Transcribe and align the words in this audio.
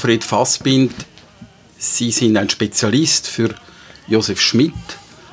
Alfred 0.00 0.24
Fassbind, 0.24 0.94
Sie 1.76 2.10
sind 2.10 2.34
ein 2.38 2.48
Spezialist 2.48 3.28
für 3.28 3.54
Josef 4.06 4.40
Schmidt. 4.40 4.72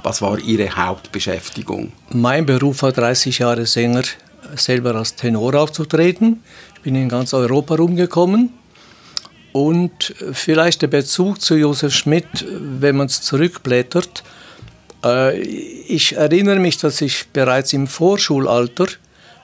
Was 0.03 0.21
war 0.21 0.39
Ihre 0.39 0.69
Hauptbeschäftigung? 0.75 1.93
Mein 2.09 2.45
Beruf 2.45 2.81
war 2.81 2.91
30 2.91 3.39
Jahre 3.39 3.65
Sänger, 3.65 4.03
selber 4.57 4.93
als 4.95 5.15
Tenor 5.15 5.55
aufzutreten. 5.55 6.43
Ich 6.75 6.81
bin 6.81 6.95
in 6.95 7.07
ganz 7.07 7.33
Europa 7.33 7.75
rumgekommen. 7.75 8.51
Und 9.53 10.13
vielleicht 10.33 10.81
der 10.81 10.87
Bezug 10.87 11.39
zu 11.39 11.55
Josef 11.55 11.93
Schmidt, 11.93 12.45
wenn 12.59 12.97
man 12.97 13.07
es 13.07 13.21
zurückblättert. 13.21 14.25
Äh, 15.01 15.39
ich 15.39 16.17
erinnere 16.17 16.59
mich, 16.59 16.77
dass 16.77 16.99
ich 16.99 17.27
bereits 17.31 17.71
im 17.71 17.87
Vorschulalter, 17.87 18.87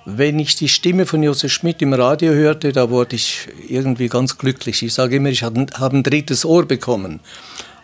wenn 0.05 0.39
ich 0.39 0.55
die 0.55 0.69
Stimme 0.69 1.05
von 1.05 1.23
Josef 1.23 1.51
Schmidt 1.51 1.81
im 1.81 1.93
Radio 1.93 2.33
hörte, 2.33 2.73
da 2.73 2.89
wurde 2.89 3.15
ich 3.15 3.47
irgendwie 3.67 4.09
ganz 4.09 4.37
glücklich. 4.37 4.83
Ich 4.83 4.93
sage 4.93 5.15
immer, 5.15 5.29
ich 5.29 5.43
habe 5.43 5.67
ein 5.77 6.03
drittes 6.03 6.45
Ohr 6.45 6.65
bekommen. 6.65 7.19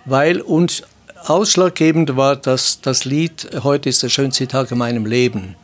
Weil 0.06 0.42
uns 0.42 0.84
Ausschlaggebend 1.26 2.16
war 2.16 2.38
dass 2.38 2.80
das 2.82 3.04
Lied 3.04 3.50
Heute 3.64 3.90
ist 3.90 4.04
der 4.04 4.10
schönste 4.10 4.48
Tag 4.48 4.72
in 4.72 4.78
meinem 4.78 5.06
Leben. 5.06 5.56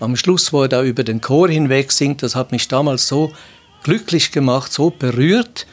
Am 0.00 0.16
Schluss, 0.16 0.52
wo 0.52 0.62
er 0.62 0.68
da 0.68 0.82
über 0.82 1.04
den 1.04 1.20
Chor 1.20 1.48
hinweg 1.48 1.92
singt, 1.92 2.22
das 2.22 2.34
hat 2.34 2.52
mich 2.52 2.68
damals 2.68 3.06
so 3.06 3.32
glücklich 3.82 4.32
gemacht, 4.32 4.72
so 4.72 4.90
berührt. 4.90 5.66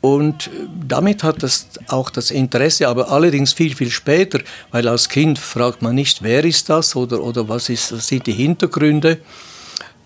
Und 0.00 0.50
damit 0.86 1.22
hat 1.22 1.42
das 1.42 1.68
auch 1.88 2.10
das 2.10 2.30
Interesse, 2.30 2.88
aber 2.88 3.10
allerdings 3.10 3.54
viel, 3.54 3.74
viel 3.74 3.90
später, 3.90 4.40
weil 4.70 4.86
als 4.86 5.08
Kind 5.08 5.38
fragt 5.38 5.80
man 5.80 5.94
nicht, 5.94 6.22
wer 6.22 6.44
ist 6.44 6.68
das 6.68 6.94
oder, 6.94 7.22
oder 7.22 7.48
was, 7.48 7.70
ist, 7.70 7.88
sind 7.88 8.26
die 8.26 8.32
Hintergründe. 8.32 9.18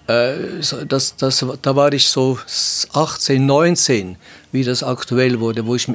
Äh, 0.09 0.61
das, 0.89 1.15
das, 1.17 1.47
da 1.63 1.77
war 1.77 1.93
ich 1.93 2.09
so 2.09 2.39
18, 2.93 3.45
19, 3.45 4.17
wie 4.51 4.65
das 4.65 4.83
aktuell 4.83 5.39
wurde, 5.39 5.67
wo 5.67 5.75
ich 5.75 5.87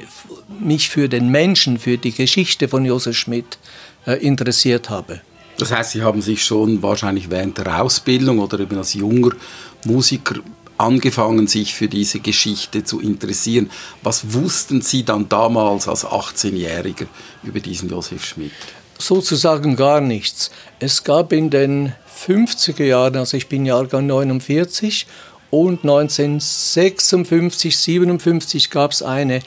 mich 0.62 0.90
für 0.90 1.10
den 1.10 1.30
Menschen, 1.30 1.80
für 1.80 1.98
die 1.98 2.12
Geschichte 2.12 2.68
von 2.68 2.86
Josef 2.86 3.18
Schmidt 3.18 3.58
äh, 4.06 4.14
interessiert 4.26 4.90
habe. 4.90 5.22
Das 5.58 5.72
heißt, 5.72 5.92
Sie 5.92 6.02
haben 6.04 6.22
sich 6.22 6.44
schon 6.44 6.82
wahrscheinlich 6.82 7.30
während 7.30 7.58
der 7.58 7.82
Ausbildung 7.82 8.40
oder 8.40 8.60
eben 8.60 8.78
als 8.78 8.94
junger 8.94 9.32
Musiker 9.86 10.36
angefangen, 10.78 11.48
sich 11.48 11.74
für 11.74 11.88
diese 11.88 12.20
Geschichte 12.20 12.84
zu 12.84 13.00
interessieren. 13.00 13.70
Was 14.02 14.34
wussten 14.34 14.82
Sie 14.82 15.04
dann 15.04 15.30
damals 15.30 15.88
als 15.88 16.06
18-Jähriger 16.06 17.06
über 17.44 17.60
diesen 17.60 17.90
Josef 17.90 18.26
Schmidt? 18.26 18.52
Sozusagen 19.00 19.76
gar 19.76 20.02
nichts. 20.02 20.52
Es 20.80 21.04
gab 21.04 21.34
in 21.34 21.50
den 21.50 21.94
50er 22.26 22.84
Jahren, 22.84 23.18
also 23.18 23.38
ich 23.38 23.48
bin 23.48 23.66
Jahrgang 23.66 24.08
49 24.08 25.08
und 25.50 25.84
1956, 25.84 27.78
57 27.78 28.70
gab 28.70 28.92
es 28.92 29.04
eine 29.04 29.42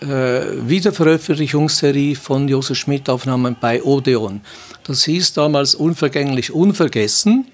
äh, 0.00 0.06
Wiederveröffentlichungsserie 0.06 2.16
von 2.16 2.48
Josef 2.48 2.78
Schmidt 2.78 3.08
Aufnahmen 3.08 3.56
bei 3.60 3.82
Odeon. 3.82 4.40
Das 4.84 5.04
hieß 5.04 5.32
damals 5.32 5.74
Unvergänglich 5.74 6.52
Unvergessen. 6.52 7.46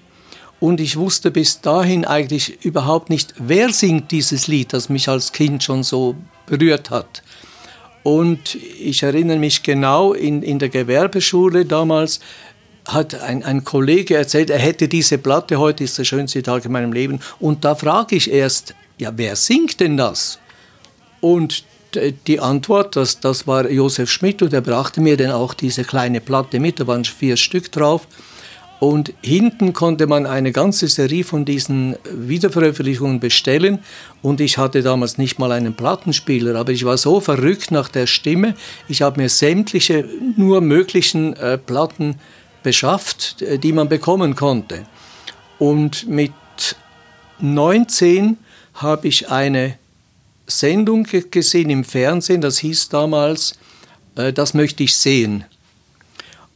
Und 0.59 0.79
ich 0.79 0.97
wusste 0.97 1.31
bis 1.31 1.61
dahin 1.61 2.05
eigentlich 2.05 2.63
überhaupt 2.63 3.09
nicht, 3.09 3.33
wer 3.37 3.71
singt 3.71 4.11
dieses 4.11 4.47
Lied, 4.47 4.73
das 4.73 4.89
mich 4.89 5.09
als 5.09 5.31
Kind 5.31 5.63
schon 5.63 5.83
so 5.83 6.15
berührt 6.45 6.89
hat. 6.89 7.23
Und 8.05 8.53
ich 8.53 9.01
erinnere 9.01 9.39
mich 9.39 9.63
genau, 9.63 10.13
in, 10.13 10.43
in 10.43 10.59
der 10.59 10.69
Gewerbeschule 10.69 11.65
damals 11.65 12.19
hat 12.87 13.19
ein, 13.19 13.41
ein 13.43 13.63
Kollege 13.63 14.15
erzählt, 14.15 14.51
er 14.51 14.59
hätte 14.59 14.87
diese 14.87 15.17
Platte, 15.17 15.57
heute 15.57 15.83
ist 15.83 15.97
der 15.97 16.03
schönste 16.03 16.43
Tag 16.43 16.65
in 16.65 16.71
meinem 16.71 16.93
Leben. 16.93 17.19
Und 17.39 17.65
da 17.65 17.73
frage 17.73 18.15
ich 18.15 18.29
erst, 18.29 18.75
ja, 18.99 19.11
wer 19.15 19.35
singt 19.35 19.79
denn 19.79 19.97
das? 19.97 20.37
Und 21.19 21.63
die 22.27 22.39
Antwort, 22.39 22.95
das, 22.95 23.21
das 23.21 23.47
war 23.47 23.67
Josef 23.71 24.11
Schmidt 24.11 24.43
und 24.43 24.53
er 24.53 24.61
brachte 24.61 25.01
mir 25.01 25.17
dann 25.17 25.31
auch 25.31 25.55
diese 25.55 25.83
kleine 25.83 26.21
Platte 26.21 26.59
mit, 26.59 26.79
da 26.79 26.85
waren 26.85 27.05
vier 27.05 27.37
Stück 27.37 27.71
drauf. 27.71 28.07
Und 28.85 29.13
hinten 29.23 29.73
konnte 29.73 30.05
man 30.05 30.27
eine 30.27 30.51
ganze 30.51 30.87
Serie 30.87 31.23
von 31.23 31.43
diesen 31.43 31.95
Wiederveröffentlichungen 32.07 33.19
bestellen. 33.19 33.79
Und 34.21 34.39
ich 34.39 34.59
hatte 34.59 34.83
damals 34.83 35.17
nicht 35.17 35.39
mal 35.39 35.51
einen 35.51 35.73
Plattenspieler, 35.73 36.53
aber 36.53 36.71
ich 36.71 36.85
war 36.85 36.95
so 36.95 37.19
verrückt 37.19 37.71
nach 37.71 37.89
der 37.89 38.05
Stimme. 38.05 38.53
Ich 38.87 39.01
habe 39.01 39.19
mir 39.19 39.29
sämtliche 39.29 40.07
nur 40.37 40.61
möglichen 40.61 41.33
äh, 41.33 41.57
Platten 41.57 42.17
beschafft, 42.61 43.41
äh, 43.41 43.57
die 43.57 43.73
man 43.73 43.89
bekommen 43.89 44.35
konnte. 44.35 44.85
Und 45.57 46.07
mit 46.07 46.33
19 47.39 48.37
habe 48.75 49.07
ich 49.07 49.31
eine 49.31 49.79
Sendung 50.45 51.07
gesehen 51.31 51.71
im 51.71 51.83
Fernsehen, 51.83 52.39
das 52.39 52.59
hieß 52.59 52.89
damals, 52.89 53.57
äh, 54.15 54.31
das 54.31 54.53
möchte 54.53 54.83
ich 54.83 54.95
sehen. 54.95 55.43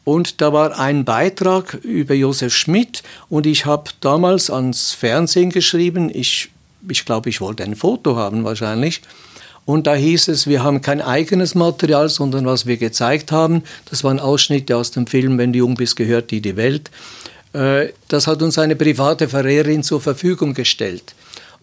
Und 0.10 0.42
da 0.42 0.52
war 0.52 0.80
ein 0.80 1.06
Beitrag 1.06 1.76
über 1.84 2.16
Josef 2.16 2.52
Schmidt 2.52 3.04
und 3.30 3.46
ich 3.46 3.68
habe 3.68 3.92
damals 4.02 4.50
ans 4.50 4.92
Fernsehen 4.92 5.52
geschrieben, 5.52 6.10
ich, 6.12 6.50
ich 6.90 7.06
glaube, 7.06 7.30
ich 7.30 7.42
wollte 7.42 7.64
ein 7.64 7.76
Foto 7.76 8.16
haben 8.16 8.44
wahrscheinlich. 8.44 9.04
Und 9.66 9.86
da 9.86 9.94
hieß 9.94 10.30
es, 10.30 10.48
wir 10.48 10.64
haben 10.64 10.82
kein 10.82 11.00
eigenes 11.00 11.54
Material, 11.54 12.10
sondern 12.10 12.48
was 12.48 12.66
wir 12.66 12.78
gezeigt 12.78 13.32
haben, 13.32 13.62
das 13.92 14.04
waren 14.04 14.20
Ausschnitte 14.20 14.78
aus 14.78 14.90
dem 14.90 15.06
Film 15.06 15.38
Wenn 15.38 15.54
du 15.54 15.60
jung 15.60 15.76
bist, 15.76 15.96
gehört 15.96 16.32
dir 16.32 16.42
die 16.42 16.56
Welt. 16.56 16.90
Äh, 17.54 17.90
das 18.08 18.26
hat 18.26 18.42
uns 18.42 18.58
eine 18.58 18.76
private 18.76 19.30
Verehrerin 19.30 19.84
zur 19.84 20.02
Verfügung 20.02 20.56
gestellt. 20.56 21.14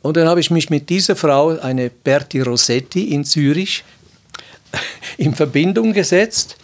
Und 0.02 0.16
dann 0.16 0.28
habe 0.28 0.38
ich 0.38 0.52
mich 0.52 0.70
mit 0.70 0.88
dieser 0.88 1.16
Frau, 1.16 1.58
eine 1.58 1.90
Berti 1.90 2.42
Rossetti 2.42 3.12
in 3.12 3.24
Zürich, 3.24 3.82
in 5.18 5.34
Verbindung 5.34 5.92
gesetzt. 5.92 6.56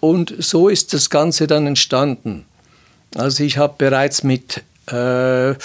Und 0.00 0.34
so 0.38 0.68
ist 0.68 0.92
das 0.92 1.10
Ganze 1.10 1.46
dann 1.46 1.66
entstanden. 1.66 2.44
Also 3.14 3.42
ich 3.42 3.58
habe 3.58 3.74
bereits 3.78 4.22
mit, 4.22 4.62
äh, 4.90 5.50
äh 5.50 5.56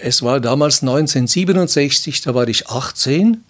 es 0.00 0.22
war 0.22 0.40
damals 0.40 0.82
1967, 0.82 2.22
da 2.22 2.34
war 2.34 2.48
ich 2.48 2.68
18, 2.68 3.44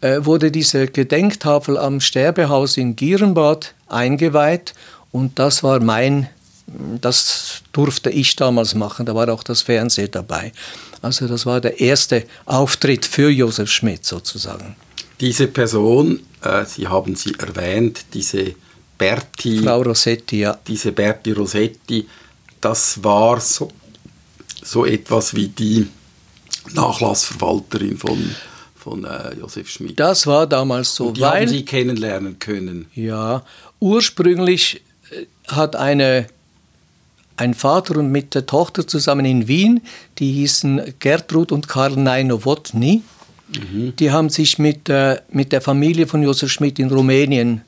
äh, 0.00 0.24
wurde 0.24 0.50
diese 0.50 0.86
Gedenktafel 0.86 1.78
am 1.78 2.00
Sterbehaus 2.00 2.76
in 2.76 2.96
Gierenbad 2.96 3.74
eingeweiht 3.88 4.74
und 5.12 5.38
das 5.38 5.62
war 5.62 5.80
mein, 5.80 6.28
das 7.00 7.62
durfte 7.72 8.10
ich 8.10 8.36
damals 8.36 8.74
machen, 8.74 9.06
da 9.06 9.14
war 9.14 9.28
auch 9.28 9.42
das 9.42 9.62
Fernsehen 9.62 10.10
dabei. 10.10 10.52
Also 11.00 11.28
das 11.28 11.46
war 11.46 11.60
der 11.60 11.80
erste 11.80 12.24
Auftritt 12.46 13.06
für 13.06 13.30
Josef 13.30 13.70
Schmidt 13.70 14.04
sozusagen. 14.04 14.76
Diese 15.20 15.46
Person, 15.46 16.20
äh, 16.44 16.64
Sie 16.66 16.86
haben 16.88 17.16
sie 17.16 17.34
erwähnt, 17.38 18.06
diese 18.12 18.54
Berti. 18.98 19.58
Frau 19.62 19.82
Rossetti, 19.82 20.40
ja. 20.40 20.58
Diese 20.66 20.92
Berti 20.92 21.32
Rossetti, 21.32 22.06
das 22.60 23.02
war 23.02 23.40
so, 23.40 23.70
so 24.62 24.86
etwas 24.86 25.34
wie 25.34 25.48
die 25.48 25.86
Nachlassverwalterin 26.72 27.98
von 27.98 28.34
von 28.84 29.04
äh, 29.04 29.34
Josef 29.38 29.68
Schmidt. 29.70 29.98
Das 29.98 30.26
war 30.26 30.46
damals 30.46 30.94
so. 30.94 31.06
Und 31.06 31.16
die 31.16 31.22
weil, 31.22 31.42
haben 31.42 31.48
Sie 31.48 31.64
kennenlernen 31.64 32.38
können. 32.38 32.86
Ja, 32.94 33.42
ursprünglich 33.80 34.82
äh, 35.10 35.24
hat 35.48 35.74
eine, 35.74 36.26
ein 37.38 37.54
Vater 37.54 37.96
und 37.96 38.12
mit 38.12 38.34
der 38.34 38.44
Tochter 38.44 38.86
zusammen 38.86 39.24
in 39.24 39.48
Wien, 39.48 39.80
die 40.18 40.32
hießen 40.32 40.94
Gertrud 40.98 41.50
und 41.50 41.66
Karl 41.66 41.96
Neinowotny. 41.96 43.02
Mhm. 43.48 43.94
Die 43.96 44.10
haben 44.10 44.30
sich 44.30 44.58
mit, 44.58 44.88
äh, 44.88 45.20
mit 45.30 45.52
der 45.52 45.60
Familie 45.60 46.06
von 46.06 46.22
Josef 46.22 46.50
Schmidt 46.50 46.78
in 46.78 46.90
Rumänien 46.90 47.62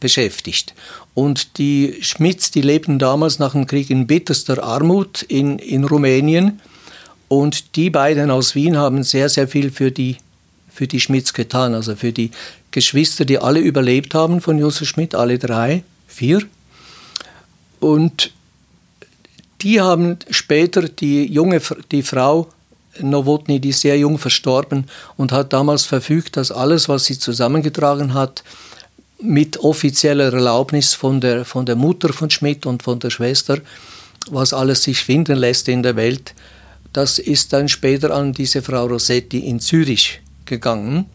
beschäftigt. 0.00 0.74
Und 1.14 1.58
die 1.58 1.96
Schmidts, 2.02 2.50
die 2.50 2.60
lebten 2.60 2.98
damals 2.98 3.38
nach 3.38 3.52
dem 3.52 3.66
Krieg 3.66 3.90
in 3.90 4.06
bitterster 4.06 4.62
Armut 4.62 5.22
in, 5.22 5.58
in 5.58 5.84
Rumänien. 5.84 6.60
Und 7.28 7.76
die 7.76 7.90
beiden 7.90 8.30
aus 8.30 8.54
Wien 8.54 8.76
haben 8.76 9.02
sehr, 9.02 9.28
sehr 9.28 9.48
viel 9.48 9.70
für 9.70 9.90
die 9.90 10.18
für 10.76 10.86
die 10.86 11.00
Schmidts 11.00 11.32
getan, 11.32 11.74
also 11.74 11.96
für 11.96 12.12
die 12.12 12.30
Geschwister, 12.70 13.24
die 13.24 13.38
alle 13.38 13.60
überlebt 13.60 14.14
haben 14.14 14.42
von 14.42 14.58
Josef 14.58 14.86
Schmidt, 14.86 15.14
alle 15.14 15.38
drei, 15.38 15.82
vier. 16.06 16.42
Und 17.80 18.30
die 19.62 19.80
haben 19.80 20.18
später 20.28 20.82
die 20.82 21.24
junge, 21.24 21.62
die 21.90 22.02
Frau 22.02 22.48
Nowotny, 23.00 23.60
die 23.60 23.70
ist 23.70 23.80
sehr 23.80 23.98
jung 23.98 24.18
verstorben 24.18 24.86
und 25.16 25.32
hat 25.32 25.52
damals 25.52 25.84
verfügt, 25.84 26.36
dass 26.36 26.50
alles, 26.50 26.88
was 26.88 27.04
sie 27.04 27.18
zusammengetragen 27.18 28.14
hat, 28.14 28.42
mit 29.20 29.58
offizieller 29.60 30.32
Erlaubnis 30.32 30.94
von 30.94 31.20
der, 31.20 31.44
von 31.44 31.64
der 31.66 31.76
Mutter 31.76 32.12
von 32.12 32.30
Schmidt 32.30 32.66
und 32.66 32.82
von 32.82 32.98
der 32.98 33.10
Schwester, 33.10 33.58
was 34.30 34.52
alles 34.52 34.82
sich 34.82 34.98
finden 35.02 35.38
lässt 35.38 35.68
in 35.68 35.82
der 35.82 35.96
Welt, 35.96 36.34
das 36.92 37.18
ist 37.18 37.52
dann 37.52 37.68
später 37.68 38.10
an 38.14 38.32
diese 38.32 38.62
Frau 38.62 38.86
Rossetti 38.86 39.40
in 39.40 39.60
Zürich 39.60 40.20
gegangen. 40.46 41.06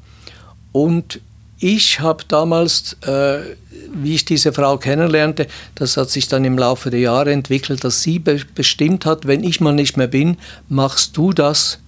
Und 0.72 1.20
ich 1.62 2.00
habe 2.00 2.24
damals, 2.28 2.98
äh, 3.04 3.56
wie 3.94 4.16
ich 4.16 4.26
diese 4.26 4.52
Frau 4.52 4.78
kennenlernte, 4.78 5.48
das 5.76 5.96
hat 5.96 6.10
sich 6.10 6.28
dann 6.28 6.44
im 6.44 6.58
Laufe 6.58 6.90
der 6.90 7.00
Jahre 7.00 7.32
entwickelt, 7.32 7.84
dass 7.84 8.02
sie 8.02 8.20
be 8.20 8.42
bestimmt 8.56 9.06
hat, 9.06 9.28
wenn 9.28 9.44
ich 9.44 9.62
mal 9.62 9.74
nicht 9.74 9.96
mehr 9.96 10.08
bin, 10.08 10.38
machst 10.68 11.16
du 11.16 11.32
das 11.32 11.80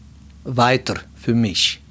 weiter 0.44 0.96
für 1.16 1.34
mich. 1.34 1.82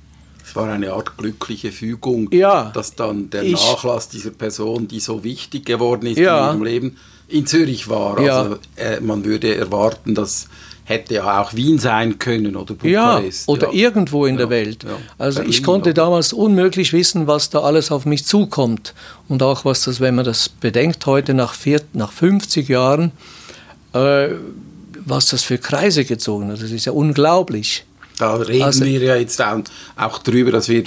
Es 0.44 0.54
war 0.54 0.70
eine 0.70 0.92
Art 0.92 1.16
glückliche 1.16 1.72
Fügung, 1.72 2.30
ja, 2.32 2.70
dass 2.74 2.94
dann 2.94 3.30
der 3.30 3.42
ich, 3.42 3.54
Nachlass 3.54 4.08
dieser 4.08 4.30
Person, 4.30 4.86
die 4.86 5.00
so 5.00 5.24
wichtig 5.24 5.66
geworden 5.66 6.06
ist 6.06 6.18
ja, 6.18 6.50
in 6.50 6.56
ihrem 6.56 6.64
Leben, 6.64 6.96
in 7.28 7.46
Zürich 7.46 7.88
war. 7.88 8.20
Ja. 8.20 8.42
Also 8.42 8.58
äh, 8.76 9.00
man 9.00 9.24
würde 9.24 9.56
erwarten, 9.56 10.14
dass 10.14 10.48
hätte 10.84 11.14
ja 11.14 11.40
auch 11.40 11.54
Wien 11.54 11.78
sein 11.78 12.18
können 12.18 12.56
oder 12.56 12.74
Bukarest. 12.74 13.48
Ja, 13.48 13.52
oder 13.52 13.68
ja. 13.68 13.72
irgendwo 13.72 14.26
in 14.26 14.34
ja, 14.34 14.38
der 14.38 14.50
Welt. 14.50 14.84
Ja. 14.84 14.90
Also 15.18 15.38
Berlin 15.38 15.50
ich 15.50 15.62
konnte 15.62 15.94
damals 15.94 16.32
unmöglich 16.32 16.92
wissen, 16.92 17.26
was 17.26 17.50
da 17.50 17.60
alles 17.60 17.90
auf 17.90 18.04
mich 18.04 18.24
zukommt. 18.24 18.94
Und 19.28 19.42
auch 19.42 19.64
was 19.64 19.82
das, 19.82 20.00
wenn 20.00 20.14
man 20.14 20.24
das 20.24 20.48
bedenkt, 20.48 21.06
heute 21.06 21.34
nach, 21.34 21.54
vier, 21.54 21.80
nach 21.92 22.12
50 22.12 22.68
Jahren, 22.68 23.12
äh, 23.92 24.28
was 25.04 25.26
das 25.26 25.42
für 25.42 25.58
Kreise 25.58 26.04
gezogen 26.04 26.50
hat. 26.50 26.62
Das 26.62 26.70
ist 26.70 26.84
ja 26.84 26.92
unglaublich. 26.92 27.84
Da 28.18 28.34
reden 28.34 28.62
also, 28.62 28.84
wir 28.84 29.00
ja 29.00 29.16
jetzt 29.16 29.42
auch 29.96 30.18
drüber, 30.18 30.52
dass 30.52 30.68
wir 30.68 30.84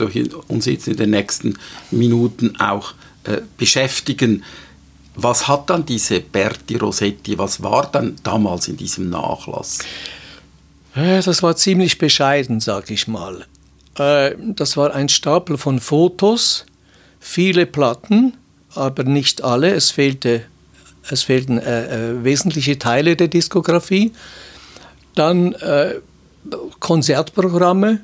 uns 0.47 0.65
jetzt 0.65 0.87
in 0.87 0.95
den 0.95 1.09
nächsten 1.09 1.57
Minuten 1.91 2.55
auch 2.59 2.93
äh, 3.23 3.41
beschäftigen. 3.57 4.43
Was 5.15 5.47
hat 5.47 5.69
dann 5.69 5.85
diese 5.85 6.19
Berti 6.19 6.75
Rossetti, 6.75 7.37
was 7.37 7.63
war 7.63 7.89
dann 7.91 8.17
damals 8.23 8.67
in 8.67 8.77
diesem 8.77 9.09
Nachlass? 9.09 9.79
Äh, 10.95 11.21
das 11.21 11.41
war 11.41 11.55
ziemlich 11.55 11.97
bescheiden, 11.97 12.59
sag 12.59 12.89
ich 12.91 13.07
mal. 13.07 13.45
Äh, 13.97 14.35
das 14.39 14.77
war 14.77 14.93
ein 14.93 15.09
Stapel 15.09 15.57
von 15.57 15.79
Fotos, 15.79 16.65
viele 17.19 17.65
Platten, 17.65 18.33
aber 18.73 19.03
nicht 19.03 19.43
alle. 19.43 19.73
Es, 19.73 19.91
fehlte, 19.91 20.43
es 21.09 21.23
fehlten 21.23 21.59
äh, 21.59 22.11
äh, 22.11 22.23
wesentliche 22.23 22.77
Teile 22.77 23.15
der 23.15 23.29
Diskografie. 23.29 24.11
Dann 25.15 25.53
äh, 25.53 25.95
Konzertprogramme, 26.79 28.01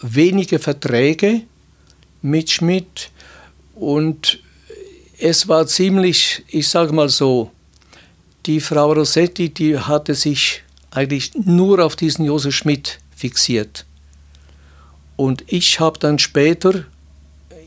wenige 0.00 0.58
Verträge 0.58 1.42
mit 2.22 2.50
Schmidt 2.50 3.10
und 3.74 4.40
es 5.20 5.48
war 5.48 5.66
ziemlich, 5.66 6.44
ich 6.48 6.68
sage 6.68 6.92
mal 6.92 7.08
so, 7.08 7.50
die 8.46 8.60
Frau 8.60 8.92
Rossetti, 8.92 9.50
die 9.50 9.78
hatte 9.78 10.14
sich 10.14 10.62
eigentlich 10.90 11.32
nur 11.34 11.84
auf 11.84 11.94
diesen 11.94 12.24
Josef 12.24 12.54
Schmidt 12.54 12.98
fixiert. 13.14 13.84
Und 15.16 15.44
ich 15.46 15.78
habe 15.78 15.98
dann 15.98 16.18
später 16.18 16.84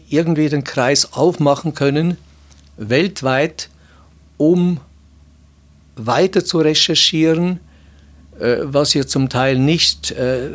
irgendwie 0.09 0.50
den 0.50 0.63
Kreis 0.63 1.13
aufmachen 1.13 1.75
können, 1.75 2.17
weltweit, 2.77 3.69
um 4.38 4.79
weiter 5.95 6.44
zu 6.44 6.57
recherchieren, 6.59 7.59
äh, 8.39 8.57
was 8.63 8.95
ihr 8.95 9.07
zum 9.07 9.29
Teil 9.29 9.59
nicht, 9.59 10.11
äh, 10.11 10.50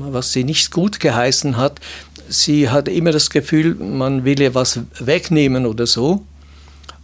was 0.00 0.32
sie 0.32 0.42
nicht 0.42 0.72
gut 0.72 0.98
geheißen 0.98 1.56
hat, 1.56 1.80
sie 2.30 2.70
hatte 2.70 2.90
immer 2.90 3.12
das 3.12 3.28
Gefühl, 3.28 3.74
man 3.74 4.24
will 4.24 4.40
ihr 4.40 4.54
was 4.54 4.80
wegnehmen 4.98 5.66
oder 5.66 5.86
so. 5.86 6.24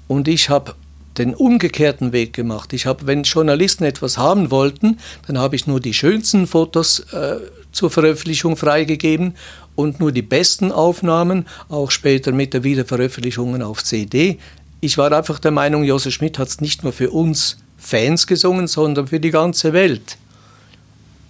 Und 0.08 0.28
ich 0.28 0.49
habe 0.49 0.75
den 1.19 1.34
umgekehrten 1.34 2.12
Weg 2.12 2.32
gemacht. 2.32 2.73
Ich 2.73 2.87
habe, 2.87 3.06
wenn 3.06 3.23
Journalisten 3.23 3.84
etwas 3.84 4.19
haben 4.19 4.50
wollten, 4.50 4.99
dann 5.26 5.38
habe 5.38 5.56
ich 5.56 5.67
nur 5.67 5.81
die 5.81 5.94
schönsten 5.94 6.46
Fotos 6.46 7.00
äh, 7.12 7.37
zur 7.73 7.90
Veröffentlichung 7.90 8.56
freigegeben 8.56 9.34
und 9.75 9.99
nur 9.99 10.12
die 10.12 10.23
besten 10.23 10.73
Aufnahmen, 10.73 11.46
auch 11.69 11.90
später 11.90 12.32
mit 12.32 12.55
der 12.55 12.64
Wiederveröffentlichung 12.64 13.61
auf 13.62 13.82
CD. 13.82 14.38
Ich 14.81 14.99
war 14.99 15.11
einfach 15.12 15.38
der 15.38 15.50
Meinung, 15.50 15.84
Josef 15.84 16.14
Schmidt 16.14 16.38
hat 16.38 16.49
es 16.49 16.61
nicht 16.61 16.84
nur 16.84 16.93
für 16.93 17.11
uns 17.11 17.58
Fans 17.79 18.26
gesungen, 18.26 18.69
sondern 18.69 19.08
für 19.08 19.20
die 19.20 19.31
ganze 19.31 19.72
Welt. 19.72 20.19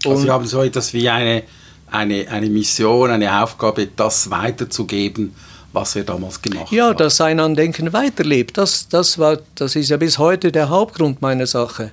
Und 0.04 0.12
also 0.12 0.22
Sie 0.22 0.30
haben 0.30 0.46
so 0.46 0.62
etwas 0.62 0.92
wie 0.92 1.08
eine 1.08 1.42
eine, 1.90 2.28
eine 2.28 2.48
Mission, 2.48 3.10
eine 3.10 3.42
Aufgabe, 3.42 3.88
das 3.94 4.30
weiterzugeben, 4.30 5.34
was 5.72 5.96
er 5.96 6.04
damals 6.04 6.40
gemacht 6.40 6.72
ja, 6.72 6.84
hat. 6.86 6.90
Ja, 6.90 6.94
dass 6.94 7.16
sein 7.16 7.40
Andenken 7.40 7.92
weiterlebt, 7.92 8.58
das, 8.58 8.88
das, 8.88 9.18
war, 9.18 9.38
das 9.54 9.76
ist 9.76 9.90
ja 9.90 9.96
bis 9.96 10.18
heute 10.18 10.52
der 10.52 10.68
Hauptgrund 10.68 11.22
meiner 11.22 11.46
Sache. 11.46 11.92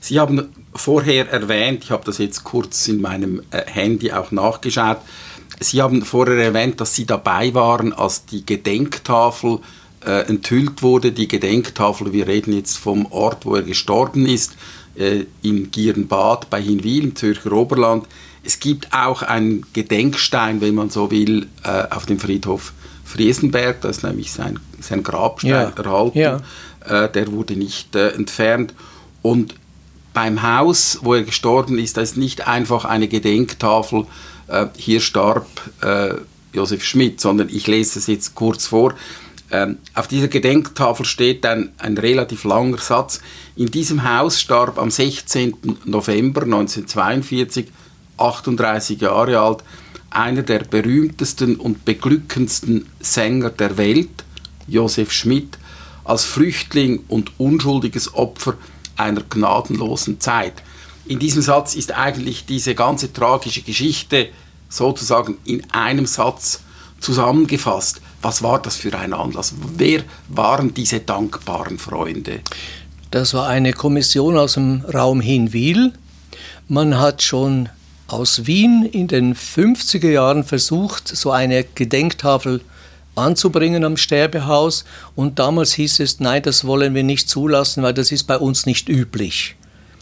Sie 0.00 0.18
haben 0.18 0.48
vorher 0.74 1.28
erwähnt, 1.30 1.84
ich 1.84 1.90
habe 1.90 2.04
das 2.04 2.18
jetzt 2.18 2.44
kurz 2.44 2.88
in 2.88 3.00
meinem 3.00 3.42
äh, 3.50 3.62
Handy 3.66 4.12
auch 4.12 4.30
nachgeschaut, 4.30 4.98
Sie 5.62 5.82
haben 5.82 6.02
vorher 6.02 6.38
erwähnt, 6.38 6.80
dass 6.80 6.94
Sie 6.94 7.04
dabei 7.04 7.52
waren, 7.52 7.92
als 7.92 8.24
die 8.24 8.46
Gedenktafel 8.46 9.58
äh, 10.04 10.26
enthüllt 10.26 10.82
wurde. 10.82 11.12
Die 11.12 11.28
Gedenktafel, 11.28 12.14
wir 12.14 12.26
reden 12.26 12.54
jetzt 12.54 12.78
vom 12.78 13.04
Ort, 13.12 13.44
wo 13.44 13.56
er 13.56 13.62
gestorben 13.62 14.24
ist, 14.24 14.56
äh, 14.96 15.26
in 15.42 15.70
Gierenbad 15.70 16.48
bei 16.48 16.62
Hinwil 16.62 17.04
im 17.04 17.16
Zürcher 17.16 17.52
Oberland. 17.52 18.06
Es 18.42 18.60
gibt 18.60 18.92
auch 18.92 19.22
einen 19.22 19.66
Gedenkstein, 19.72 20.60
wenn 20.60 20.74
man 20.74 20.90
so 20.90 21.10
will, 21.10 21.48
äh, 21.62 21.84
auf 21.90 22.06
dem 22.06 22.18
Friedhof 22.18 22.72
Friesenberg. 23.04 23.80
Da 23.82 23.88
ist 23.88 24.02
nämlich 24.02 24.32
sein, 24.32 24.58
sein 24.80 25.02
Grabstein 25.02 25.50
ja. 25.50 25.72
erhalten. 25.76 26.18
Ja. 26.18 26.40
Äh, 26.86 27.10
der 27.10 27.30
wurde 27.32 27.54
nicht 27.54 27.94
äh, 27.96 28.10
entfernt. 28.10 28.74
Und 29.22 29.54
beim 30.14 30.42
Haus, 30.42 30.98
wo 31.02 31.14
er 31.14 31.22
gestorben 31.22 31.78
ist, 31.78 31.96
da 31.96 32.00
ist 32.00 32.16
nicht 32.16 32.46
einfach 32.46 32.84
eine 32.84 33.08
Gedenktafel, 33.08 34.06
äh, 34.48 34.66
hier 34.76 35.00
starb 35.00 35.46
äh, 35.82 36.14
Josef 36.52 36.84
Schmidt, 36.84 37.20
sondern 37.20 37.48
ich 37.48 37.66
lese 37.66 37.98
es 37.98 38.06
jetzt 38.06 38.34
kurz 38.34 38.66
vor. 38.66 38.94
Ähm, 39.52 39.78
auf 39.94 40.08
dieser 40.08 40.28
Gedenktafel 40.28 41.04
steht 41.04 41.44
ein, 41.44 41.70
ein 41.78 41.98
relativ 41.98 42.44
langer 42.44 42.78
Satz. 42.78 43.20
In 43.56 43.70
diesem 43.70 44.08
Haus 44.08 44.40
starb 44.40 44.78
am 44.78 44.90
16. 44.90 45.54
November 45.84 46.42
1942 46.42 47.66
38 48.20 49.00
Jahre 49.00 49.40
alt, 49.40 49.64
einer 50.10 50.42
der 50.42 50.60
berühmtesten 50.60 51.56
und 51.56 51.84
beglückendsten 51.84 52.86
Sänger 53.00 53.50
der 53.50 53.76
Welt, 53.76 54.24
Josef 54.66 55.12
Schmidt, 55.12 55.58
als 56.04 56.24
Flüchtling 56.24 57.04
und 57.08 57.38
unschuldiges 57.38 58.14
Opfer 58.14 58.54
einer 58.96 59.22
gnadenlosen 59.22 60.20
Zeit. 60.20 60.54
In 61.06 61.18
diesem 61.18 61.42
Satz 61.42 61.74
ist 61.74 61.92
eigentlich 61.92 62.44
diese 62.46 62.74
ganze 62.74 63.12
tragische 63.12 63.62
Geschichte 63.62 64.28
sozusagen 64.68 65.38
in 65.44 65.68
einem 65.72 66.06
Satz 66.06 66.60
zusammengefasst. 67.00 68.00
Was 68.22 68.42
war 68.42 68.60
das 68.60 68.76
für 68.76 68.96
ein 68.96 69.12
Anlass? 69.14 69.54
Wer 69.76 70.04
waren 70.28 70.74
diese 70.74 71.00
dankbaren 71.00 71.78
Freunde? 71.78 72.40
Das 73.10 73.34
war 73.34 73.48
eine 73.48 73.72
Kommission 73.72 74.36
aus 74.36 74.54
dem 74.54 74.84
Raum 74.92 75.20
Hinwil. 75.20 75.92
Man 76.68 76.98
hat 76.98 77.22
schon 77.22 77.68
aus 78.12 78.46
Wien 78.46 78.88
in 78.90 79.08
den 79.08 79.34
50er 79.34 80.10
Jahren 80.10 80.44
versucht, 80.44 81.08
so 81.08 81.30
eine 81.30 81.64
Gedenktafel 81.64 82.60
anzubringen 83.14 83.84
am 83.84 83.96
Sterbehaus. 83.96 84.84
Und 85.14 85.38
damals 85.38 85.74
hieß 85.74 86.00
es, 86.00 86.20
nein, 86.20 86.42
das 86.42 86.66
wollen 86.66 86.94
wir 86.94 87.02
nicht 87.02 87.28
zulassen, 87.28 87.82
weil 87.82 87.94
das 87.94 88.12
ist 88.12 88.24
bei 88.24 88.36
uns 88.36 88.66
nicht 88.66 88.88
üblich. 88.88 89.56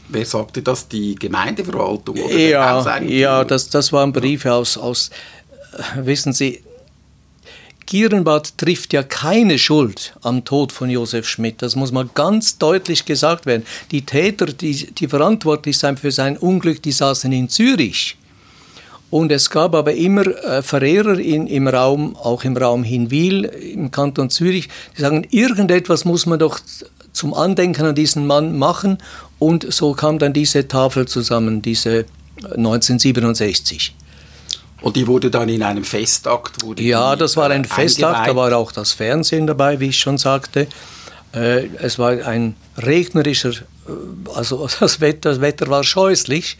Wer 0.09 0.25
sagte 0.25 0.61
das? 0.61 0.87
Die 0.87 1.15
Gemeindeverwaltung 1.15 2.17
oder 2.17 2.35
ja, 2.35 2.81
Ja, 3.03 3.43
das, 3.43 3.69
das 3.69 3.93
waren 3.93 4.11
Briefe 4.11 4.53
aus, 4.53 4.77
aus, 4.77 5.11
äh, 5.73 6.05
wissen 6.05 6.33
Sie, 6.33 6.63
Gierenbad 7.89 8.55
trifft 8.59 8.93
ja 8.93 9.01
keine 9.01 9.57
Schuld 9.57 10.13
am 10.21 10.45
Tod 10.45 10.71
von 10.71 10.91
Josef 10.91 11.27
Schmidt. 11.27 11.63
Das 11.63 11.75
muss 11.75 11.91
mal 11.91 12.07
ganz 12.13 12.59
deutlich 12.59 13.03
gesagt 13.05 13.47
werden. 13.47 13.65
Die 13.89 14.03
Täter, 14.03 14.45
die, 14.45 14.93
die 14.93 15.07
verantwortlich 15.07 15.79
sind 15.79 15.99
für 15.99 16.11
sein 16.11 16.37
Unglück, 16.37 16.83
die 16.83 16.91
saßen 16.91 17.31
in 17.31 17.49
Zürich. 17.49 18.15
Und 19.09 19.31
es 19.31 19.49
gab 19.49 19.73
aber 19.73 19.95
immer 19.95 20.27
äh, 20.27 20.61
Verehrer 20.61 21.17
in, 21.17 21.47
im 21.47 21.67
Raum, 21.67 22.15
auch 22.15 22.43
im 22.43 22.55
Raum 22.55 22.83
Hinwil, 22.83 23.45
im 23.45 23.89
Kanton 23.89 24.29
Zürich, 24.29 24.69
die 24.95 25.01
sagen, 25.01 25.25
irgendetwas 25.31 26.05
muss 26.05 26.27
man 26.27 26.37
doch 26.37 26.59
zum 27.11 27.33
Andenken 27.33 27.87
an 27.87 27.95
diesen 27.95 28.27
Mann 28.27 28.55
machen. 28.55 28.99
Und 29.39 29.65
so 29.73 29.93
kam 29.93 30.19
dann 30.19 30.33
diese 30.33 30.67
Tafel 30.67 31.07
zusammen, 31.07 31.63
diese 31.63 32.05
1967. 32.43 33.95
Äh, 34.81 34.85
und 34.85 34.95
die 34.95 35.07
wurde 35.07 35.29
dann 35.29 35.49
in 35.49 35.63
einem 35.63 35.83
Festakt? 35.83 36.57
ja, 36.79 37.15
das 37.15 37.37
war 37.37 37.49
ein 37.49 37.65
Festakt, 37.65 38.27
da 38.27 38.35
war 38.35 38.55
auch 38.55 38.71
das 38.71 38.93
Fernsehen 38.93 39.47
dabei, 39.47 39.79
wie 39.79 39.87
ich 39.87 39.99
schon 39.99 40.17
sagte. 40.17 40.67
Äh, 41.33 41.67
es 41.77 41.99
war 41.99 42.11
ein 42.25 42.55
regnerischer, 42.77 43.51
äh, 43.51 43.55
also 44.33 44.67
das 44.79 45.01
Wetter, 45.01 45.31
das 45.31 45.41
Wetter 45.41 45.67
war 45.67 45.83
scheußlich. 45.83 46.57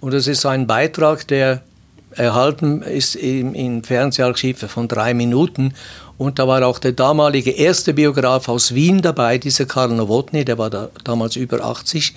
Und 0.00 0.12
es 0.12 0.26
ist 0.26 0.44
ein 0.44 0.66
Beitrag, 0.66 1.26
der 1.28 1.62
erhalten 2.10 2.82
ist 2.82 3.16
im, 3.16 3.54
im 3.54 3.82
Fernseharchiv 3.82 4.58
von 4.70 4.86
drei 4.86 5.14
Minuten. 5.14 5.74
Und 6.16 6.38
da 6.38 6.46
war 6.46 6.64
auch 6.64 6.78
der 6.78 6.92
damalige 6.92 7.50
erste 7.50 7.94
Biograf 7.94 8.48
aus 8.48 8.74
Wien 8.74 9.02
dabei, 9.02 9.38
dieser 9.38 9.66
Karl 9.66 9.88
Nowotny, 9.88 10.44
der 10.44 10.58
war 10.58 10.70
da, 10.70 10.90
damals 11.02 11.36
über 11.36 11.64
80. 11.64 12.14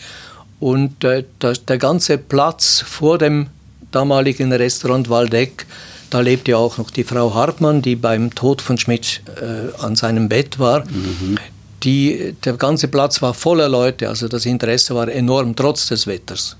Und 0.60 1.04
äh, 1.04 1.24
der, 1.42 1.54
der 1.54 1.78
ganze 1.78 2.18
Platz 2.18 2.84
vor 2.86 3.18
dem 3.18 3.48
damaligen 3.92 4.52
Restaurant 4.52 5.10
Waldeck, 5.10 5.66
da 6.10 6.22
lebte 6.22 6.58
auch 6.58 6.78
noch 6.78 6.90
die 6.90 7.04
Frau 7.04 7.34
Hartmann, 7.34 7.82
die 7.82 7.96
beim 7.96 8.34
Tod 8.34 8.62
von 8.62 8.78
Schmidt 8.78 9.22
äh, 9.42 9.84
an 9.84 9.96
seinem 9.96 10.30
Bett 10.30 10.58
war. 10.60 10.86
Mhm. 10.86 11.38
Die, 11.84 12.36
der 12.44 12.54
ganze 12.54 12.88
Platz 12.88 13.22
war 13.22 13.34
voller 13.34 13.70
Leute, 13.70 14.10
also 14.10 14.28
das 14.28 14.46
Interesse 14.46 14.96
war 14.96 15.10
enorm, 15.10 15.56
trotz 15.56 15.88
des 15.88 16.08
Wetters. 16.08 16.58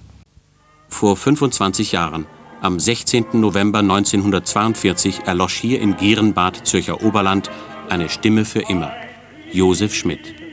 Vor 0.90 1.18
25 1.18 1.94
Jahren, 1.94 2.26
am 2.62 2.80
16. 2.80 3.26
November 3.34 3.80
1942, 3.80 5.22
erlosch 5.26 5.56
hier 5.56 5.82
in 5.82 5.98
Gierenbad, 5.98 6.68
Zürcher 6.68 7.04
Oberland, 7.04 7.50
eine 7.90 8.10
Stimme 8.10 8.46
für 8.46 8.62
immer. 8.70 8.92
Josef 9.52 9.96
Schmidt. 9.96 10.47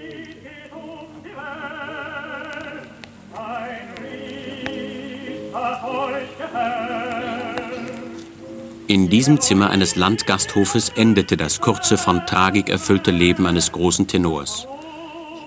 In 8.94 9.10
diesem 9.10 9.40
Zimmer 9.40 9.70
eines 9.70 9.96
Landgasthofes 9.96 10.90
endete 10.90 11.36
das 11.36 11.60
kurze, 11.60 11.98
von 11.98 12.26
Tragik 12.26 12.68
erfüllte 12.68 13.10
Leben 13.10 13.44
eines 13.44 13.72
großen 13.72 14.06
Tenors. 14.06 14.68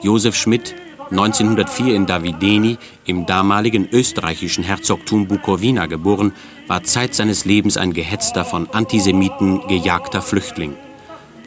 Josef 0.02 0.36
Schmidt, 0.36 0.76
1904 1.12 1.96
in 1.96 2.06
Davideni 2.06 2.78
im 3.06 3.26
damaligen 3.26 3.88
österreichischen 3.90 4.66
Herzogtum 4.66 5.30
Bukowina 5.30 5.86
geboren, 5.86 6.34
war 6.68 6.84
Zeit 6.84 7.16
seines 7.16 7.46
Lebens 7.46 7.78
ein 7.78 7.94
gehetzter, 7.94 8.44
von 8.44 8.70
Antisemiten 8.70 9.66
gejagter 9.70 10.22
Flüchtling. 10.22 10.74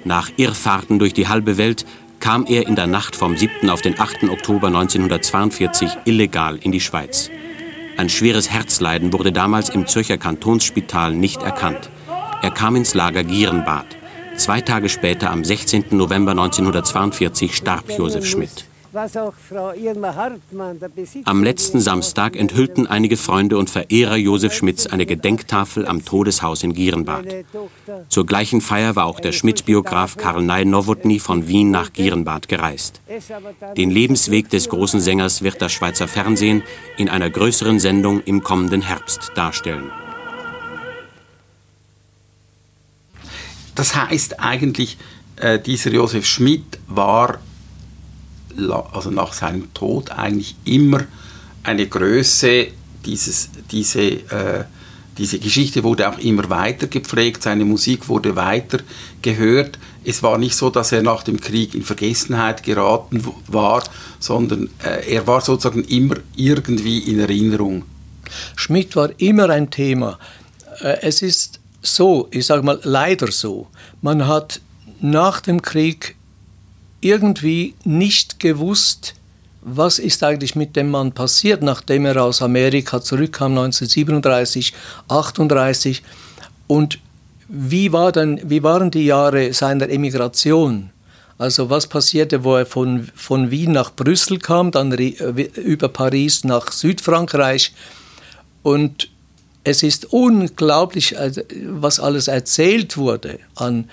Nach 0.03 0.31
Irrfahrten 0.39 0.99
durch 0.99 1.13
die 1.13 1.29
halbe 1.29 1.59
Welt 1.59 1.85
kam 2.19 2.47
er 2.47 2.67
in 2.67 2.77
der 2.77 2.87
Nacht 2.87 3.15
vom 3.15 3.37
7. 3.37 3.69
auf 3.69 3.83
den 3.83 4.01
8. 4.01 4.25
Oktober 4.31 4.69
1942 4.69 5.99
illegal 6.07 6.59
in 6.63 6.73
die 6.73 6.81
Schweiz. 6.81 7.31
Ein 7.97 8.09
schweres 8.09 8.51
Herzleiden 8.51 9.13
wurde 9.13 9.33
damals 9.33 9.69
im 9.69 9.87
Zürcher 9.87 10.19
Kantonsspital 10.19 11.15
nicht 11.15 11.43
erkannt. 11.43 11.91
Er 12.43 12.51
kam 12.51 12.77
ins 12.77 12.95
Lager 12.95 13.25
Gierenbad. 13.25 13.87
Zwei 14.37 14.61
Tage 14.61 14.89
später, 14.89 15.31
am 15.31 15.45
16. 15.45 15.87
November 15.91 16.33
1942, 16.33 17.55
starb 17.55 17.91
Josef 17.91 18.25
Schmidt 18.25 18.70
was 18.93 19.17
auch 19.17 19.35
Frau 19.35 19.73
Irma 19.73 20.15
Hartmann, 20.15 20.81
der 20.81 20.89
Besitzer 20.89 21.29
Am 21.29 21.45
letzten 21.45 21.81
Samstag 21.81 22.37
enthüllten 22.37 22.87
einige 22.87 23.17
Freunde 23.17 23.57
und 23.59 23.71
Verehrer 23.71 24.17
Josef 24.17 24.53
Schmidts 24.53 24.87
eine 24.87 25.07
Gedenktafel 25.07 25.87
am 25.87 26.05
Todeshaus 26.05 26.63
in 26.63 26.75
Gierenbad. 26.75 27.45
Zur 28.09 28.27
gleichen 28.27 28.61
Feier 28.61 28.97
war 28.97 29.07
auch 29.07 29.21
der 29.21 29.33
Schmidt-Biograf 29.33 30.17
Karl 30.17 30.43
Ney 30.43 30.65
Nowotny 30.65 31.19
von 31.19 31.47
Wien 31.47 31.71
nach 31.71 31.93
Gierenbad 31.93 32.49
gereist. 32.49 33.01
Den 33.77 33.91
Lebensweg 33.91 34.51
des 34.51 34.69
großen 34.69 35.01
Sängers 35.01 35.43
wird 35.43 35.63
das 35.63 35.73
Schweizer 35.73 36.09
Fernsehen 36.09 36.63
in 36.97 37.09
einer 37.09 37.31
größeren 37.31 37.79
Sendung 37.79 38.23
im 38.23 38.43
kommenden 38.43 38.83
Herbst 38.83 39.33
darstellen. 39.35 39.91
Das 43.75 43.95
heißt 43.95 44.41
eigentlich, 44.41 44.99
äh, 45.37 45.59
dieser 45.59 45.91
Josef 45.91 46.27
Schmidt 46.27 46.79
war 46.87 47.39
also 48.69 49.11
nach 49.11 49.33
seinem 49.33 49.73
Tod 49.75 50.11
eigentlich 50.11 50.57
immer 50.65 51.01
eine 51.63 51.87
Größe. 51.87 52.69
Dieses, 53.05 53.49
diese, 53.71 54.01
äh, 54.01 54.65
diese 55.17 55.39
Geschichte 55.39 55.83
wurde 55.85 56.09
auch 56.09 56.19
immer 56.19 56.49
weiter 56.51 56.87
gepflegt, 56.87 57.43
seine 57.43 57.65
Musik 57.65 58.09
wurde 58.09 58.37
weiter 58.37 58.81
gehört. 59.23 59.79
Es 60.05 60.23
war 60.23 60.39
nicht 60.39 60.55
so, 60.55 60.71
dass 60.71 60.93
er 60.93 61.03
nach 61.03 61.23
dem 61.23 61.41
Krieg 61.41 61.75
in 61.75 61.83
Vergessenheit 61.83 62.63
geraten 62.63 63.25
war, 63.47 63.83
sondern 64.19 64.71
äh, 64.85 65.15
er 65.15 65.27
war 65.27 65.41
sozusagen 65.41 65.85
immer 65.85 66.17
irgendwie 66.37 66.99
in 66.99 67.21
Erinnerung. 67.21 67.85
Schmidt 68.57 68.97
war 68.97 69.11
immer 69.19 69.51
ein 69.51 69.71
Thema. 69.71 70.19
Äh, 70.81 70.99
es 71.03 71.23
ist 71.23 71.61
so, 71.83 72.29
ich 72.31 72.47
sage 72.47 72.63
mal 72.63 72.81
leider 72.83 73.31
so, 73.31 73.69
man 74.03 74.27
hat 74.27 74.61
nach 75.01 75.41
dem 75.41 75.63
Krieg 75.63 76.17
irgendwie 77.01 77.75
nicht 77.85 78.41
gewusst, 78.41 79.15
was 79.63 79.99
ist 79.99 80.23
eigentlich 80.23 80.57
mit 80.57 80.77
dem 80.77 80.91
Mann 80.91 81.13
passiert, 81.13 81.63
nachdem 81.63 82.07
er 82.07 82.23
aus 82.23 82.43
Amerika 82.43 83.01
zurückkam 83.01 83.53
1937, 83.53 84.73
38 85.09 86.03
und 86.67 86.99
wie, 87.49 87.93
war 87.93 88.13
denn, 88.13 88.41
wie 88.45 88.63
waren 88.63 88.91
die 88.91 89.05
Jahre 89.05 89.53
seiner 89.53 89.89
Emigration? 89.89 90.91
Also 91.37 91.69
was 91.69 91.87
passierte, 91.87 92.45
wo 92.45 92.57
er 92.57 92.67
von, 92.67 93.09
von 93.15 93.51
Wien 93.51 93.73
nach 93.73 93.95
Brüssel 93.95 94.39
kam, 94.39 94.71
dann 94.71 94.93
über 94.93 95.89
Paris 95.89 96.45
nach 96.45 96.71
Südfrankreich 96.71 97.73
und 98.63 99.09
es 99.65 99.83
ist 99.83 100.13
unglaublich, 100.13 101.19
also, 101.19 101.43
was 101.67 102.01
alles 102.01 102.29
erzählt 102.29 102.97
wurde 102.97 103.41
an 103.57 103.91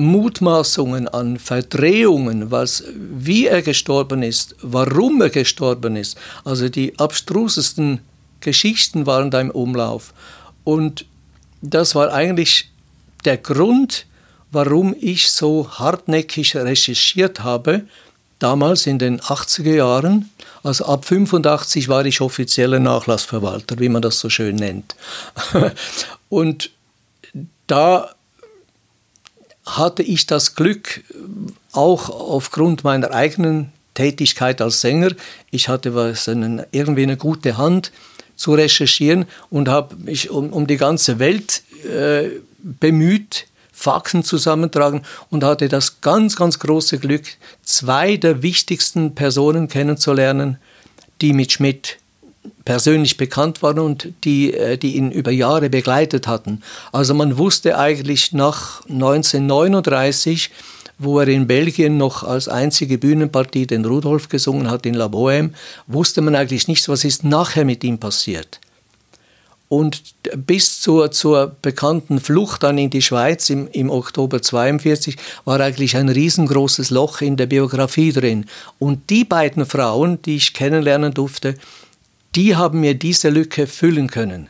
Mutmaßungen 0.00 1.08
an 1.08 1.38
Verdrehungen, 1.38 2.50
was, 2.50 2.84
wie 2.96 3.46
er 3.46 3.60
gestorben 3.60 4.22
ist, 4.22 4.56
warum 4.62 5.20
er 5.20 5.28
gestorben 5.28 5.96
ist. 5.96 6.16
Also 6.42 6.70
die 6.70 6.98
abstrusesten 6.98 8.00
Geschichten 8.40 9.06
waren 9.06 9.30
da 9.30 9.40
im 9.40 9.50
Umlauf. 9.50 10.14
Und 10.64 11.04
das 11.60 11.94
war 11.94 12.12
eigentlich 12.14 12.70
der 13.26 13.36
Grund, 13.36 14.06
warum 14.50 14.96
ich 14.98 15.30
so 15.30 15.70
hartnäckig 15.70 16.56
recherchiert 16.56 17.44
habe, 17.44 17.82
damals 18.38 18.86
in 18.86 18.98
den 18.98 19.20
80er 19.20 19.74
Jahren. 19.74 20.30
Also 20.62 20.86
ab 20.86 21.04
85 21.04 21.88
war 21.88 22.06
ich 22.06 22.22
offizieller 22.22 22.80
Nachlassverwalter, 22.80 23.78
wie 23.78 23.90
man 23.90 24.00
das 24.00 24.18
so 24.18 24.30
schön 24.30 24.56
nennt. 24.56 24.96
Und 26.30 26.70
da 27.66 28.14
hatte 29.66 30.02
ich 30.02 30.26
das 30.26 30.54
Glück, 30.54 31.02
auch 31.72 32.08
aufgrund 32.08 32.84
meiner 32.84 33.12
eigenen 33.12 33.72
Tätigkeit 33.94 34.60
als 34.60 34.80
Sänger, 34.80 35.10
ich 35.50 35.68
hatte 35.68 35.94
was 35.94 36.28
einen, 36.28 36.62
irgendwie 36.72 37.02
eine 37.02 37.16
gute 37.16 37.56
Hand 37.56 37.92
zu 38.36 38.54
recherchieren 38.54 39.26
und 39.50 39.68
habe 39.68 39.96
mich 39.96 40.30
um, 40.30 40.50
um, 40.52 40.66
die 40.66 40.78
ganze 40.78 41.18
Welt 41.18 41.62
äh, 41.84 42.30
bemüht, 42.58 43.46
Fakten 43.72 44.24
zusammentragen 44.24 45.02
und 45.30 45.44
hatte 45.44 45.68
das 45.68 46.00
ganz, 46.00 46.36
ganz 46.36 46.58
große 46.58 46.98
Glück, 46.98 47.24
zwei 47.62 48.16
der 48.16 48.42
wichtigsten 48.42 49.14
Personen 49.14 49.68
kennenzulernen, 49.68 50.58
die 51.20 51.32
mit 51.32 51.52
Schmidt 51.52 51.99
persönlich 52.64 53.16
bekannt 53.16 53.62
waren 53.62 53.78
und 53.78 54.12
die, 54.24 54.54
äh, 54.54 54.76
die 54.76 54.96
ihn 54.96 55.10
über 55.10 55.30
Jahre 55.30 55.70
begleitet 55.70 56.26
hatten. 56.26 56.62
Also 56.92 57.14
man 57.14 57.38
wusste 57.38 57.78
eigentlich 57.78 58.32
nach 58.32 58.82
1939, 58.88 60.50
wo 60.98 61.18
er 61.18 61.28
in 61.28 61.46
Belgien 61.46 61.96
noch 61.96 62.22
als 62.22 62.48
einzige 62.48 62.98
Bühnenpartie 62.98 63.66
den 63.66 63.84
Rudolf 63.84 64.28
gesungen 64.28 64.70
hat 64.70 64.84
in 64.86 64.94
La 64.94 65.06
Bohème, 65.06 65.50
wusste 65.86 66.20
man 66.20 66.34
eigentlich 66.34 66.68
nicht, 66.68 66.88
was 66.88 67.04
ist 67.04 67.24
nachher 67.24 67.64
mit 67.64 67.82
ihm 67.84 67.98
passiert. 67.98 68.60
Und 69.68 70.02
bis 70.36 70.80
zur, 70.80 71.12
zur 71.12 71.54
bekannten 71.62 72.18
Flucht 72.18 72.64
dann 72.64 72.76
in 72.76 72.90
die 72.90 73.02
Schweiz 73.02 73.50
im, 73.50 73.68
im 73.68 73.88
Oktober 73.88 74.38
1942 74.38 75.16
war 75.44 75.60
eigentlich 75.60 75.96
ein 75.96 76.08
riesengroßes 76.08 76.90
Loch 76.90 77.20
in 77.20 77.36
der 77.36 77.46
Biografie 77.46 78.10
drin. 78.12 78.46
Und 78.80 79.10
die 79.10 79.24
beiden 79.24 79.64
Frauen, 79.64 80.20
die 80.22 80.36
ich 80.36 80.54
kennenlernen 80.54 81.14
durfte, 81.14 81.54
die 82.34 82.56
haben 82.56 82.80
mir 82.80 82.94
diese 82.94 83.30
Lücke 83.30 83.66
füllen 83.66 84.08
können. 84.08 84.48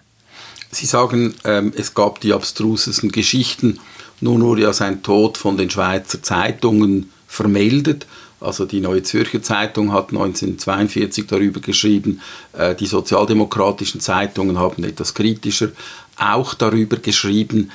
Sie 0.71 0.87
sagen, 0.87 1.35
ähm, 1.45 1.73
es 1.77 1.95
gab 1.95 2.21
die 2.21 2.33
abstrusesten 2.33 3.11
Geschichten. 3.11 3.81
Nun 4.21 4.43
wurde 4.43 4.63
ja 4.63 4.73
sein 4.73 5.03
Tod 5.03 5.39
von 5.39 5.57
den 5.57 5.71
Schweizer 5.71 6.23
Zeitungen 6.23 7.11
vermeldet. 7.27 8.07
Also 8.41 8.65
die 8.65 8.81
Neue 8.81 9.03
Zürcher 9.03 9.43
Zeitung 9.43 9.93
hat 9.93 10.11
1942 10.11 11.27
darüber 11.27 11.61
geschrieben, 11.61 12.21
äh, 12.53 12.75
die 12.75 12.87
sozialdemokratischen 12.87 14.01
Zeitungen 14.01 14.59
haben 14.59 14.85
etwas 14.85 15.15
kritischer 15.15 15.71
auch 16.17 16.55
darüber 16.55 16.97
geschrieben, 16.97 17.71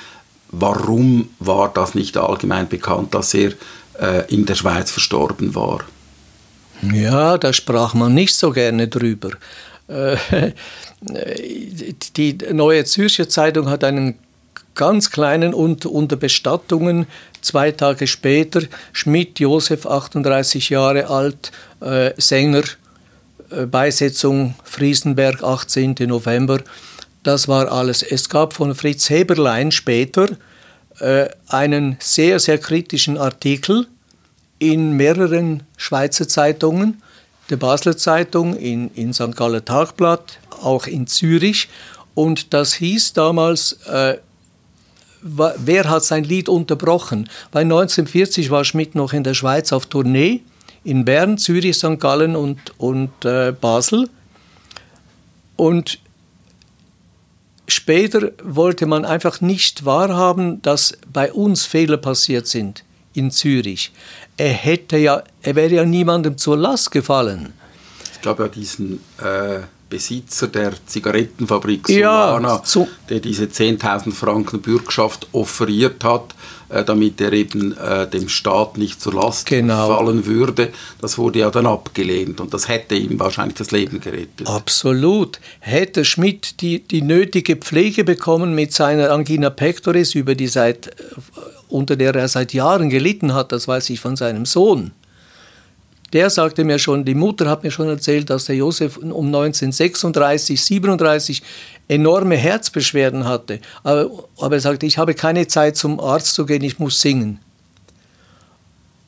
warum 0.50 1.30
war 1.40 1.72
das 1.74 1.96
nicht 1.96 2.18
allgemein 2.18 2.68
bekannt, 2.68 3.14
dass 3.14 3.34
er 3.34 3.54
äh, 4.00 4.34
in 4.34 4.46
der 4.46 4.56
Schweiz 4.56 4.92
verstorben 4.92 5.56
war. 5.56 5.82
Ja, 6.94 7.38
da 7.38 7.54
sprach 7.54 7.94
man 7.94 8.14
nicht 8.14 8.36
so 8.36 8.52
gerne 8.52 8.88
drüber. 8.88 9.32
Äh, 9.88 10.18
die 12.18 12.38
Neue 12.52 12.86
Zürcher 12.86 13.30
Zeitung 13.30 13.70
hat 13.70 13.84
einen 13.84 14.16
ganz 14.74 15.12
kleinen 15.12 15.54
und 15.54 15.86
unter 15.86 16.16
Bestattungen 16.16 17.08
zwei 17.42 17.72
Tage 17.72 18.08
später 18.08 18.62
Schmidt 18.92 19.40
Josef 19.40 19.86
38 19.86 20.70
Jahre 20.70 21.08
alt 21.10 21.52
äh, 21.82 22.12
Sänger 22.18 22.64
äh, 23.52 23.66
Beisetzung 23.66 24.56
Friesenberg 24.64 25.44
18. 25.44 25.96
November 26.02 26.62
das 27.24 27.48
war 27.48 27.72
alles 27.72 28.04
es 28.04 28.28
gab 28.28 28.54
von 28.54 28.76
Fritz 28.76 29.10
Heberlein 29.10 29.72
später 29.72 30.28
einen 31.50 31.98
sehr, 32.00 32.40
sehr 32.40 32.58
kritischen 32.58 33.18
Artikel 33.18 33.86
in 34.60 34.94
mehreren 34.94 35.64
Schweizer 35.78 36.28
Zeitungen, 36.28 37.02
der 37.50 37.58
Basler 37.58 37.98
Zeitung, 37.98 38.56
in, 38.56 38.90
in 38.96 39.14
St. 39.14 39.36
Galler 39.36 39.64
Tagblatt, 39.64 40.40
auch 40.62 40.88
in 40.88 41.08
Zürich. 41.08 41.70
Und 42.14 42.54
das 42.54 42.74
hieß 42.74 43.14
damals, 43.14 43.74
äh, 43.88 44.18
wer 45.22 45.90
hat 45.90 46.04
sein 46.04 46.24
Lied 46.24 46.50
unterbrochen? 46.50 47.30
Weil 47.52 47.64
1940 47.64 48.50
war 48.52 48.64
Schmidt 48.64 48.96
noch 48.96 49.14
in 49.14 49.24
der 49.24 49.34
Schweiz 49.34 49.74
auf 49.74 49.88
Tournee, 49.88 50.42
in 50.84 51.04
Bern, 51.06 51.38
Zürich, 51.38 51.78
St. 51.78 52.00
Gallen 52.00 52.36
und, 52.36 52.60
und 52.78 53.26
äh, 53.26 53.52
Basel. 53.52 54.10
Und 55.56 56.00
später 57.68 58.32
wollte 58.44 58.86
man 58.86 59.06
einfach 59.06 59.42
nicht 59.42 59.86
wahrhaben, 59.86 60.62
dass 60.62 60.98
bei 61.12 61.32
uns 61.34 61.66
Fehler 61.66 61.98
passiert 61.98 62.48
sind 62.48 62.84
in 63.14 63.32
Zürich. 63.32 63.92
Er 64.38 64.54
hätte 64.54 64.98
ja, 64.98 65.24
er 65.42 65.56
wäre 65.56 65.74
ja 65.74 65.86
niemandem 65.86 66.38
zur 66.38 66.58
Last 66.58 66.92
gefallen. 66.92 67.54
Es 68.12 68.22
gab 68.22 68.40
ja 68.40 68.48
diesen 68.48 69.00
äh, 69.18 69.60
Besitzer 69.90 70.48
der 70.48 70.74
Zigarettenfabrik 70.86 71.88
Solana, 71.88 72.48
ja, 72.56 72.62
so. 72.66 72.88
der 73.10 73.20
diese 73.20 73.46
10.000 73.46 74.12
Franken 74.12 74.62
Bürgschaft 74.62 75.28
offeriert 75.32 76.04
hat, 76.04 76.36
damit 76.70 77.22
er 77.22 77.34
eben 77.34 77.78
äh, 77.78 78.08
dem 78.08 78.30
Staat 78.30 78.78
nicht 78.78 79.02
zur 79.02 79.14
Last 79.14 79.46
genau. 79.46 79.88
fallen 79.88 80.26
würde. 80.26 80.70
Das 81.02 81.18
wurde 81.18 81.40
ja 81.40 81.52
dann 81.52 81.66
abgelehnt 81.66 82.40
und 82.40 82.54
das 82.54 82.68
hätte 82.68 82.96
ihm 82.96 83.20
wahrscheinlich 83.20 83.58
das 83.58 83.72
Leben 83.72 84.00
gerettet. 84.00 84.48
Absolut. 84.48 85.40
Hätte 85.60 86.06
Schmidt 86.06 86.62
die, 86.62 86.80
die 86.80 87.02
nötige 87.02 87.56
Pflege 87.56 88.04
bekommen 88.04 88.56
mit 88.56 88.74
seiner 88.74 89.12
Angina 89.12 89.50
pectoris, 89.50 90.16
über 90.16 90.36
die 90.36 90.48
seit, 90.48 90.88
äh, 90.88 90.92
unter 91.70 91.96
der 91.96 92.16
er 92.16 92.28
seit 92.28 92.54
Jahren 92.54 92.90
gelitten 92.90 93.34
hat, 93.34 93.52
das 93.52 93.68
weiß 93.68 93.90
ich 93.90 94.00
von 94.00 94.16
seinem 94.16 94.46
Sohn 94.46 94.92
der 96.16 96.30
sagte 96.30 96.64
mir 96.64 96.80
schon, 96.80 97.04
die 97.04 97.14
Mutter 97.14 97.50
hat 97.50 97.64
mir 97.64 97.72
schon 97.72 97.90
erzählt, 97.90 98.30
dass 98.30 98.46
der 98.46 98.56
Josef 98.56 98.96
um 98.96 99.26
1936, 99.28 100.64
37 100.64 101.44
enorme 101.90 102.38
Herzbeschwerden 102.38 103.26
hatte. 103.26 103.60
Aber, 103.84 104.10
aber 104.40 104.56
er 104.56 104.62
sagte, 104.62 104.86
ich 104.86 104.98
habe 104.98 105.14
keine 105.14 105.46
Zeit 105.48 105.76
zum 105.76 106.00
Arzt 106.00 106.34
zu 106.34 106.46
gehen, 106.46 106.64
ich 106.64 106.80
muss 106.80 107.02
singen. 107.02 107.40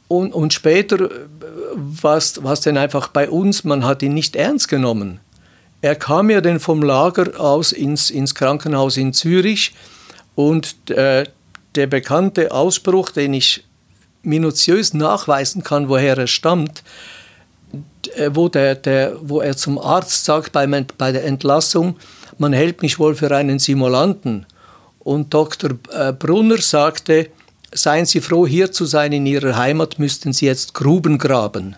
Und, 0.10 0.34
und 0.34 0.54
später 0.54 1.10
war 1.76 2.18
es 2.18 2.34
dann 2.34 2.78
einfach 2.78 3.08
bei 3.08 3.30
uns, 3.30 3.64
man 3.64 3.86
hat 3.86 4.04
ihn 4.04 4.14
nicht 4.14 4.36
ernst 4.36 4.68
genommen. 4.68 5.22
Er 5.82 5.96
kam 5.96 6.30
ja 6.30 6.42
dann 6.42 6.60
vom 6.60 6.84
Lager 6.84 7.40
aus 7.40 7.72
ins, 7.72 8.10
ins 8.10 8.36
Krankenhaus 8.36 8.98
in 8.98 9.14
Zürich 9.14 9.74
und 10.36 10.90
äh, 10.90 11.24
der 11.76 11.88
bekannte 11.88 12.52
Ausspruch, 12.52 13.12
den 13.12 13.34
ich 13.34 13.64
minutiös 14.28 14.94
nachweisen 14.94 15.64
kann, 15.64 15.90
woher 15.90 16.18
er 16.18 16.28
stammt, 16.28 16.84
äh, 18.16 18.30
wo, 18.34 18.50
der, 18.50 18.76
der, 18.76 19.16
wo 19.22 19.42
er 19.42 19.58
zum 19.58 19.80
Arzt 19.80 20.26
sagt 20.26 20.52
bei, 20.52 20.68
bei 20.98 21.12
der 21.12 21.26
Entlassung, 21.26 21.96
man 22.38 22.54
hält 22.54 22.82
mich 22.82 23.00
wohl 23.00 23.16
für 23.16 23.36
einen 23.36 23.60
Simulanten. 23.60 24.46
Und 25.00 25.34
Dr. 25.34 25.72
Äh, 25.92 26.14
Brunner 26.14 26.58
sagte, 26.58 27.30
seien 27.74 28.06
Sie 28.06 28.22
froh, 28.22 28.46
hier 28.46 28.72
zu 28.72 28.86
sein 28.86 29.14
in 29.14 29.26
Ihrer 29.26 29.56
Heimat, 29.56 30.00
müssten 30.00 30.34
Sie 30.34 30.46
jetzt 30.46 30.74
Gruben 30.74 31.18
graben. 31.18 31.76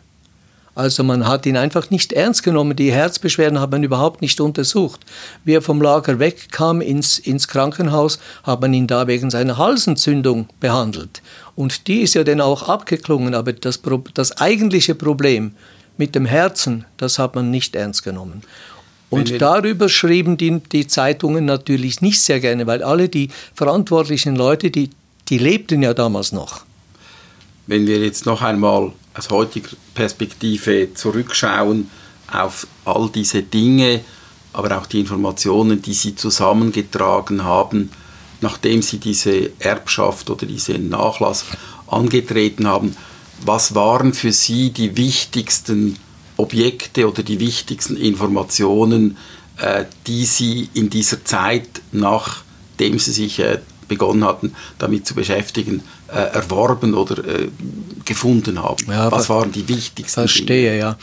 Also 0.80 1.04
man 1.04 1.28
hat 1.28 1.46
ihn 1.46 1.58
einfach 1.58 1.90
nicht 1.90 2.14
ernst 2.14 2.42
genommen. 2.42 2.74
Die 2.74 2.94
Herzbeschwerden 2.94 3.60
hat 3.60 3.70
man 3.70 3.84
überhaupt 3.84 4.22
nicht 4.22 4.40
untersucht. 4.40 5.02
Wie 5.44 5.54
er 5.56 5.62
vom 5.62 5.82
Lager 5.82 6.20
wegkam 6.20 6.80
ins, 6.80 7.20
ins 7.20 7.50
Krankenhaus, 7.50 8.18
hat 8.44 8.62
man 8.62 8.74
ihn 8.74 8.88
da 8.88 9.06
wegen 9.06 9.30
seiner 9.30 9.58
Halsentzündung 9.58 10.48
behandelt. 10.62 11.22
Und 11.58 11.90
die 11.90 12.00
ist 12.00 12.14
ja 12.14 12.24
dann 12.24 12.40
auch 12.40 12.70
abgeklungen. 12.70 13.36
Aber 13.36 13.52
das, 13.52 13.82
das 14.14 14.38
eigentliche 14.38 14.96
Problem 14.96 15.52
mit 15.98 16.16
dem 16.16 16.26
Herzen, 16.26 16.86
das 16.96 17.20
hat 17.20 17.36
man 17.36 17.52
nicht 17.52 17.76
ernst 17.76 18.04
genommen. 18.04 18.44
Und 19.10 19.42
darüber 19.42 19.90
schrieben 19.90 20.38
die, 20.38 20.62
die 20.62 20.88
Zeitungen 20.88 21.44
natürlich 21.44 22.00
nicht 22.00 22.22
sehr 22.22 22.40
gerne, 22.40 22.68
weil 22.68 22.84
alle 22.84 23.10
die 23.10 23.32
verantwortlichen 23.54 24.38
Leute, 24.38 24.72
die, 24.72 24.92
die 25.28 25.40
lebten 25.40 25.84
ja 25.84 25.94
damals 25.94 26.32
noch. 26.32 26.62
Wenn 27.68 27.86
wir 27.86 28.00
jetzt 28.00 28.26
noch 28.26 28.42
einmal 28.42 28.94
aus 29.14 29.30
heutiger 29.30 29.70
Perspektive 29.94 30.94
zurückschauen 30.94 31.90
auf 32.32 32.68
all 32.86 33.10
diese 33.10 33.44
Dinge, 33.44 34.02
aber 34.54 34.78
auch 34.78 34.86
die 34.86 35.00
Informationen, 35.00 35.82
die 35.82 35.94
Sie 35.94 36.16
zusammengetragen 36.16 37.44
haben, 37.44 37.92
nachdem 38.42 38.82
Sie 38.82 38.98
diese 38.98 39.52
Erbschaft 39.60 40.30
oder 40.30 40.46
diesen 40.46 40.90
Nachlass 40.90 41.46
angetreten 41.88 42.68
haben, 42.68 42.96
was 43.46 43.76
waren 43.76 44.14
für 44.14 44.32
Sie 44.32 44.72
die 44.72 44.98
wichtigsten 44.98 45.98
Objekte 46.38 47.08
oder 47.08 47.24
die 47.24 47.40
wichtigsten 47.40 47.98
Informationen, 47.98 49.18
äh, 49.58 49.86
die 50.08 50.26
Sie 50.26 50.70
in 50.74 50.90
dieser 50.90 51.24
Zeit, 51.26 51.82
nachdem 51.92 53.00
Sie 53.00 53.12
sich 53.12 53.40
äh, 53.40 53.60
begonnen 53.90 54.24
hatten, 54.24 54.56
damit 54.78 55.06
zu 55.06 55.14
beschäftigen, 55.14 55.84
äh, 56.08 56.14
erworben 56.14 56.94
oder 56.94 57.18
äh, 57.26 57.50
gefunden 58.06 58.64
haben? 58.64 58.86
Ja, 58.88 59.12
Was 59.12 59.28
waren 59.28 59.52
die 59.52 59.68
wichtigsten 59.68 60.22
Verstehe, 60.22 60.72
Dinge? 60.72 60.78
ja. 60.80 60.98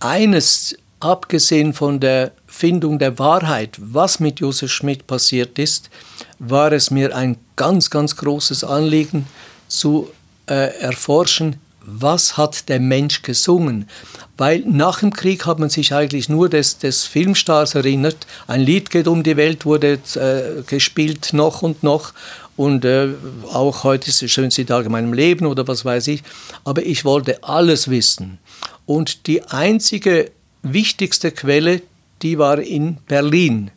Eines, 0.00 0.76
abgesehen 0.98 1.72
von 1.72 2.00
der 2.00 2.32
Findung 2.46 2.98
der 2.98 3.18
Wahrheit, 3.18 3.76
was 3.80 4.18
mit 4.18 4.40
Josef 4.40 4.72
Schmidt 4.72 5.06
passiert 5.06 5.58
ist, 5.58 5.90
war 6.38 6.72
es 6.72 6.90
mir 6.90 7.14
ein 7.14 7.36
ganz, 7.56 7.90
ganz 7.90 8.16
großes 8.16 8.64
Anliegen 8.64 9.26
zu 9.68 10.10
äh, 10.46 10.80
erforschen, 10.80 11.56
was 11.84 12.36
hat 12.36 12.68
der 12.68 12.80
Mensch 12.80 13.22
gesungen? 13.22 13.88
Weil 14.36 14.60
nach 14.60 15.00
dem 15.00 15.12
Krieg 15.12 15.46
hat 15.46 15.58
man 15.58 15.70
sich 15.70 15.92
eigentlich 15.92 16.28
nur 16.28 16.48
des, 16.48 16.78
des 16.78 17.04
Filmstars 17.04 17.74
erinnert. 17.74 18.26
Ein 18.46 18.60
Lied 18.60 18.90
geht 18.90 19.08
um 19.08 19.22
die 19.22 19.36
Welt, 19.36 19.66
wurde 19.66 19.98
äh, 20.14 20.62
gespielt 20.66 21.32
noch 21.32 21.62
und 21.62 21.82
noch. 21.82 22.12
Und 22.56 22.84
äh, 22.84 23.08
auch 23.52 23.84
heute 23.84 24.10
ist 24.10 24.22
der 24.22 24.28
schönste 24.28 24.66
Tag 24.66 24.86
in 24.86 24.92
meinem 24.92 25.12
Leben 25.12 25.46
oder 25.46 25.66
was 25.66 25.84
weiß 25.84 26.08
ich. 26.08 26.22
Aber 26.64 26.84
ich 26.84 27.04
wollte 27.04 27.42
alles 27.42 27.88
wissen. 27.88 28.38
Und 28.86 29.26
die 29.26 29.42
einzige 29.44 30.30
wichtigste 30.62 31.30
Quelle, 31.30 31.82
die 32.22 32.38
war 32.38 32.58
in 32.58 32.98
Berlin. 33.08 33.70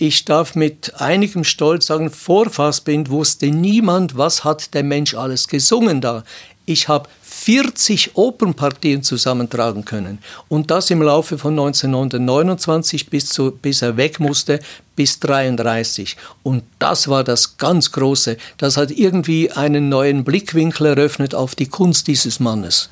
Ich 0.00 0.24
darf 0.24 0.54
mit 0.54 0.92
einigem 1.00 1.42
Stolz 1.42 1.86
sagen, 1.86 2.12
vor 2.12 2.48
Fassbind 2.50 3.10
wusste 3.10 3.46
niemand, 3.46 4.16
was 4.16 4.44
hat 4.44 4.72
der 4.74 4.84
Mensch 4.84 5.14
alles 5.14 5.48
gesungen 5.48 6.00
da. 6.00 6.22
Ich 6.66 6.86
habe 6.86 7.08
40 7.22 8.14
Opernpartien 8.14 9.02
zusammentragen 9.02 9.84
können. 9.84 10.20
Und 10.46 10.70
das 10.70 10.90
im 10.90 11.02
Laufe 11.02 11.36
von 11.36 11.54
1929 11.54 13.10
bis, 13.10 13.26
zu, 13.30 13.50
bis 13.50 13.82
er 13.82 13.96
weg 13.96 14.20
musste, 14.20 14.60
bis 14.94 15.16
1933. 15.16 16.16
Und 16.44 16.62
das 16.78 17.08
war 17.08 17.24
das 17.24 17.56
ganz 17.56 17.90
Große. 17.90 18.36
Das 18.56 18.76
hat 18.76 18.92
irgendwie 18.92 19.50
einen 19.50 19.88
neuen 19.88 20.22
Blickwinkel 20.22 20.86
eröffnet 20.86 21.34
auf 21.34 21.56
die 21.56 21.66
Kunst 21.66 22.06
dieses 22.06 22.38
Mannes. 22.38 22.88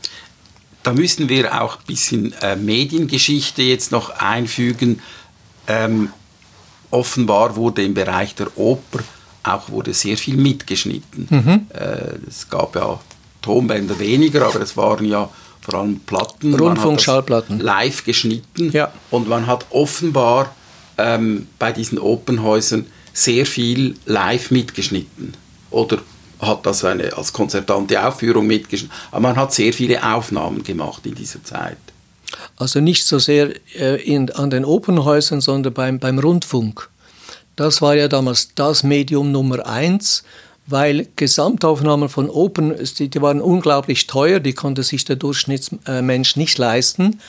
Da 0.82 0.92
müssen 0.92 1.28
wir 1.28 1.62
auch 1.62 1.76
ein 1.76 1.86
bisschen 1.86 2.34
äh, 2.42 2.56
Mediengeschichte 2.56 3.62
jetzt 3.62 3.92
noch 3.92 4.10
einfügen. 4.10 5.00
Ähm, 5.68 6.10
offenbar 6.90 7.56
wurde 7.56 7.84
im 7.84 7.94
Bereich 7.94 8.34
der 8.34 8.56
Oper 8.58 9.00
auch 9.46 9.70
wurde 9.70 9.94
sehr 9.94 10.16
viel 10.16 10.36
mitgeschnitten. 10.36 11.28
Mhm. 11.30 11.66
Äh, 11.72 12.18
es 12.28 12.48
gab 12.48 12.74
ja 12.74 12.98
Tonbänder 13.42 13.98
weniger, 13.98 14.46
aber 14.46 14.60
es 14.60 14.76
waren 14.76 15.06
ja 15.06 15.28
vor 15.60 15.74
allem 15.80 16.00
Platten. 16.00 16.54
Rundfunkschallplatten. 16.54 17.60
Live 17.60 18.04
geschnitten. 18.04 18.70
Ja. 18.72 18.92
Und 19.10 19.28
man 19.28 19.46
hat 19.46 19.66
offenbar 19.70 20.54
ähm, 20.98 21.46
bei 21.58 21.72
diesen 21.72 21.98
Opernhäusern 21.98 22.86
sehr 23.12 23.46
viel 23.46 23.96
live 24.04 24.50
mitgeschnitten. 24.50 25.34
Oder 25.70 25.98
hat 26.40 26.66
das 26.66 26.84
eine, 26.84 27.16
als 27.16 27.32
konzertante 27.32 28.04
Aufführung 28.04 28.46
mitgeschnitten. 28.46 28.96
Aber 29.10 29.20
man 29.20 29.36
hat 29.36 29.54
sehr 29.54 29.72
viele 29.72 30.02
Aufnahmen 30.04 30.62
gemacht 30.62 31.06
in 31.06 31.14
dieser 31.14 31.42
Zeit. 31.42 31.78
Also 32.56 32.80
nicht 32.80 33.06
so 33.06 33.18
sehr 33.18 33.50
äh, 33.78 34.02
in, 34.02 34.30
an 34.32 34.50
den 34.50 34.64
Opernhäusern, 34.64 35.40
sondern 35.40 35.72
beim, 35.72 35.98
beim 35.98 36.18
Rundfunk. 36.18 36.88
Das 37.56 37.80
war 37.80 37.94
ja 37.94 38.08
damals 38.08 38.54
das 38.54 38.82
Medium 38.82 39.32
Nummer 39.32 39.66
eins, 39.66 40.24
weil 40.66 41.08
Gesamtaufnahmen 41.16 42.08
von 42.08 42.28
Opern, 42.28 42.74
die, 42.98 43.08
die 43.08 43.22
waren 43.22 43.40
unglaublich 43.40 44.06
teuer, 44.06 44.40
die 44.40 44.52
konnte 44.52 44.82
sich 44.82 45.04
der 45.04 45.16
Durchschnittsmensch 45.16 46.36
nicht 46.36 46.58
leisten. 46.58 47.20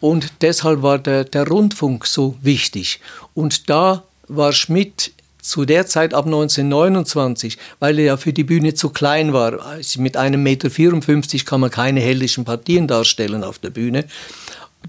Und 0.00 0.42
deshalb 0.42 0.82
war 0.82 0.98
der, 0.98 1.24
der 1.24 1.48
Rundfunk 1.48 2.06
so 2.06 2.36
wichtig. 2.42 3.00
Und 3.34 3.70
da 3.70 4.04
war 4.28 4.52
Schmidt 4.52 5.12
zu 5.46 5.64
der 5.64 5.86
Zeit 5.86 6.12
ab 6.12 6.26
1929, 6.26 7.56
weil 7.78 7.98
er 7.98 8.04
ja 8.04 8.16
für 8.16 8.32
die 8.32 8.44
Bühne 8.44 8.74
zu 8.74 8.90
klein 8.90 9.32
war. 9.32 9.64
Also 9.64 10.00
mit 10.00 10.16
einem 10.16 10.42
Meter 10.42 10.70
54 10.70 11.46
kann 11.46 11.60
man 11.60 11.70
keine 11.70 12.00
heldischen 12.00 12.44
Partien 12.44 12.88
darstellen 12.88 13.44
auf 13.44 13.58
der 13.58 13.70
Bühne. 13.70 14.04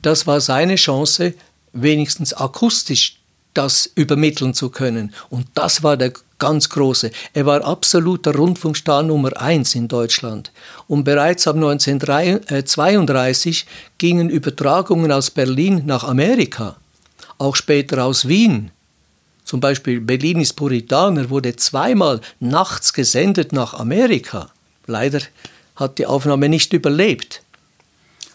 Das 0.02 0.26
war 0.26 0.42
seine 0.42 0.76
Chance, 0.76 1.34
wenigstens 1.74 2.34
akustisch 2.34 3.18
das 3.54 3.90
übermitteln 3.96 4.54
zu 4.54 4.70
können. 4.70 5.14
Und 5.30 5.48
das 5.54 5.84
war 5.84 5.98
der 5.98 6.14
ganz 6.40 6.70
große. 6.70 7.12
Er 7.34 7.46
war 7.46 7.64
absoluter 7.64 8.36
Rundfunkstar 8.36 9.04
Nummer 9.04 9.40
eins 9.40 9.76
in 9.76 9.88
Deutschland. 9.88 10.52
Und 10.88 11.04
bereits 11.04 11.48
ab 11.48 11.56
1932 11.56 13.66
gingen 13.98 14.30
Übertragungen 14.30 15.12
aus 15.12 15.32
Berlin 15.32 15.84
nach 15.86 16.04
Amerika, 16.04 16.78
auch 17.38 17.56
später 17.56 18.06
aus 18.06 18.28
Wien. 18.28 18.72
Zum 19.48 19.62
Beispiel 19.62 20.02
Bellinis 20.02 20.52
Puritaner 20.52 21.30
wurde 21.30 21.56
zweimal 21.56 22.20
nachts 22.42 22.92
gesendet 22.92 23.54
nach 23.54 23.74
Amerika. 23.74 24.50
Leider 24.88 25.22
hat 25.78 26.00
die 26.00 26.06
Aufnahme 26.06 26.50
nicht 26.50 26.74
überlebt. 26.74 27.42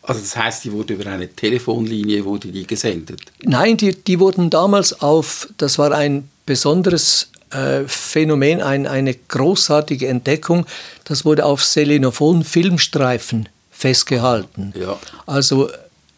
Also 0.00 0.22
das 0.22 0.34
heißt, 0.34 0.64
die 0.64 0.72
wurde 0.72 0.94
über 0.94 1.10
eine 1.10 1.28
Telefonlinie 1.28 2.24
wurde 2.24 2.48
die 2.48 2.66
gesendet? 2.66 3.20
Nein, 3.42 3.76
die, 3.76 3.94
die 3.94 4.20
wurden 4.20 4.48
damals 4.48 5.02
auf, 5.02 5.48
das 5.58 5.76
war 5.76 5.92
ein 5.92 6.30
besonderes 6.46 7.28
äh, 7.50 7.82
Phänomen, 7.86 8.62
ein, 8.62 8.86
eine 8.86 9.14
großartige 9.14 10.08
Entdeckung, 10.08 10.64
das 11.04 11.26
wurde 11.26 11.44
auf 11.44 11.62
Selenophon-Filmstreifen 11.62 13.50
festgehalten. 13.70 14.72
Ja. 14.74 14.98
Also 15.26 15.68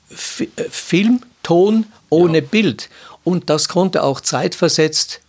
F 0.08 0.46
Film, 0.70 1.20
Ton 1.42 1.86
ohne 2.10 2.38
ja. 2.38 2.44
Bild. 2.48 2.88
Und 3.24 3.50
das 3.50 3.68
konnte 3.68 4.02
auch 4.02 4.20
zeitversetzt 4.20 5.20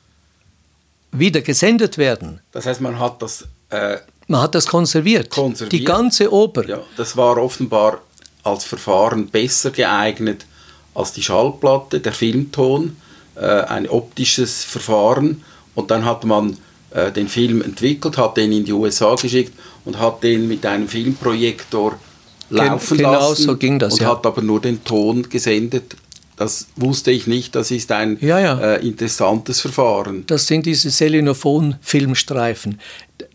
wieder 1.11 1.41
gesendet 1.41 1.97
werden. 1.97 2.41
Das 2.51 2.65
heißt, 2.65 2.81
man 2.81 2.99
hat 2.99 3.21
das... 3.21 3.45
Äh, 3.69 3.97
man 4.27 4.41
hat 4.41 4.55
das 4.55 4.67
konserviert. 4.67 5.29
konserviert. 5.29 5.71
Die 5.71 5.83
ganze 5.83 6.31
Oper. 6.33 6.67
Ja, 6.67 6.79
das 6.97 7.15
war 7.15 7.37
offenbar 7.37 8.01
als 8.43 8.63
Verfahren 8.63 9.27
besser 9.27 9.71
geeignet 9.71 10.45
als 10.95 11.11
die 11.11 11.21
Schallplatte, 11.21 11.99
der 11.99 12.13
Filmton, 12.13 12.97
äh, 13.35 13.45
ein 13.45 13.87
optisches 13.87 14.63
Verfahren. 14.63 15.43
Und 15.75 15.91
dann 15.91 16.05
hat 16.05 16.23
man 16.23 16.57
äh, 16.91 17.11
den 17.11 17.27
Film 17.27 17.61
entwickelt, 17.61 18.17
hat 18.17 18.37
den 18.37 18.51
in 18.51 18.65
die 18.65 18.71
USA 18.71 19.13
geschickt 19.15 19.53
und 19.83 19.99
hat 19.99 20.23
den 20.23 20.47
mit 20.47 20.65
einem 20.65 20.87
Filmprojektor 20.87 21.99
laufen 22.49 22.97
genau 22.97 23.29
lassen. 23.29 23.43
so 23.43 23.57
ging 23.57 23.77
das, 23.77 23.93
und 23.93 24.01
ja. 24.01 24.09
hat 24.09 24.25
aber 24.25 24.41
nur 24.41 24.61
den 24.61 24.83
Ton 24.83 25.27
gesendet. 25.27 25.95
Das 26.37 26.67
wusste 26.75 27.11
ich 27.11 27.27
nicht, 27.27 27.55
das 27.55 27.71
ist 27.71 27.91
ein 27.91 28.17
ja, 28.21 28.39
ja. 28.39 28.59
Äh, 28.59 28.87
interessantes 28.87 29.61
Verfahren. 29.61 30.25
Das 30.27 30.47
sind 30.47 30.65
diese 30.65 30.89
Selenophon-Filmstreifen. 30.89 32.79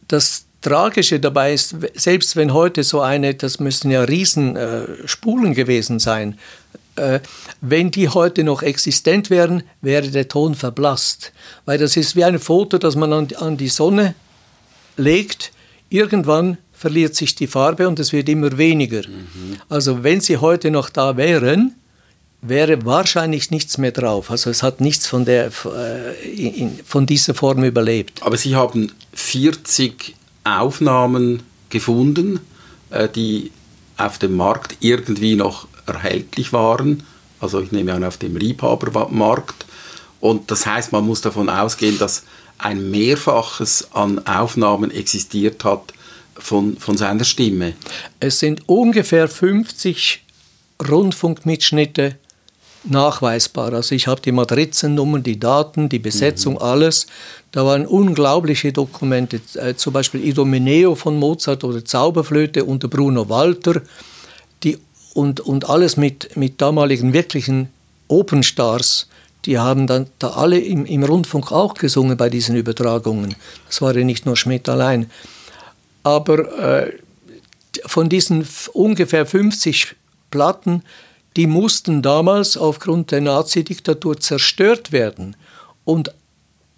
Das 0.08 0.44
Tragische 0.60 1.18
dabei 1.18 1.54
ist, 1.54 1.74
selbst 1.94 2.36
wenn 2.36 2.52
heute 2.52 2.84
so 2.84 3.00
eine, 3.00 3.34
das 3.34 3.60
müssen 3.60 3.90
ja 3.90 4.02
Riesenspulen 4.02 5.52
äh, 5.52 5.54
gewesen 5.54 5.98
sein, 5.98 6.38
äh, 6.96 7.20
wenn 7.62 7.90
die 7.90 8.08
heute 8.08 8.44
noch 8.44 8.62
existent 8.62 9.30
wären, 9.30 9.62
wäre 9.80 10.08
der 10.08 10.28
Ton 10.28 10.54
verblasst. 10.54 11.32
Weil 11.64 11.78
das 11.78 11.96
ist 11.96 12.14
wie 12.16 12.24
ein 12.24 12.38
Foto, 12.38 12.76
das 12.76 12.96
man 12.96 13.12
an, 13.12 13.28
an 13.38 13.56
die 13.56 13.68
Sonne 13.68 14.14
legt. 14.96 15.52
Irgendwann 15.88 16.58
verliert 16.72 17.14
sich 17.14 17.34
die 17.34 17.46
Farbe 17.46 17.88
und 17.88 17.98
es 17.98 18.12
wird 18.12 18.28
immer 18.28 18.56
weniger. 18.58 19.06
Mhm. 19.08 19.56
Also 19.68 20.02
wenn 20.02 20.20
sie 20.20 20.36
heute 20.36 20.70
noch 20.70 20.90
da 20.90 21.16
wären, 21.16 21.74
wäre 22.42 22.84
wahrscheinlich 22.84 23.50
nichts 23.50 23.78
mehr 23.78 23.92
drauf. 23.92 24.30
Also 24.30 24.50
es 24.50 24.62
hat 24.62 24.80
nichts 24.80 25.06
von, 25.06 25.24
der, 25.24 25.46
äh, 25.46 26.68
von 26.84 27.06
dieser 27.06 27.34
Form 27.34 27.64
überlebt. 27.64 28.22
Aber 28.22 28.36
Sie 28.36 28.56
haben 28.56 28.92
40 29.12 30.14
Aufnahmen 30.44 31.42
gefunden, 31.68 32.40
äh, 32.90 33.08
die 33.08 33.52
auf 33.96 34.18
dem 34.18 34.36
Markt 34.36 34.76
irgendwie 34.80 35.36
noch 35.36 35.68
erhältlich 35.86 36.52
waren. 36.52 37.02
Also 37.40 37.60
ich 37.60 37.72
nehme 37.72 37.92
an, 37.92 38.04
auf 38.04 38.16
dem 38.16 38.36
Liebhabermarkt. 38.36 39.66
Und 40.20 40.50
das 40.50 40.66
heißt, 40.66 40.92
man 40.92 41.04
muss 41.04 41.20
davon 41.20 41.48
ausgehen, 41.48 41.98
dass 41.98 42.24
ein 42.58 42.90
Mehrfaches 42.90 43.88
an 43.92 44.26
Aufnahmen 44.26 44.90
existiert 44.90 45.64
hat 45.64 45.94
von, 46.34 46.76
von 46.76 46.96
seiner 46.96 47.24
Stimme. 47.24 47.74
Es 48.18 48.38
sind 48.38 48.68
ungefähr 48.68 49.28
50 49.28 50.22
Rundfunkmitschnitte 50.88 52.16
nachweisbar. 52.84 53.72
Also 53.72 53.94
ich 53.94 54.06
habe 54.06 54.20
die 54.20 54.32
Matrizennummern, 54.32 55.22
die 55.22 55.38
Daten, 55.38 55.88
die 55.88 55.98
Besetzung, 55.98 56.54
mhm. 56.54 56.62
alles. 56.62 57.06
Da 57.52 57.64
waren 57.64 57.86
unglaubliche 57.86 58.72
Dokumente, 58.72 59.40
äh, 59.54 59.74
zum 59.74 59.92
Beispiel 59.92 60.24
Idomeneo 60.24 60.94
von 60.94 61.16
Mozart 61.16 61.64
oder 61.64 61.84
Zauberflöte 61.84 62.64
unter 62.64 62.88
Bruno 62.88 63.28
Walter 63.28 63.82
die, 64.62 64.78
und, 65.14 65.40
und 65.40 65.68
alles 65.68 65.96
mit, 65.96 66.36
mit 66.36 66.60
damaligen 66.60 67.12
wirklichen 67.12 67.68
Openstars. 68.08 69.08
Die 69.46 69.58
haben 69.58 69.86
dann 69.86 70.06
da 70.18 70.30
alle 70.30 70.58
im, 70.58 70.84
im 70.84 71.02
Rundfunk 71.02 71.50
auch 71.50 71.74
gesungen 71.74 72.16
bei 72.16 72.28
diesen 72.28 72.56
Übertragungen. 72.56 73.34
Das 73.66 73.80
war 73.80 73.96
ja 73.96 74.04
nicht 74.04 74.26
nur 74.26 74.36
Schmidt 74.36 74.68
allein. 74.68 75.10
Aber 76.02 76.58
äh, 76.58 76.92
von 77.86 78.08
diesen 78.08 78.46
ungefähr 78.72 79.26
50 79.26 79.96
Platten 80.30 80.82
die 81.36 81.46
mussten 81.46 82.02
damals 82.02 82.56
aufgrund 82.56 83.10
der 83.10 83.20
Nazi-Diktatur 83.20 84.18
zerstört 84.18 84.92
werden. 84.92 85.36
Und 85.84 86.12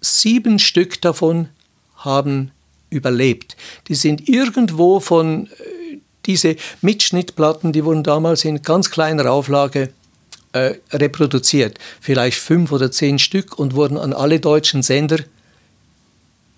sieben 0.01 0.59
Stück 0.59 1.01
davon 1.01 1.49
haben 1.95 2.51
überlebt. 2.89 3.57
Die 3.87 3.95
sind 3.95 4.29
irgendwo 4.29 4.99
von, 4.99 5.47
äh, 5.47 5.97
diese 6.25 6.55
Mitschnittplatten, 6.81 7.73
die 7.73 7.83
wurden 7.83 8.03
damals 8.03 8.45
in 8.45 8.61
ganz 8.61 8.91
kleiner 8.91 9.31
Auflage 9.31 9.89
äh, 10.53 10.75
reproduziert. 10.91 11.79
Vielleicht 11.99 12.37
fünf 12.37 12.71
oder 12.71 12.91
zehn 12.91 13.19
Stück 13.19 13.57
und 13.57 13.73
wurden 13.73 13.97
an 13.97 14.13
alle 14.13 14.39
deutschen 14.39 14.83
Sender 14.83 15.19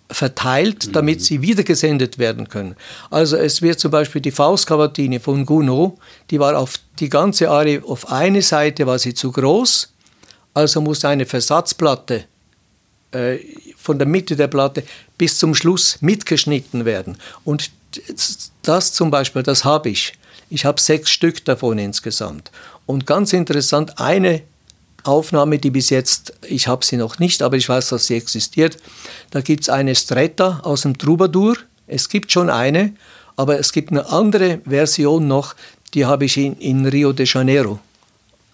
verteilt, 0.09 0.95
damit 0.95 1.21
sie 1.21 1.41
wiedergesendet 1.41 2.17
werden 2.19 2.47
können. 2.47 2.75
Also 3.09 3.37
es 3.37 3.61
wird 3.61 3.79
zum 3.79 3.91
Beispiel 3.91 4.21
die 4.21 4.31
Faustkavatine 4.31 5.19
von 5.19 5.45
Gounod, 5.45 5.93
die 6.29 6.39
war 6.39 6.57
auf 6.57 6.75
die 6.99 7.09
ganze 7.09 7.49
Arie 7.49 7.81
auf 7.81 8.11
eine 8.11 8.41
Seite 8.41 8.85
war 8.85 8.99
sie 8.99 9.13
zu 9.13 9.31
groß, 9.31 9.91
also 10.53 10.81
musste 10.81 11.09
eine 11.09 11.25
Versatzplatte 11.25 12.25
äh, 13.11 13.37
von 13.77 13.97
der 13.97 14.07
Mitte 14.07 14.35
der 14.35 14.47
Platte 14.47 14.83
bis 15.17 15.37
zum 15.37 15.55
Schluss 15.55 15.97
mitgeschnitten 16.01 16.85
werden. 16.85 17.17
Und 17.43 17.71
das 18.61 18.93
zum 18.93 19.11
Beispiel, 19.11 19.43
das 19.43 19.63
habe 19.63 19.89
ich. 19.89 20.13
Ich 20.49 20.65
habe 20.65 20.79
sechs 20.79 21.09
Stück 21.09 21.43
davon 21.45 21.77
insgesamt. 21.79 22.51
Und 22.85 23.05
ganz 23.07 23.33
interessant, 23.33 23.99
eine 23.99 24.43
Aufnahme, 25.07 25.59
die 25.59 25.69
bis 25.69 25.89
jetzt, 25.89 26.33
ich 26.47 26.67
habe 26.67 26.85
sie 26.85 26.97
noch 26.97 27.19
nicht, 27.19 27.41
aber 27.41 27.57
ich 27.57 27.69
weiß, 27.69 27.89
dass 27.89 28.07
sie 28.07 28.15
existiert. 28.15 28.77
Da 29.31 29.41
gibt 29.41 29.63
es 29.63 29.69
eine 29.69 29.95
Stretta 29.95 30.61
aus 30.63 30.81
dem 30.81 30.97
Troubadour. 30.97 31.57
Es 31.87 32.09
gibt 32.09 32.31
schon 32.31 32.49
eine, 32.49 32.93
aber 33.35 33.59
es 33.59 33.71
gibt 33.71 33.91
eine 33.91 34.09
andere 34.09 34.61
Version 34.65 35.27
noch, 35.27 35.55
die 35.93 36.05
habe 36.05 36.25
ich 36.25 36.37
in, 36.37 36.57
in 36.57 36.85
Rio 36.85 37.13
de 37.13 37.25
Janeiro 37.25 37.79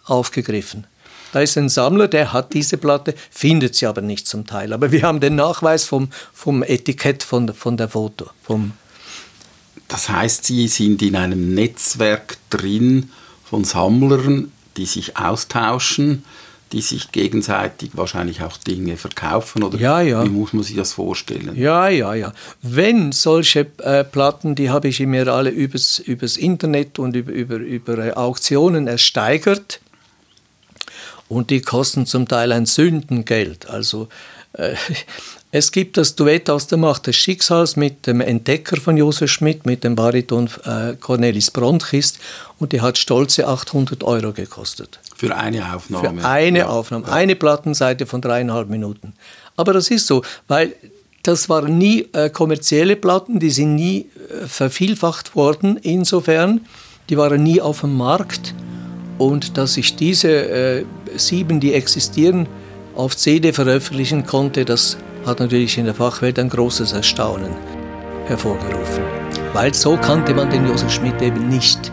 aufgegriffen. 0.05 0.85
Da 1.31 1.39
ist 1.39 1.57
ein 1.57 1.69
Sammler, 1.69 2.09
der 2.09 2.33
hat 2.33 2.53
diese 2.53 2.77
Platte, 2.77 3.15
findet 3.29 3.75
sie 3.75 3.85
aber 3.85 4.01
nicht 4.01 4.27
zum 4.27 4.45
Teil. 4.45 4.73
Aber 4.73 4.91
wir 4.91 5.03
haben 5.03 5.21
den 5.21 5.35
Nachweis 5.35 5.85
vom, 5.85 6.09
vom 6.33 6.61
Etikett 6.61 7.23
von, 7.23 7.53
von 7.53 7.77
der 7.77 7.87
Foto. 7.87 8.29
Vom 8.43 8.73
das 9.91 10.07
heißt, 10.07 10.45
Sie 10.45 10.69
sind 10.69 11.01
in 11.01 11.17
einem 11.17 11.53
Netzwerk 11.53 12.37
drin 12.49 13.09
von 13.43 13.65
Sammlern, 13.65 14.49
die 14.77 14.85
sich 14.85 15.17
austauschen, 15.17 16.23
die 16.71 16.81
sich 16.81 17.11
gegenseitig 17.11 17.91
wahrscheinlich 17.93 18.41
auch 18.41 18.57
Dinge 18.57 18.97
verkaufen 18.97 19.63
oder 19.63 19.77
ja, 19.77 20.01
ja. 20.01 20.23
wie 20.23 20.29
muss 20.29 20.53
man 20.53 20.63
sich 20.63 20.75
das 20.75 20.93
vorstellen? 20.93 21.55
Ja, 21.55 21.89
ja, 21.89 22.13
ja. 22.13 22.33
Wenn 22.61 23.11
solche 23.11 23.67
äh, 23.79 24.03
Platten, 24.03 24.55
die 24.55 24.69
habe 24.69 24.87
ich 24.87 24.99
mir 25.01 25.27
alle 25.27 25.49
übers, 25.49 25.99
übers 25.99 26.37
Internet 26.37 26.99
und 26.99 27.15
über, 27.15 27.31
über, 27.31 27.57
über 27.57 27.97
äh, 27.97 28.13
Auktionen 28.13 28.87
ersteigert 28.87 29.81
und 31.27 31.49
die 31.49 31.61
kosten 31.61 32.05
zum 32.05 32.27
Teil 32.27 32.51
ein 32.51 32.65
Sündengeld. 32.65 33.69
Also 33.69 34.07
äh, 34.53 34.75
es 35.53 35.73
gibt 35.73 35.97
das 35.97 36.15
Duett 36.15 36.49
aus 36.49 36.67
der 36.67 36.77
Macht 36.77 37.07
des 37.07 37.17
Schicksals 37.17 37.75
mit 37.75 38.07
dem 38.07 38.21
Entdecker 38.21 38.77
von 38.77 38.95
Josef 38.95 39.29
Schmidt, 39.29 39.65
mit 39.65 39.83
dem 39.83 39.95
Bariton 39.95 40.49
äh, 40.63 40.95
Cornelis 40.97 41.51
Bronchist 41.51 42.19
und 42.57 42.71
die 42.71 42.79
hat 42.79 42.97
stolze 42.97 43.47
800 43.47 44.01
Euro 44.05 44.31
gekostet. 44.31 44.99
Für 45.15 45.35
eine 45.35 45.75
Aufnahme? 45.75 46.21
Für 46.21 46.27
eine 46.27 46.59
ja. 46.59 46.67
Aufnahme, 46.67 47.07
ja. 47.07 47.13
eine 47.13 47.35
Plattenseite 47.35 48.05
von 48.05 48.21
dreieinhalb 48.21 48.69
Minuten. 48.69 49.13
Aber 49.57 49.73
das 49.73 49.91
ist 49.91 50.07
so, 50.07 50.23
weil 50.47 50.73
das 51.23 51.49
waren 51.49 51.77
nie 51.77 52.07
äh, 52.13 52.29
kommerzielle 52.29 52.95
Platten, 52.95 53.39
die 53.39 53.51
sind 53.51 53.75
nie 53.75 54.07
äh, 54.29 54.47
vervielfacht 54.47 55.35
worden 55.35 55.77
insofern, 55.77 56.61
die 57.09 57.17
waren 57.17 57.43
nie 57.43 57.59
auf 57.59 57.81
dem 57.81 57.97
Markt 57.97 58.55
und 59.17 59.57
dass 59.57 59.75
ich 59.75 59.97
diese 59.97 60.31
äh, 60.31 60.85
sieben, 61.17 61.59
die 61.59 61.73
existieren, 61.73 62.47
auf 62.95 63.17
CD 63.17 63.51
veröffentlichen 63.51 64.25
konnte, 64.25 64.65
das 64.65 64.97
hat 65.25 65.39
natürlich 65.39 65.77
in 65.77 65.85
der 65.85 65.93
Fachwelt 65.93 66.39
ein 66.39 66.49
großes 66.49 66.93
Erstaunen 66.93 67.53
hervorgerufen. 68.25 69.03
Weil 69.53 69.73
so 69.73 69.97
kannte 69.97 70.33
man 70.33 70.49
den 70.49 70.67
Josef 70.67 70.91
Schmidt 70.91 71.21
eben 71.21 71.49
nicht. 71.49 71.91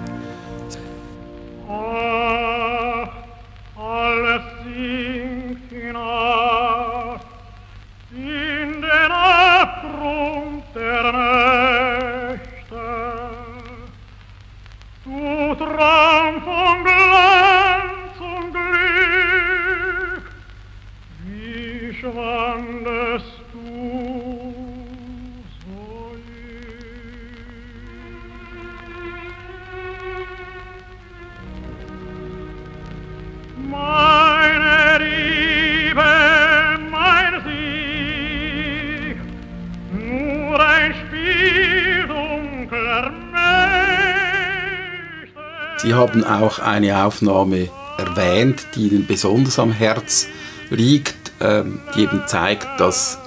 Haben 45.99 46.25
auch 46.25 46.59
eine 46.61 47.05
Aufnahme 47.05 47.69
erwähnt, 47.99 48.67
die 48.75 48.89
Ihnen 48.89 49.07
besonders 49.07 49.59
am 49.59 49.73
Herz 49.73 50.27
liegt, 50.71 51.33
ähm, 51.41 51.81
die 51.95 52.03
eben 52.03 52.23
zeigt, 52.27 52.69
dass 52.79 53.19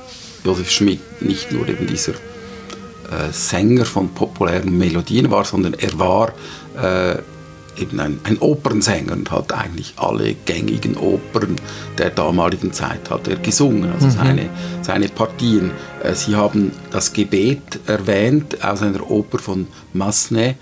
Josef 0.44 0.72
Schmidt 0.72 1.22
nicht 1.22 1.52
nur 1.52 1.68
eben 1.68 1.86
dieser 1.86 2.14
äh, 2.14 3.32
Sänger 3.32 3.86
von 3.86 4.10
populären 4.10 4.78
Melodien 4.78 5.30
war, 5.30 5.46
sondern 5.46 5.74
er 5.74 6.00
war 6.00 6.34
äh, 6.82 7.18
eben 7.82 8.00
ein, 8.00 8.20
ein, 8.24 8.38
Opernsänger 8.38 9.14
und 9.14 9.32
hat 9.32 9.54
eigentlich 9.54 9.94
alle 9.98 10.34
gängigen 10.46 10.98
Opern 10.98 11.56
der 11.98 12.10
damaligen 12.10 12.74
Zeit 12.74 13.10
hat 13.10 13.28
er 13.28 13.38
gesungen, 13.38 13.92
also 13.92 14.08
mhm. 14.08 14.12
seine, 14.12 14.50
seine 14.82 15.08
Partien. 15.10 15.72
Äh, 16.04 16.14
Sie 16.16 16.36
haben 16.36 16.72
das 16.92 17.14
Gebet 17.14 17.80
erwähnt 17.88 18.64
aus 18.64 18.82
einer 18.82 19.10
Oper 19.10 19.40
von 19.40 19.68
Massenet, 19.94 20.56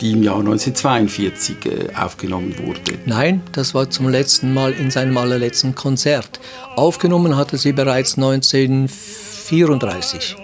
die 0.00 0.12
im 0.12 0.22
Jahr 0.22 0.38
1942 0.38 1.66
äh, 1.66 1.88
aufgenommen 1.94 2.54
wurde. 2.58 2.80
Nein, 3.06 3.42
das 3.52 3.74
war 3.74 3.90
zum 3.90 4.08
letzten 4.08 4.54
Mal 4.54 4.72
in 4.72 4.90
seinem 4.90 5.16
allerletzten 5.16 5.74
Konzert. 5.74 6.38
Aufgenommen 6.76 7.36
hatte 7.36 7.58
sie 7.58 7.72
bereits 7.72 8.16
1934. 8.16 10.36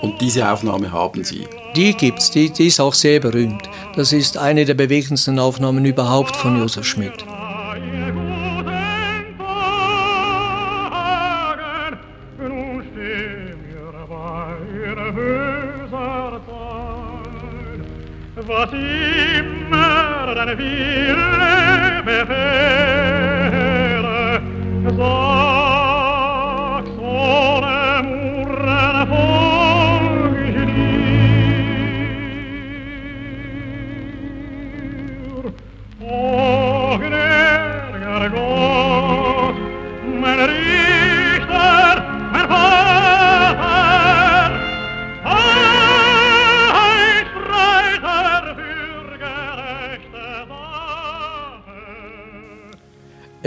Und 0.00 0.20
diese 0.20 0.50
Aufnahme 0.50 0.92
haben 0.92 1.24
Sie? 1.24 1.46
Die 1.76 1.94
gibt's, 1.94 2.30
die, 2.30 2.50
die 2.50 2.68
ist 2.68 2.80
auch 2.80 2.94
sehr 2.94 3.20
berühmt. 3.20 3.68
Das 3.94 4.12
ist 4.12 4.38
eine 4.38 4.64
der 4.64 4.74
bewegendsten 4.74 5.38
Aufnahmen 5.38 5.84
überhaupt 5.84 6.34
von 6.36 6.58
Josef 6.58 6.86
Schmidt. 6.86 7.24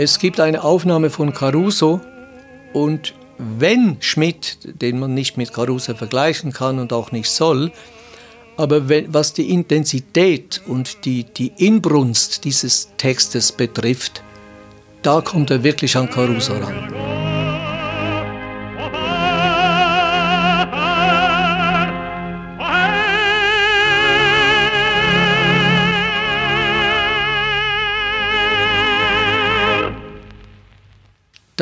Es 0.04 0.18
gibt 0.18 0.38
eine 0.38 0.62
Aufnahme 0.62 1.08
von 1.08 1.32
Caruso 1.32 1.98
und 2.74 3.14
wenn 3.38 3.96
Schmidt, 4.00 4.58
den 4.82 4.98
man 4.98 5.14
nicht 5.14 5.38
mit 5.38 5.54
Caruso 5.54 5.94
vergleichen 5.94 6.52
kann 6.52 6.78
und 6.78 6.92
auch 6.92 7.10
nicht 7.10 7.30
soll, 7.30 7.72
aber 8.58 8.90
wenn, 8.90 9.14
was 9.14 9.32
die 9.32 9.48
Intensität 9.48 10.60
und 10.66 11.06
die, 11.06 11.24
die 11.24 11.52
Inbrunst 11.56 12.44
dieses 12.44 12.90
Textes 12.98 13.50
betrifft, 13.50 14.22
da 15.00 15.22
kommt 15.22 15.50
er 15.50 15.64
wirklich 15.64 15.96
an 15.96 16.10
Caruso 16.10 16.52
ran. 16.52 17.03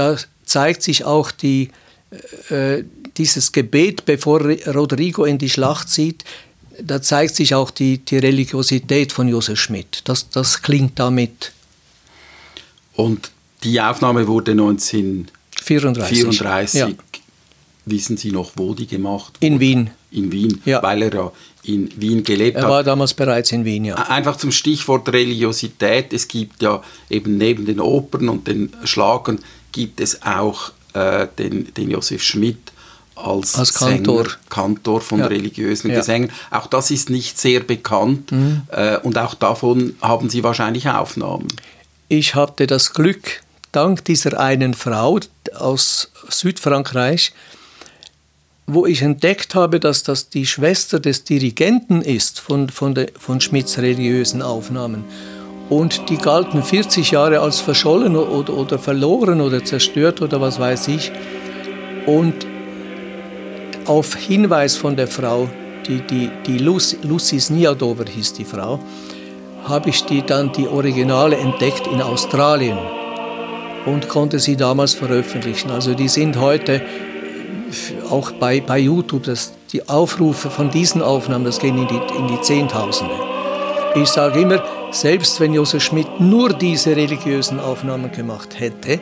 Da 0.02 0.16
zeigt 0.44 0.82
sich 0.82 1.04
auch 1.04 1.30
die, 1.30 1.70
äh, 2.50 2.82
dieses 3.16 3.52
Gebet, 3.52 4.04
bevor 4.04 4.40
Rodrigo 4.66 5.24
in 5.24 5.38
die 5.38 5.48
Schlacht 5.50 5.88
zieht, 5.88 6.24
da 6.82 7.00
zeigt 7.00 7.36
sich 7.36 7.54
auch 7.54 7.70
die, 7.70 7.98
die 7.98 8.18
Religiosität 8.18 9.12
von 9.12 9.28
Josef 9.28 9.60
Schmidt. 9.60 10.02
Das, 10.06 10.28
das 10.30 10.62
klingt 10.62 10.98
damit. 10.98 11.52
Und 12.94 13.30
die 13.62 13.80
Aufnahme 13.80 14.26
wurde 14.26 14.52
1934. 14.52 16.18
34. 16.18 16.80
Ja. 16.80 16.88
Wissen 17.84 18.16
Sie 18.16 18.32
noch, 18.32 18.52
wo 18.56 18.74
die 18.74 18.86
gemacht 18.86 19.34
wurde? 19.40 19.46
In 19.46 19.60
Wien. 19.60 19.90
In 20.10 20.30
Wien, 20.32 20.60
Ja. 20.64 20.82
weil 20.82 21.02
er 21.02 21.14
ja 21.14 21.32
in 21.64 21.90
Wien 22.00 22.24
gelebt 22.24 22.56
Er 22.56 22.64
hat. 22.64 22.70
war 22.70 22.82
damals 22.84 23.14
bereits 23.14 23.52
in 23.52 23.64
Wien, 23.64 23.84
ja. 23.84 23.94
Einfach 23.94 24.36
zum 24.36 24.50
Stichwort 24.50 25.08
Religiosität. 25.12 26.12
Es 26.12 26.26
gibt 26.26 26.60
ja 26.62 26.82
eben 27.08 27.38
neben 27.38 27.66
den 27.66 27.78
Opern 27.80 28.28
und 28.28 28.46
den 28.48 28.72
Schlagern 28.84 29.38
gibt 29.72 30.00
es 30.00 30.22
auch 30.22 30.72
äh, 30.94 31.26
den, 31.38 31.72
den 31.74 31.90
Josef 31.90 32.22
Schmidt 32.22 32.58
als, 33.14 33.54
Als 33.56 33.74
Kantor. 33.74 34.24
Sänger, 34.24 34.36
Kantor 34.48 35.00
von 35.00 35.18
Ja. 35.20 35.26
religiösen 35.26 35.90
Ja. 35.90 35.98
Gesängen. 35.98 36.30
Auch 36.50 36.66
das 36.66 36.90
ist 36.90 37.10
nicht 37.10 37.38
sehr 37.38 37.60
bekannt 37.60 38.32
Mhm. 38.32 38.62
äh, 38.70 38.98
und 38.98 39.18
auch 39.18 39.34
davon 39.34 39.96
haben 40.00 40.28
Sie 40.30 40.42
wahrscheinlich 40.42 40.88
Aufnahmen. 40.88 41.48
Ich 42.08 42.34
hatte 42.34 42.66
das 42.66 42.92
Glück, 42.92 43.42
dank 43.72 44.04
dieser 44.04 44.38
einen 44.38 44.74
Frau 44.74 45.18
aus 45.54 46.10
Südfrankreich, 46.28 47.32
wo 48.66 48.86
ich 48.86 49.02
entdeckt 49.02 49.54
habe, 49.54 49.80
dass 49.80 50.02
das 50.02 50.28
die 50.28 50.46
Schwester 50.46 51.00
des 51.00 51.24
Dirigenten 51.24 52.00
ist 52.02 52.38
von, 52.40 52.68
von, 52.70 52.94
de, 52.94 53.10
von 53.18 53.40
Schmidts 53.40 53.78
religiösen 53.78 54.40
Aufnahmen. 54.42 55.04
Und 55.72 56.10
die 56.10 56.18
galten 56.18 56.62
40 56.62 57.12
Jahre 57.12 57.40
als 57.40 57.60
verschollen 57.60 58.14
oder, 58.14 58.52
oder 58.52 58.78
verloren 58.78 59.40
oder 59.40 59.64
zerstört 59.64 60.20
oder 60.20 60.38
was 60.38 60.60
weiß 60.60 60.88
ich. 60.88 61.10
Und 62.04 62.46
auf 63.86 64.14
Hinweis 64.14 64.76
von 64.76 64.96
der 64.96 65.08
Frau, 65.08 65.48
die, 65.88 66.02
die, 66.02 66.28
die 66.46 66.58
Lucy, 66.58 66.98
Lucy 67.02 67.40
Sniadover 67.40 68.04
hieß 68.04 68.34
die 68.34 68.44
Frau, 68.44 68.80
habe 69.64 69.88
ich 69.88 70.04
die 70.04 70.20
dann 70.20 70.52
die 70.52 70.68
Originale 70.68 71.38
entdeckt 71.38 71.86
in 71.86 72.02
Australien 72.02 72.76
und 73.86 74.10
konnte 74.10 74.40
sie 74.40 74.56
damals 74.56 74.92
veröffentlichen. 74.92 75.70
Also 75.70 75.94
die 75.94 76.08
sind 76.08 76.38
heute 76.38 76.82
auch 78.10 78.30
bei, 78.32 78.60
bei 78.60 78.78
YouTube, 78.78 79.22
das, 79.22 79.54
die 79.72 79.88
Aufrufe 79.88 80.50
von 80.50 80.68
diesen 80.68 81.00
Aufnahmen, 81.00 81.46
das 81.46 81.58
gehen 81.58 81.78
in 81.78 81.88
die, 81.88 82.00
in 82.18 82.28
die 82.28 82.42
Zehntausende. 82.42 83.14
Ich 83.94 84.08
sage 84.08 84.40
immer, 84.40 84.62
selbst 84.92 85.40
wenn 85.40 85.54
Josef 85.54 85.82
Schmidt 85.82 86.20
nur 86.20 86.52
diese 86.52 86.94
religiösen 86.94 87.58
Aufnahmen 87.58 88.12
gemacht 88.12 88.60
hätte, 88.60 89.00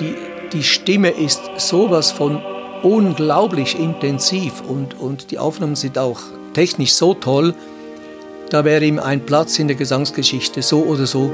die, 0.00 0.14
die 0.52 0.62
Stimme 0.62 1.10
ist 1.10 1.40
sowas 1.56 2.10
von 2.10 2.42
unglaublich 2.82 3.78
intensiv 3.78 4.60
und, 4.60 4.98
und 5.00 5.30
die 5.30 5.38
Aufnahmen 5.38 5.76
sind 5.76 5.96
auch 5.98 6.20
technisch 6.52 6.92
so 6.92 7.14
toll, 7.14 7.54
da 8.50 8.64
wäre 8.64 8.84
ihm 8.84 8.98
ein 8.98 9.24
Platz 9.24 9.58
in 9.58 9.68
der 9.68 9.76
Gesangsgeschichte 9.76 10.62
so 10.62 10.82
oder 10.82 11.06
so 11.06 11.32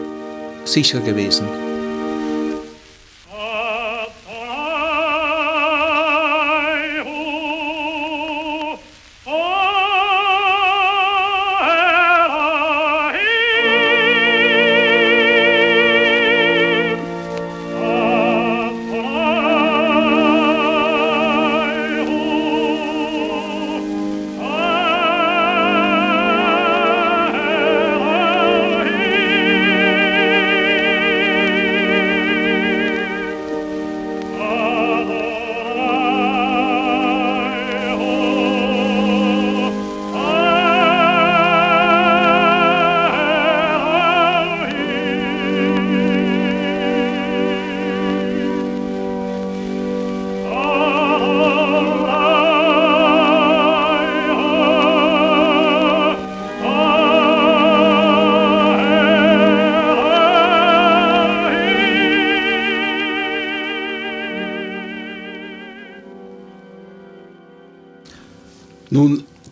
sicher 0.64 1.00
gewesen. 1.00 1.69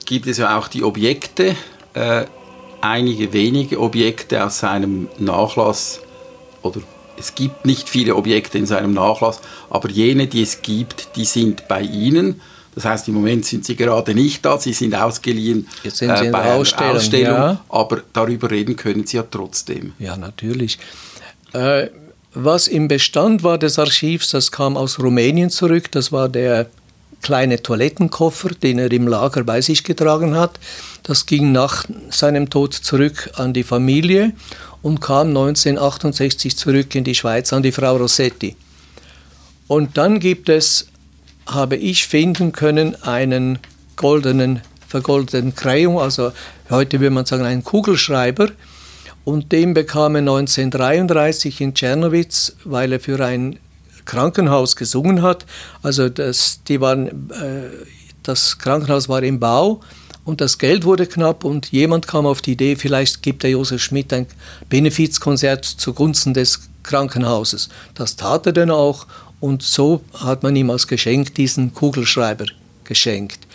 Gibt 0.09 0.27
es 0.27 0.38
ja 0.38 0.59
auch 0.59 0.68
die 0.68 0.83
Objekte, 0.83 1.55
äh, 1.92 2.25
einige 2.81 3.31
wenige 3.35 3.79
Objekte 3.79 4.42
aus 4.42 4.61
seinem 4.61 5.09
Nachlass, 5.18 6.01
oder 6.62 6.81
es 7.18 7.35
gibt 7.35 7.66
nicht 7.66 7.90
viele 7.90 8.16
Objekte 8.16 8.57
in 8.57 8.64
seinem 8.64 8.94
Nachlass, 8.94 9.40
aber 9.68 9.90
jene, 9.90 10.27
die 10.27 10.42
es 10.42 10.62
gibt, 10.62 11.14
die 11.16 11.27
sind 11.27 11.68
bei 11.68 11.83
Ihnen. 11.83 12.40
Das 12.75 12.87
heißt, 12.87 13.09
im 13.09 13.14
Moment 13.14 13.44
sind 13.44 13.66
sie 13.66 13.77
gerade 13.77 14.14
nicht 14.14 14.44
da, 14.47 14.57
sie 14.59 14.73
sind 14.73 14.94
ausgeliehen 14.94 15.68
sind 15.85 16.09
äh, 16.09 16.14
bei 16.14 16.23
der 16.23 16.35
einer 16.35 16.55
Ausstellung, 16.55 16.97
Ausstellung, 16.97 17.37
ja. 17.37 17.64
aber 17.68 18.03
darüber 18.12 18.51
reden 18.51 18.77
können 18.77 19.05
Sie 19.05 19.18
ja 19.18 19.25
trotzdem. 19.29 19.92
Ja, 19.99 20.16
natürlich. 20.16 20.79
Äh, 21.53 21.88
was 22.33 22.66
im 22.66 22.88
Bestand 22.88 23.42
war 23.42 23.59
des 23.59 23.79
Archivs, 23.79 24.31
das 24.31 24.53
kam 24.53 24.77
aus 24.77 24.99
Rumänien 25.01 25.51
zurück. 25.51 25.90
Das 25.90 26.12
war 26.12 26.29
der 26.29 26.71
kleine 27.22 27.62
Toilettenkoffer, 27.62 28.50
den 28.50 28.78
er 28.78 28.90
im 28.92 29.09
Lager 29.09 29.44
bei 29.44 29.61
sich 29.61 29.85
getragen 29.85 30.37
hat. 30.37 30.59
Das 31.02 31.26
ging 31.26 31.52
nach 31.52 31.85
seinem 32.11 32.50
Tod 32.50 32.74
zurück 32.74 33.31
an 33.35 33.52
die 33.52 33.64
Familie 33.64 34.33
und 34.83 35.00
kam 35.00 35.28
1968 35.28 36.57
zurück 36.57 36.94
in 36.94 37.04
die 37.04 37.14
Schweiz 37.14 37.52
an 37.52 37.62
die 37.62 37.72
Frau 37.72 37.96
Rossetti. 37.96 38.57
Und 39.66 39.98
dann 39.98 40.20
gibt 40.20 40.48
es, 40.48 40.88
habe 41.46 41.76
ich 41.76 42.07
finden 42.07 42.52
können, 42.52 42.94
einen 43.02 43.59
goldenen, 43.96 44.62
vergoldeten 44.87 45.54
Crayon, 45.54 45.98
also 45.98 46.33
heute 46.70 47.00
würde 47.00 47.11
man 47.11 47.26
sagen 47.26 47.44
einen 47.44 47.64
Kugelschreiber. 47.64 48.50
Und 49.24 49.52
den 49.52 49.74
bekam 49.74 50.14
er 50.14 50.20
1933 50.20 51.61
in 51.61 51.74
Czernowitz, 51.74 52.57
weil 52.64 52.92
er 52.92 53.00
für 53.00 53.22
ein 53.22 53.59
Krankenhaus 54.09 54.75
gesungen 54.75 55.23
hat. 55.23 55.47
Also 55.83 56.09
das, 56.09 56.61
die 56.66 56.81
waren, 56.81 57.31
äh, 57.31 57.68
das 58.25 58.59
Krankenhaus 58.59 59.09
war 59.09 59.23
im 59.23 59.38
Bau 59.38 59.81
und 60.25 60.40
das 60.40 60.59
Geld 60.59 60.85
wurde 60.85 61.07
knapp 61.07 61.44
und 61.44 61.71
jemand 61.71 62.09
kam 62.09 62.27
auf 62.27 62.42
die 62.42 62.53
Idee, 62.53 62.75
vielleicht 62.75 63.23
gibt 63.23 63.44
der 63.44 63.51
Josef 63.51 63.83
Schmidt 63.83 64.12
ein 64.12 64.27
Benefizkonzert 64.68 65.64
zugunsten 65.64 66.35
des 66.35 66.68
Krankenhauses. 66.83 67.68
Das 67.94 68.16
tat 68.16 68.47
er 68.47 68.53
dann 68.53 68.71
auch 68.71 69.07
und 69.40 69.62
so 69.62 70.03
hat 70.14 70.42
man 70.42 70.57
ihm 70.57 70.71
als 70.71 70.87
Geschenk 70.88 71.35
diesen 71.35 71.73
Kugelschreiber 71.73 72.47
geschenkt. 72.85 73.47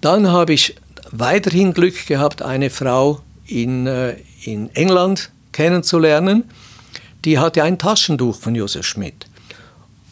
Dann 0.00 0.28
habe 0.28 0.54
ich 0.54 0.76
weiterhin 1.10 1.74
Glück 1.74 2.06
gehabt, 2.06 2.42
eine 2.42 2.70
Frau 2.70 3.20
in, 3.46 3.86
äh, 3.86 4.16
in 4.44 4.74
England 4.74 5.30
kennenzulernen. 5.52 6.44
Die 7.24 7.38
hatte 7.38 7.64
ein 7.64 7.78
Taschentuch 7.78 8.36
von 8.36 8.54
Josef 8.54 8.86
Schmidt. 8.86 9.27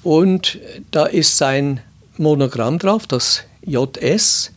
Und 0.06 0.60
da 0.92 1.06
ist 1.06 1.36
sein 1.36 1.80
Monogramm 2.16 2.78
drauf, 2.78 3.08
das 3.08 3.42
JS, 3.62 4.52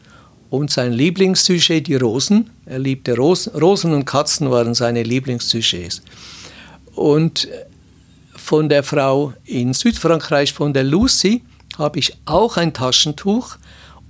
und 0.52 0.70
sein 0.70 0.94
Lieblingssujet, 0.94 1.88
die 1.88 1.96
Rosen. 1.96 2.52
Er 2.68 2.78
liebte 2.78 3.16
Rosen, 3.16 3.60
Rosen 3.60 3.94
und 3.96 4.06
Katzen 4.06 4.52
waren 4.52 4.76
seine 4.76 5.02
Lieblingssujets. 5.02 6.04
Und 6.94 7.48
von 8.36 8.70
der 8.70 8.84
Frau 8.84 9.34
in 9.44 9.74
Südfrankreich, 9.74 10.54
von 10.54 10.72
der 10.72 10.84
Lucy, 10.84 11.42
habe 11.80 11.98
ich 11.98 12.16
auch 12.26 12.58
ein 12.58 12.72
Taschentuch 12.72 13.58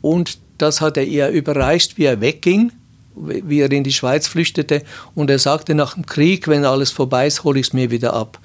und 0.02 0.40
das 0.58 0.82
hat 0.82 0.98
er 0.98 1.06
ihr 1.06 1.30
überreicht, 1.30 1.98
wie 1.98 2.04
er 2.04 2.20
wegging, 2.20 2.74
wie 3.16 3.62
er 3.62 3.72
in 3.72 3.86
die 3.86 3.94
Schweiz 3.94 4.28
flüchtete. 4.28 4.84
Und 5.16 5.30
er 5.30 5.40
sagte 5.40 5.74
nach 5.74 5.94
dem 5.94 6.06
Krieg, 6.06 6.50
wenn 6.50 6.66
alles 6.66 6.92
vorbei 6.92 7.28
ist, 7.28 7.46
hole 7.46 7.62
ich 7.62 7.68
es 7.68 7.74
mir 7.74 7.92
wieder 7.92 8.14
ab. 8.14 8.40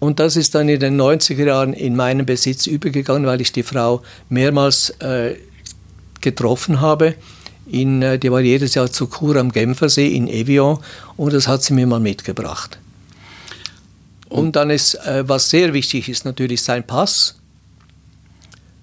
Und 0.00 0.20
das 0.20 0.36
ist 0.36 0.54
dann 0.54 0.68
in 0.68 0.80
den 0.80 1.00
90er 1.00 1.44
Jahren 1.44 1.72
in 1.72 1.96
meinen 1.96 2.24
Besitz 2.24 2.66
übergegangen, 2.66 3.26
weil 3.26 3.40
ich 3.40 3.52
die 3.52 3.64
Frau 3.64 4.02
mehrmals 4.28 4.90
äh, 5.00 5.36
getroffen 6.20 6.80
habe. 6.80 7.14
In, 7.66 8.02
äh, 8.02 8.18
die 8.18 8.30
war 8.30 8.40
jedes 8.40 8.74
Jahr 8.74 8.90
zu 8.90 9.08
Kur 9.08 9.36
am 9.36 9.50
Genfersee 9.50 10.08
in 10.08 10.28
Evian 10.28 10.78
und 11.16 11.32
das 11.32 11.48
hat 11.48 11.62
sie 11.62 11.74
mir 11.74 11.86
mal 11.86 12.00
mitgebracht. 12.00 12.78
Und, 14.28 14.38
und 14.38 14.56
dann 14.56 14.70
ist, 14.70 14.94
äh, 14.94 15.28
was 15.28 15.50
sehr 15.50 15.72
wichtig 15.72 16.08
ist, 16.08 16.24
natürlich 16.24 16.62
sein 16.62 16.86
Pass. 16.86 17.36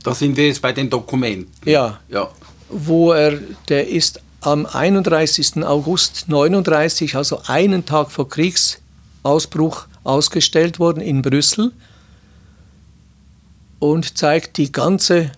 Da 0.04 0.13
sind 0.13 0.38
wir 0.38 0.47
jetzt 0.47 0.62
bei 0.62 0.71
den 0.71 0.89
Dokumenten. 0.89 1.51
Ja. 1.67 1.99
ja. 2.10 2.30
Wo 2.69 3.12
er, 3.12 3.39
der 3.69 3.88
ist 3.88 4.21
am 4.41 4.65
31. 4.65 5.63
August 5.63 6.25
39, 6.28 7.15
also 7.15 7.41
einen 7.47 7.86
Tag 7.86 8.12
vor 8.12 8.30
Kriegsausbruch, 8.30 9.88
ausgestellt 10.06 10.80
worden 10.80 11.02
in 11.02 11.22
Brüssel 11.22 11.72
und 13.80 14.18
zeigt 14.18 14.58
die 14.58 14.72
ganze 14.72 15.32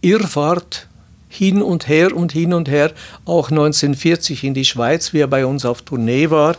Irrfahrt 0.00 0.86
hin 1.28 1.62
und 1.62 1.88
her 1.88 2.14
und 2.14 2.32
hin 2.32 2.52
und 2.52 2.68
her, 2.68 2.92
auch 3.24 3.50
1940 3.50 4.44
in 4.44 4.54
die 4.54 4.64
Schweiz, 4.64 5.12
wie 5.12 5.20
er 5.20 5.28
bei 5.28 5.46
uns 5.46 5.64
auf 5.64 5.82
Tournee 5.82 6.30
war 6.30 6.56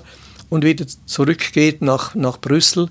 und 0.49 0.63
wieder 0.63 0.85
zurückgeht 1.05 1.81
nach, 1.81 2.15
nach 2.15 2.39
Brüssel 2.39 2.89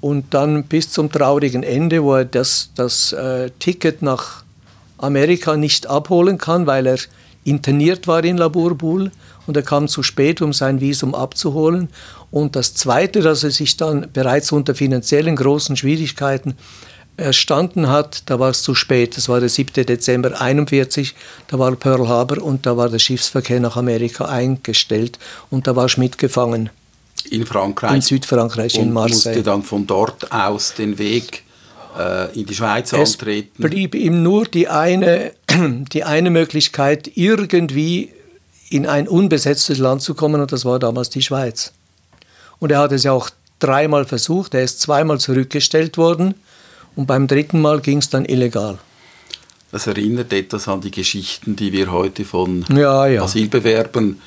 und 0.00 0.32
dann 0.32 0.64
bis 0.64 0.90
zum 0.90 1.12
traurigen 1.12 1.62
Ende, 1.62 2.02
wo 2.02 2.14
er 2.14 2.24
das, 2.24 2.70
das 2.74 3.12
äh, 3.12 3.50
Ticket 3.58 4.02
nach 4.02 4.44
Amerika 4.98 5.56
nicht 5.56 5.86
abholen 5.86 6.38
kann, 6.38 6.66
weil 6.66 6.86
er 6.86 6.98
interniert 7.44 8.06
war 8.06 8.24
in 8.24 8.36
Labourboul 8.36 9.10
und 9.46 9.56
er 9.56 9.62
kam 9.62 9.88
zu 9.88 10.02
spät, 10.02 10.42
um 10.42 10.52
sein 10.52 10.80
Visum 10.80 11.14
abzuholen. 11.14 11.88
Und 12.30 12.54
das 12.56 12.74
Zweite, 12.74 13.20
dass 13.20 13.42
er 13.42 13.50
sich 13.50 13.76
dann 13.76 14.08
bereits 14.12 14.52
unter 14.52 14.74
finanziellen 14.74 15.36
großen 15.36 15.76
Schwierigkeiten 15.76 16.54
erstanden 17.16 17.88
hat, 17.88 18.22
da 18.26 18.38
war 18.38 18.50
es 18.50 18.62
zu 18.62 18.74
spät. 18.74 19.16
Das 19.16 19.28
war 19.28 19.40
der 19.40 19.48
7. 19.48 19.84
Dezember 19.84 20.28
1941, 20.28 21.14
da 21.48 21.58
war 21.58 21.74
Pearl 21.76 22.08
Harbor 22.08 22.42
und 22.42 22.66
da 22.66 22.76
war 22.76 22.88
der 22.88 22.98
Schiffsverkehr 22.98 23.60
nach 23.60 23.76
Amerika 23.76 24.24
eingestellt 24.26 25.18
und 25.50 25.66
da 25.66 25.76
war 25.76 25.88
Schmidt 25.88 26.18
gefangen. 26.18 26.70
In 27.30 27.44
Frankreich? 27.44 27.94
In 27.94 28.00
Südfrankreich, 28.00 28.76
und 28.76 28.86
in 28.86 28.92
Marseille. 28.92 29.34
musste 29.34 29.42
dann 29.42 29.62
von 29.62 29.86
dort 29.86 30.32
aus 30.32 30.74
den 30.74 30.98
Weg 30.98 31.42
äh, 31.98 32.32
in 32.38 32.46
die 32.46 32.54
Schweiz 32.54 32.92
es 32.92 33.14
antreten. 33.14 33.62
Es 33.62 33.70
blieb 33.70 33.94
ihm 33.94 34.22
nur 34.22 34.46
die 34.46 34.68
eine, 34.68 35.32
die 35.92 36.04
eine 36.04 36.30
Möglichkeit, 36.30 37.10
irgendwie 37.16 38.10
in 38.70 38.86
ein 38.86 39.08
unbesetztes 39.08 39.78
Land 39.78 40.00
zu 40.00 40.14
kommen 40.14 40.40
und 40.40 40.52
das 40.52 40.64
war 40.64 40.78
damals 40.78 41.10
die 41.10 41.22
Schweiz. 41.22 41.72
Und 42.60 42.70
er 42.70 42.78
hat 42.78 42.92
es 42.92 43.02
ja 43.02 43.12
auch 43.12 43.30
dreimal 43.58 44.04
versucht, 44.04 44.54
er 44.54 44.62
ist 44.62 44.80
zweimal 44.80 45.18
zurückgestellt 45.18 45.98
worden 45.98 46.34
und 46.96 47.06
beim 47.06 47.26
dritten 47.26 47.60
Mal 47.60 47.80
ging 47.80 47.98
es 47.98 48.08
dann 48.08 48.24
illegal. 48.24 48.78
Das 49.72 49.86
erinnert 49.86 50.32
etwas 50.32 50.66
an 50.66 50.80
die 50.80 50.90
Geschichten, 50.90 51.56
die 51.56 51.72
wir 51.72 51.92
heute 51.92 52.24
von 52.24 52.64
ja, 52.70 53.06
ja. 53.06 53.22
Asylbewerbern 53.22 54.20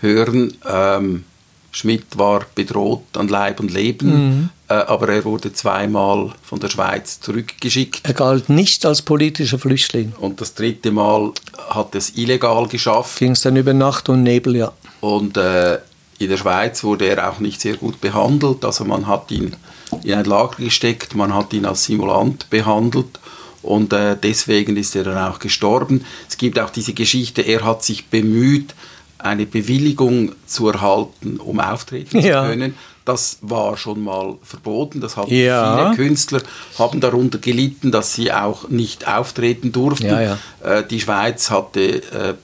hören. 0.00 0.54
Ähm, 0.68 1.24
Schmidt 1.72 2.18
war 2.18 2.44
bedroht 2.54 3.16
an 3.16 3.28
Leib 3.28 3.60
und 3.60 3.72
Leben, 3.72 4.08
mhm. 4.08 4.48
äh, 4.68 4.74
aber 4.74 5.08
er 5.08 5.24
wurde 5.24 5.52
zweimal 5.52 6.32
von 6.42 6.58
der 6.58 6.68
Schweiz 6.68 7.20
zurückgeschickt. 7.20 8.00
Er 8.02 8.14
galt 8.14 8.48
nicht 8.48 8.84
als 8.84 9.02
politischer 9.02 9.58
Flüchtling. 9.58 10.12
Und 10.18 10.40
das 10.40 10.54
dritte 10.54 10.90
Mal 10.90 11.32
hat 11.70 11.94
es 11.94 12.16
illegal 12.16 12.66
geschafft. 12.66 13.18
Ging 13.20 13.32
es 13.32 13.42
dann 13.42 13.56
über 13.56 13.72
Nacht 13.72 14.08
und 14.08 14.24
Nebel, 14.24 14.56
ja. 14.56 14.72
Und 15.00 15.36
äh, 15.36 15.78
in 16.20 16.28
der 16.28 16.36
Schweiz 16.36 16.84
wurde 16.84 17.06
er 17.06 17.30
auch 17.30 17.40
nicht 17.40 17.60
sehr 17.60 17.76
gut 17.76 18.00
behandelt. 18.00 18.64
Also 18.64 18.84
man 18.84 19.06
hat 19.06 19.30
ihn 19.30 19.56
in 20.04 20.14
ein 20.14 20.24
Lager 20.26 20.56
gesteckt, 20.58 21.14
man 21.14 21.34
hat 21.34 21.52
ihn 21.54 21.64
als 21.64 21.84
Simulant 21.84 22.48
behandelt 22.50 23.18
und 23.62 23.92
äh, 23.94 24.16
deswegen 24.22 24.76
ist 24.76 24.94
er 24.94 25.04
dann 25.04 25.18
auch 25.18 25.38
gestorben. 25.38 26.04
Es 26.28 26.36
gibt 26.36 26.58
auch 26.58 26.70
diese 26.70 26.92
Geschichte, 26.92 27.40
er 27.40 27.64
hat 27.64 27.82
sich 27.82 28.08
bemüht, 28.08 28.74
eine 29.16 29.46
Bewilligung 29.46 30.32
zu 30.46 30.68
erhalten, 30.68 31.38
um 31.38 31.58
auftreten 31.58 32.20
ja. 32.20 32.42
zu 32.42 32.48
können. 32.50 32.74
Das 33.06 33.38
war 33.40 33.78
schon 33.78 34.04
mal 34.04 34.36
verboten. 34.42 35.00
Das 35.00 35.16
hatten 35.16 35.34
ja. 35.34 35.92
viele 35.94 35.96
Künstler 35.96 36.42
haben 36.78 37.00
darunter 37.00 37.38
gelitten, 37.38 37.90
dass 37.90 38.14
sie 38.14 38.30
auch 38.30 38.68
nicht 38.68 39.08
auftreten 39.08 39.72
durften. 39.72 40.06
Ja, 40.06 40.38
äh, 40.62 40.86
die 40.86 41.00
Schweiz 41.00 41.50
hatte 41.50 41.80
äh, 41.80 42.34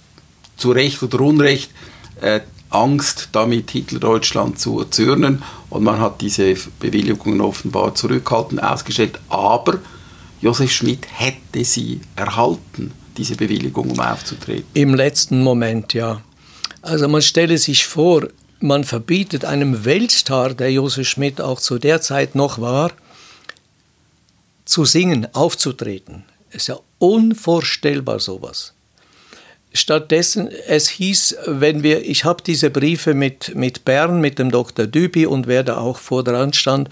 zu 0.56 0.72
Recht 0.72 1.02
oder 1.02 1.20
Unrecht 1.20 1.70
äh, 2.22 2.40
Angst, 2.76 3.30
damit 3.32 3.70
Hitler-Deutschland 3.70 4.58
zu 4.58 4.80
erzürnen 4.80 5.42
und 5.70 5.82
man 5.82 5.98
hat 5.98 6.20
diese 6.20 6.54
Bewilligungen 6.78 7.40
offenbar 7.40 7.94
zurückhaltend 7.94 8.62
ausgestellt. 8.62 9.18
Aber 9.28 9.78
Josef 10.40 10.70
Schmidt 10.70 11.06
hätte 11.12 11.64
sie 11.64 12.00
erhalten, 12.14 12.92
diese 13.16 13.36
Bewilligung, 13.36 13.90
um 13.90 14.00
aufzutreten. 14.00 14.66
Im 14.74 14.94
letzten 14.94 15.42
Moment, 15.42 15.94
ja. 15.94 16.20
Also 16.82 17.08
man 17.08 17.22
stelle 17.22 17.58
sich 17.58 17.86
vor, 17.86 18.28
man 18.60 18.84
verbietet 18.84 19.44
einem 19.44 19.84
Weltstar, 19.84 20.54
der 20.54 20.70
Josef 20.70 21.08
Schmidt 21.08 21.40
auch 21.40 21.60
zu 21.60 21.78
der 21.78 22.00
Zeit 22.00 22.34
noch 22.34 22.60
war, 22.60 22.92
zu 24.64 24.84
singen, 24.84 25.26
aufzutreten. 25.34 26.24
Ist 26.50 26.68
ja 26.68 26.78
unvorstellbar 26.98 28.20
sowas. 28.20 28.75
Stattdessen, 29.76 30.48
es 30.66 30.88
hieß, 30.88 31.36
wenn 31.46 31.82
wir, 31.82 32.04
ich 32.04 32.24
habe 32.24 32.42
diese 32.44 32.70
Briefe 32.70 33.14
mit, 33.14 33.54
mit 33.54 33.84
Bern, 33.84 34.20
mit 34.20 34.38
dem 34.38 34.50
Dr. 34.50 34.86
Dübi 34.86 35.26
und 35.26 35.46
wer 35.46 35.62
da 35.62 35.78
auch 35.78 35.98
vor 35.98 36.24
dran 36.24 36.52
stand, 36.52 36.90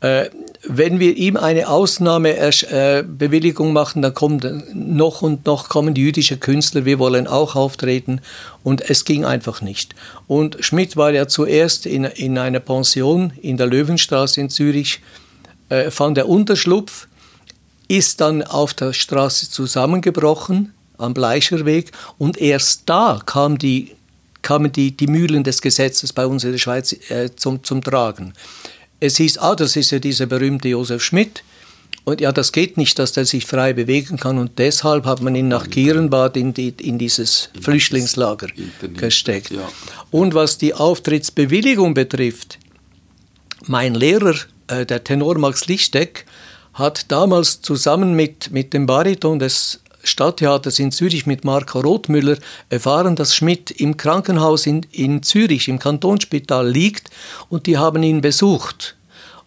äh, 0.00 0.26
wenn 0.68 0.98
wir 0.98 1.16
ihm 1.16 1.36
eine 1.36 1.68
Ausnahmebewilligung 1.68 3.72
machen, 3.72 4.02
dann 4.02 4.14
kommen 4.14 4.64
noch 4.74 5.22
und 5.22 5.46
noch 5.46 5.68
kommen 5.68 5.94
die 5.94 6.02
jüdischen 6.02 6.40
Künstler, 6.40 6.84
wir 6.84 6.98
wollen 6.98 7.26
auch 7.26 7.54
auftreten 7.54 8.20
und 8.62 8.90
es 8.90 9.04
ging 9.04 9.24
einfach 9.24 9.62
nicht. 9.62 9.94
Und 10.26 10.58
Schmidt 10.60 10.96
war 10.96 11.12
ja 11.12 11.28
zuerst 11.28 11.86
in, 11.86 12.04
in 12.04 12.36
einer 12.36 12.60
Pension 12.60 13.32
in 13.40 13.56
der 13.56 13.68
Löwenstraße 13.68 14.40
in 14.40 14.50
Zürich, 14.50 15.00
äh, 15.68 15.90
fand 15.90 16.18
er 16.18 16.28
Unterschlupf, 16.28 17.06
ist 17.88 18.20
dann 18.20 18.42
auf 18.42 18.74
der 18.74 18.92
Straße 18.92 19.50
zusammengebrochen 19.50 20.72
am 20.98 21.14
Bleicherweg 21.14 21.92
und 22.18 22.38
erst 22.38 22.82
da 22.86 23.20
kam 23.24 23.58
die, 23.58 23.92
kamen 24.42 24.72
die, 24.72 24.96
die 24.96 25.06
Mühlen 25.06 25.44
des 25.44 25.60
Gesetzes 25.60 26.12
bei 26.12 26.26
uns 26.26 26.44
in 26.44 26.52
der 26.52 26.58
Schweiz 26.58 26.92
äh, 27.10 27.30
zum, 27.34 27.62
zum 27.64 27.82
Tragen 27.82 28.32
es 29.00 29.16
hieß, 29.16 29.38
ah, 29.38 29.54
das 29.54 29.76
ist 29.76 29.90
ja 29.90 29.98
dieser 29.98 30.26
berühmte 30.26 30.68
Josef 30.68 31.02
Schmidt. 31.02 31.42
Und 32.04 32.20
ja, 32.20 32.30
das 32.30 32.52
geht 32.52 32.76
nicht, 32.76 32.98
dass 32.98 33.12
der 33.12 33.24
sich 33.24 33.46
frei 33.46 33.72
bewegen 33.72 34.16
kann. 34.16 34.38
Und 34.38 34.58
deshalb 34.58 35.06
hat 35.06 35.20
man 35.20 35.34
ihn 35.34 35.48
nach 35.48 35.68
Gierenbad 35.68 36.36
in, 36.36 36.54
die, 36.54 36.68
in 36.80 36.98
dieses 36.98 37.50
Flüchtlingslager 37.60 38.48
gesteckt. 38.94 39.50
Ja. 39.50 39.68
Und 40.10 40.34
was 40.34 40.56
die 40.56 40.72
Auftrittsbewilligung 40.72 41.94
betrifft, 41.94 42.58
mein 43.66 43.94
Lehrer, 43.94 44.36
äh, 44.68 44.86
der 44.86 45.02
Tenor 45.02 45.36
Max 45.38 45.66
Lichteck, 45.66 46.26
hat 46.74 47.10
damals 47.10 47.60
zusammen 47.62 48.14
mit, 48.14 48.52
mit 48.52 48.72
dem 48.72 48.86
Bariton 48.86 49.38
des 49.38 49.80
Stadttheaters 50.08 50.78
in 50.78 50.92
Zürich 50.92 51.26
mit 51.26 51.44
Marco 51.44 51.80
Rothmüller 51.80 52.38
erfahren, 52.68 53.16
dass 53.16 53.34
Schmidt 53.34 53.70
im 53.70 53.96
Krankenhaus 53.96 54.66
in, 54.66 54.86
in 54.92 55.22
Zürich, 55.22 55.68
im 55.68 55.78
Kantonsspital 55.78 56.68
liegt 56.68 57.10
und 57.48 57.66
die 57.66 57.78
haben 57.78 58.02
ihn 58.02 58.20
besucht. 58.20 58.96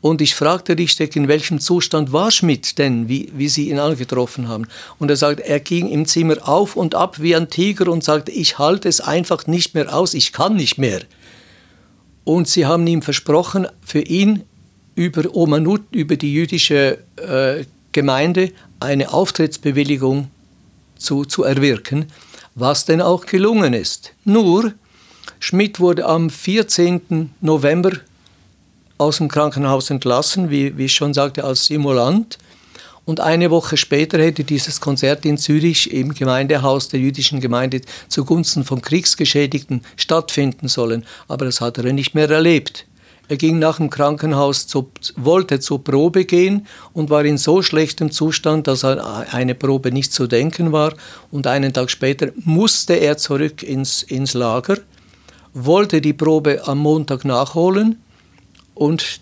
Und 0.01 0.21
ich 0.21 0.33
fragte 0.33 0.77
Richter, 0.77 1.13
in 1.13 1.27
welchem 1.27 1.59
Zustand 1.59 2.13
war 2.13 2.31
Schmidt 2.31 2.77
denn, 2.77 3.09
wie, 3.09 3.31
wie 3.35 3.49
sie 3.49 3.69
ihn 3.69 3.79
angetroffen 3.79 4.47
haben. 4.47 4.67
Und 4.97 5.09
er 5.09 5.17
sagt, 5.17 5.41
er 5.41 5.59
ging 5.59 5.89
im 5.89 6.05
Zimmer 6.05 6.47
auf 6.47 6.77
und 6.77 6.95
ab 6.95 7.19
wie 7.19 7.35
ein 7.35 7.49
Tiger 7.49 7.91
und 7.91 8.03
sagte, 8.03 8.31
ich 8.31 8.57
halte 8.57 8.87
es 8.87 9.01
einfach 9.01 9.45
nicht 9.47 9.75
mehr 9.75 9.93
aus, 9.93 10.13
ich 10.13 10.31
kann 10.31 10.55
nicht 10.55 10.77
mehr. 10.77 11.01
Und 12.23 12.47
sie 12.47 12.65
haben 12.65 12.87
ihm 12.87 13.01
versprochen, 13.01 13.67
für 13.85 14.01
ihn 14.01 14.43
über 14.95 15.35
Omanut, 15.35 15.81
über 15.91 16.15
die 16.15 16.33
jüdische 16.33 16.99
äh, 17.17 17.65
Gemeinde, 17.91 18.51
eine 18.79 19.11
Auftrittsbewilligung 19.11 20.29
zu, 20.99 21.25
zu 21.25 21.43
erwirken, 21.43 22.05
was 22.55 22.85
denn 22.85 23.01
auch 23.01 23.25
gelungen 23.25 23.73
ist. 23.73 24.13
Nur, 24.25 24.73
Schmidt 25.39 25.79
wurde 25.79 26.05
am 26.05 26.29
14. 26.29 27.31
November 27.41 27.91
aus 28.97 29.17
dem 29.17 29.29
Krankenhaus 29.29 29.89
entlassen, 29.89 30.49
wie, 30.49 30.77
wie 30.77 30.85
ich 30.85 30.93
schon 30.93 31.13
sagte, 31.13 31.43
als 31.45 31.65
Simulant. 31.65 32.37
Und 33.05 33.21
eine 33.21 33.49
Woche 33.49 33.77
später 33.77 34.19
hätte 34.19 34.43
dieses 34.43 34.81
Konzert 34.81 35.25
in 35.25 35.37
Zürich 35.37 35.91
im 35.91 36.13
Gemeindehaus 36.13 36.89
der 36.89 36.99
jüdischen 36.99 37.39
Gemeinde 37.39 37.81
zugunsten 38.07 38.65
vom 38.65 38.81
Kriegsgeschädigten 38.81 39.81
stattfinden 39.95 40.67
sollen. 40.67 41.05
Aber 41.27 41.45
das 41.45 41.61
hat 41.61 41.77
er 41.79 41.91
nicht 41.91 42.13
mehr 42.13 42.29
erlebt. 42.29 42.85
Er 43.29 43.37
ging 43.37 43.59
nach 43.59 43.77
dem 43.77 43.91
Krankenhaus, 43.91 44.65
zu, 44.65 44.89
wollte 45.15 45.59
zur 45.59 45.83
Probe 45.83 46.25
gehen 46.25 46.65
und 46.93 47.11
war 47.11 47.23
in 47.23 47.37
so 47.37 47.61
schlechtem 47.61 48.09
Zustand, 48.09 48.65
dass 48.65 48.83
eine 48.83 49.53
Probe 49.53 49.91
nicht 49.91 50.11
zu 50.11 50.25
denken 50.25 50.71
war. 50.71 50.95
Und 51.29 51.45
einen 51.45 51.71
Tag 51.71 51.91
später 51.91 52.31
musste 52.43 52.95
er 52.95 53.17
zurück 53.17 53.61
ins, 53.61 54.01
ins 54.01 54.33
Lager, 54.33 54.79
wollte 55.53 56.01
die 56.01 56.13
Probe 56.13 56.67
am 56.67 56.79
Montag 56.79 57.23
nachholen 57.23 58.01
und 58.73 59.21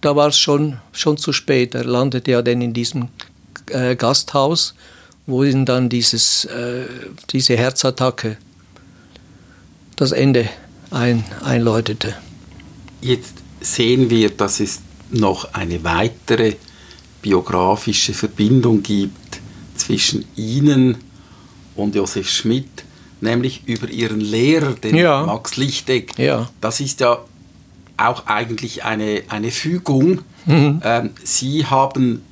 da 0.00 0.16
war 0.16 0.28
es 0.28 0.38
schon, 0.38 0.78
schon 0.90 1.16
zu 1.16 1.32
spät. 1.32 1.76
Er 1.76 1.84
landete 1.84 2.32
ja 2.32 2.42
dann 2.42 2.60
in 2.60 2.72
diesem 2.72 3.08
äh, 3.70 3.94
Gasthaus, 3.94 4.74
wo 5.26 5.44
ihn 5.44 5.64
dann 5.64 5.88
dieses, 5.88 6.44
äh, 6.46 6.86
diese 7.30 7.56
Herzattacke 7.56 8.36
das 9.94 10.10
Ende 10.10 10.48
ein, 10.90 11.24
einläutete. 11.44 12.14
Jetzt 13.00 13.43
sehen 13.64 14.10
wir, 14.10 14.30
dass 14.30 14.60
es 14.60 14.80
noch 15.10 15.52
eine 15.54 15.82
weitere 15.84 16.56
biografische 17.22 18.12
Verbindung 18.12 18.82
gibt 18.82 19.40
zwischen 19.76 20.24
Ihnen 20.36 20.96
und 21.74 21.94
Josef 21.94 22.28
Schmidt, 22.28 22.84
nämlich 23.20 23.62
über 23.66 23.88
Ihren 23.88 24.20
Lehrer, 24.20 24.74
den 24.74 24.96
ja. 24.96 25.24
Max 25.24 25.56
Lichteck. 25.56 26.18
Ja. 26.18 26.48
Das 26.60 26.80
ist 26.80 27.00
ja 27.00 27.18
auch 27.96 28.26
eigentlich 28.26 28.84
eine, 28.84 29.22
eine 29.28 29.50
Fügung. 29.50 30.20
Mhm. 30.46 30.80
Ähm, 30.84 31.10
Sie 31.22 31.64
haben, 31.64 32.22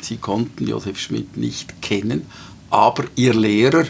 Sie 0.00 0.16
konnten 0.16 0.66
Josef 0.66 0.98
Schmidt 0.98 1.36
nicht 1.36 1.82
kennen, 1.82 2.26
aber 2.70 3.04
Ihr 3.16 3.34
Lehrer 3.34 3.84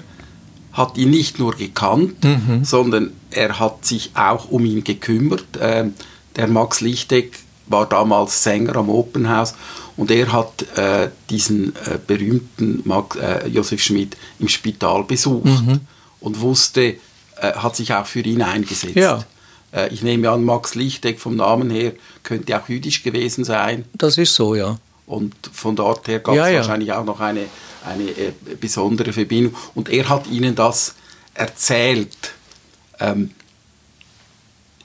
hat 0.72 0.96
ihn 0.96 1.10
nicht 1.10 1.38
nur 1.38 1.54
gekannt, 1.56 2.24
mhm. 2.24 2.64
sondern 2.64 3.12
er 3.30 3.58
hat 3.58 3.84
sich 3.84 4.10
auch 4.14 4.50
um 4.50 4.64
ihn 4.64 4.82
gekümmert. 4.84 5.46
Ähm, 5.60 5.94
der 6.36 6.46
Max 6.48 6.80
Lichteck 6.80 7.38
war 7.66 7.88
damals 7.88 8.42
Sänger 8.42 8.76
am 8.76 8.88
Opernhaus 8.88 9.54
und 9.96 10.10
er 10.10 10.32
hat 10.32 10.62
äh, 10.76 11.10
diesen 11.28 11.74
äh, 11.86 11.98
berühmten 12.04 12.82
Max, 12.84 13.16
äh, 13.16 13.46
Josef 13.48 13.82
Schmidt 13.82 14.16
im 14.38 14.48
Spital 14.48 15.04
besucht 15.04 15.44
mhm. 15.44 15.80
und 16.20 16.40
wusste, 16.40 16.96
äh, 17.36 17.52
hat 17.54 17.76
sich 17.76 17.94
auch 17.94 18.06
für 18.06 18.20
ihn 18.20 18.42
eingesetzt. 18.42 18.96
Ja. 18.96 19.24
Äh, 19.72 19.92
ich 19.92 20.02
nehme 20.02 20.30
an, 20.30 20.44
Max 20.44 20.74
Lichteck 20.74 21.20
vom 21.20 21.36
Namen 21.36 21.70
her 21.70 21.92
könnte 22.22 22.58
auch 22.58 22.68
jüdisch 22.68 23.02
gewesen 23.02 23.44
sein. 23.44 23.84
Das 23.94 24.18
ist 24.18 24.34
so, 24.34 24.54
ja. 24.54 24.78
Und 25.06 25.34
von 25.52 25.74
dort 25.74 26.06
her 26.08 26.20
gab 26.20 26.34
es 26.34 26.38
ja, 26.38 26.48
ja. 26.48 26.58
wahrscheinlich 26.58 26.92
auch 26.92 27.04
noch 27.04 27.20
eine, 27.20 27.46
eine 27.84 28.04
äh, 28.04 28.32
besondere 28.60 29.12
Verbindung. 29.12 29.54
Und 29.74 29.88
er 29.88 30.08
hat 30.08 30.28
ihnen 30.28 30.54
das 30.54 30.94
erzählt. 31.34 32.32
Ähm, 33.00 33.30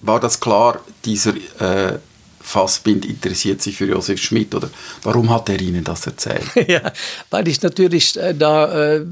war 0.05 0.19
das 0.19 0.39
klar, 0.39 0.81
dieser 1.03 1.33
äh, 1.59 1.99
Fassbind 2.39 3.05
interessiert 3.05 3.61
sich 3.61 3.75
für 3.75 3.85
Josef 3.85 4.21
Schmidt 4.21 4.53
oder 4.53 4.69
warum 5.01 5.29
hat 5.31 5.49
er 5.49 5.59
Ihnen 5.59 5.83
das 5.83 6.05
erzählt? 6.05 6.45
ja, 6.67 6.93
weil 7.31 7.47
ich 7.47 7.61
natürlich 7.61 8.15
äh, 8.17 8.33
da 8.33 8.97
äh, 8.97 9.05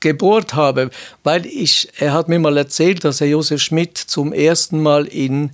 gebohrt 0.00 0.54
habe, 0.54 0.90
weil 1.24 1.44
ich, 1.46 1.88
er 1.98 2.14
hat 2.14 2.28
mir 2.28 2.38
mal 2.38 2.56
erzählt, 2.56 3.04
dass 3.04 3.20
er 3.20 3.28
Josef 3.28 3.60
Schmidt 3.60 3.98
zum 3.98 4.32
ersten 4.32 4.82
Mal 4.82 5.06
in 5.06 5.50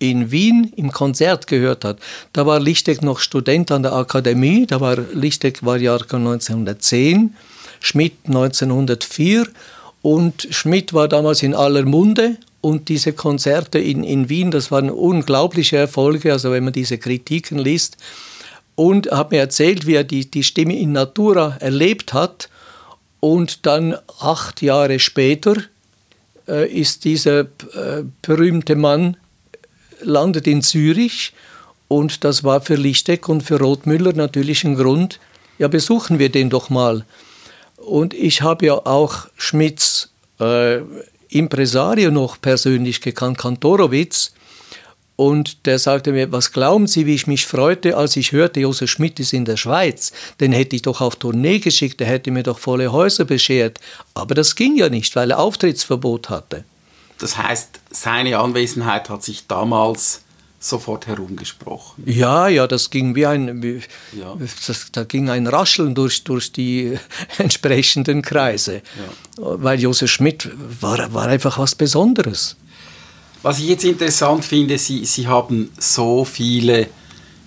in 0.00 0.30
Wien 0.30 0.72
im 0.76 0.92
Konzert 0.92 1.48
gehört 1.48 1.84
hat. 1.84 1.98
Da 2.32 2.46
war 2.46 2.60
Lichteck 2.60 3.02
noch 3.02 3.18
Student 3.18 3.72
an 3.72 3.82
der 3.82 3.94
Akademie, 3.94 4.64
da 4.64 4.80
war 4.80 4.96
Lichteck 4.96 5.64
war 5.64 5.76
Jahrgang 5.76 6.20
1910, 6.20 7.34
Schmidt 7.80 8.14
1904 8.26 9.48
und 10.02 10.46
Schmidt 10.50 10.94
war 10.94 11.08
damals 11.08 11.42
in 11.42 11.52
aller 11.52 11.84
Munde 11.84 12.36
und 12.60 12.88
diese 12.88 13.12
Konzerte 13.12 13.78
in, 13.78 14.02
in 14.02 14.28
Wien, 14.28 14.50
das 14.50 14.70
waren 14.70 14.90
unglaubliche 14.90 15.76
Erfolge, 15.76 16.32
also 16.32 16.50
wenn 16.50 16.64
man 16.64 16.72
diese 16.72 16.98
Kritiken 16.98 17.58
liest. 17.58 17.96
Und 18.74 19.10
hat 19.10 19.30
mir 19.30 19.40
erzählt, 19.40 19.86
wie 19.86 19.94
er 19.94 20.04
die, 20.04 20.30
die 20.30 20.44
Stimme 20.44 20.78
in 20.78 20.92
Natura 20.92 21.56
erlebt 21.60 22.12
hat. 22.12 22.48
Und 23.20 23.66
dann 23.66 23.96
acht 24.20 24.62
Jahre 24.62 25.00
später 25.00 25.56
äh, 26.46 26.68
ist 26.70 27.04
dieser 27.04 27.40
äh, 27.40 28.04
berühmte 28.22 28.76
Mann 28.76 29.16
landet 30.00 30.46
in 30.46 30.62
Zürich. 30.62 31.32
Und 31.88 32.22
das 32.22 32.44
war 32.44 32.60
für 32.60 32.76
Lichteck 32.76 33.28
und 33.28 33.42
für 33.42 33.58
Rothmüller 33.58 34.12
natürlich 34.12 34.62
ein 34.64 34.76
Grund, 34.76 35.18
ja, 35.58 35.66
besuchen 35.66 36.18
wir 36.18 36.28
den 36.28 36.50
doch 36.50 36.70
mal. 36.70 37.04
Und 37.76 38.14
ich 38.14 38.42
habe 38.42 38.66
ja 38.66 38.74
auch 38.74 39.26
Schmidts 39.36 40.10
äh, 40.38 40.78
Impresario 41.28 42.10
noch 42.10 42.40
persönlich 42.40 43.00
gekannt, 43.00 43.38
Kantorowitz. 43.38 44.32
Und 45.16 45.66
der 45.66 45.80
sagte 45.80 46.12
mir, 46.12 46.30
was 46.30 46.52
glauben 46.52 46.86
Sie, 46.86 47.04
wie 47.04 47.14
ich 47.14 47.26
mich 47.26 47.44
freute, 47.44 47.96
als 47.96 48.14
ich 48.14 48.30
hörte, 48.30 48.60
Josef 48.60 48.88
Schmidt 48.88 49.18
ist 49.18 49.32
in 49.32 49.44
der 49.44 49.56
Schweiz. 49.56 50.12
Den 50.40 50.52
hätte 50.52 50.76
ich 50.76 50.82
doch 50.82 51.00
auf 51.00 51.16
Tournee 51.16 51.58
geschickt, 51.58 51.98
der 51.98 52.06
hätte 52.06 52.30
mir 52.30 52.44
doch 52.44 52.60
volle 52.60 52.92
Häuser 52.92 53.24
beschert. 53.24 53.80
Aber 54.14 54.36
das 54.36 54.54
ging 54.54 54.76
ja 54.76 54.88
nicht, 54.88 55.16
weil 55.16 55.32
er 55.32 55.40
Auftrittsverbot 55.40 56.30
hatte. 56.30 56.64
Das 57.18 57.36
heißt, 57.36 57.80
seine 57.90 58.38
Anwesenheit 58.38 59.10
hat 59.10 59.24
sich 59.24 59.48
damals 59.48 60.22
sofort 60.60 61.06
herumgesprochen. 61.06 62.02
Ja, 62.06 62.48
ja, 62.48 62.66
das 62.66 62.90
ging 62.90 63.14
wie 63.14 63.26
ein, 63.26 63.62
wie, 63.62 63.80
ja. 64.18 64.36
das, 64.66 64.88
da 64.90 65.04
ging 65.04 65.30
ein 65.30 65.46
Rascheln 65.46 65.94
durch, 65.94 66.24
durch 66.24 66.52
die 66.52 66.98
entsprechenden 67.38 68.22
Kreise, 68.22 68.74
ja. 68.74 68.82
weil 69.36 69.80
Josef 69.80 70.10
Schmidt 70.10 70.50
war, 70.80 71.12
war 71.14 71.26
einfach 71.26 71.58
was 71.58 71.74
Besonderes. 71.74 72.56
Was 73.42 73.60
ich 73.60 73.68
jetzt 73.68 73.84
interessant 73.84 74.44
finde, 74.44 74.78
Sie, 74.78 75.04
Sie 75.04 75.28
haben 75.28 75.70
so 75.78 76.24
viele 76.24 76.88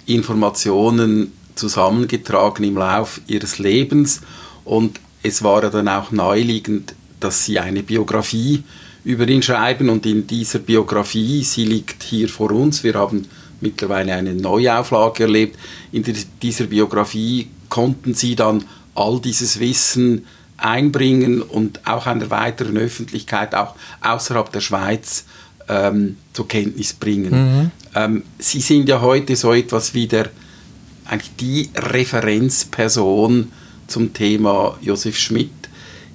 Informationen 0.05 1.33
zusammengetragen 1.55 2.63
im 2.63 2.77
Lauf 2.77 3.19
Ihres 3.27 3.59
Lebens 3.59 4.21
und 4.63 5.01
es 5.21 5.43
war 5.43 5.63
ja 5.63 5.69
dann 5.69 5.89
auch 5.89 6.11
naheliegend, 6.11 6.95
dass 7.19 7.45
Sie 7.45 7.59
eine 7.59 7.83
Biografie 7.83 8.63
über 9.03 9.27
ihn 9.27 9.41
schreiben 9.41 9.89
und 9.89 10.05
in 10.05 10.27
dieser 10.27 10.59
Biografie, 10.59 11.43
sie 11.43 11.65
liegt 11.65 12.03
hier 12.03 12.29
vor 12.29 12.51
uns, 12.51 12.83
wir 12.83 12.93
haben 12.93 13.27
mittlerweile 13.61 14.13
eine 14.13 14.33
Neuauflage 14.33 15.23
erlebt. 15.23 15.57
In 15.91 16.03
dieser 16.41 16.65
Biografie 16.65 17.47
konnten 17.69 18.13
Sie 18.13 18.35
dann 18.35 18.63
all 18.95 19.19
dieses 19.21 19.59
Wissen 19.59 20.25
einbringen 20.57 21.41
und 21.41 21.79
auch 21.87 22.05
einer 22.05 22.29
weiteren 22.29 22.77
Öffentlichkeit, 22.77 23.55
auch 23.55 23.75
außerhalb 24.01 24.51
der 24.51 24.61
Schweiz, 24.61 25.25
ähm, 25.69 26.17
zur 26.33 26.47
Kenntnis 26.47 26.93
bringen. 26.93 27.31
Mhm. 27.31 27.71
Ähm, 27.95 28.23
Sie 28.37 28.61
sind 28.61 28.89
ja 28.89 29.01
heute 29.01 29.35
so 29.35 29.53
etwas 29.53 29.93
wie 29.93 30.07
der, 30.07 30.29
eigentlich 31.05 31.35
die 31.39 31.69
Referenzperson 31.75 33.51
zum 33.87 34.13
Thema 34.13 34.77
Josef 34.81 35.17
Schmidt. 35.17 35.51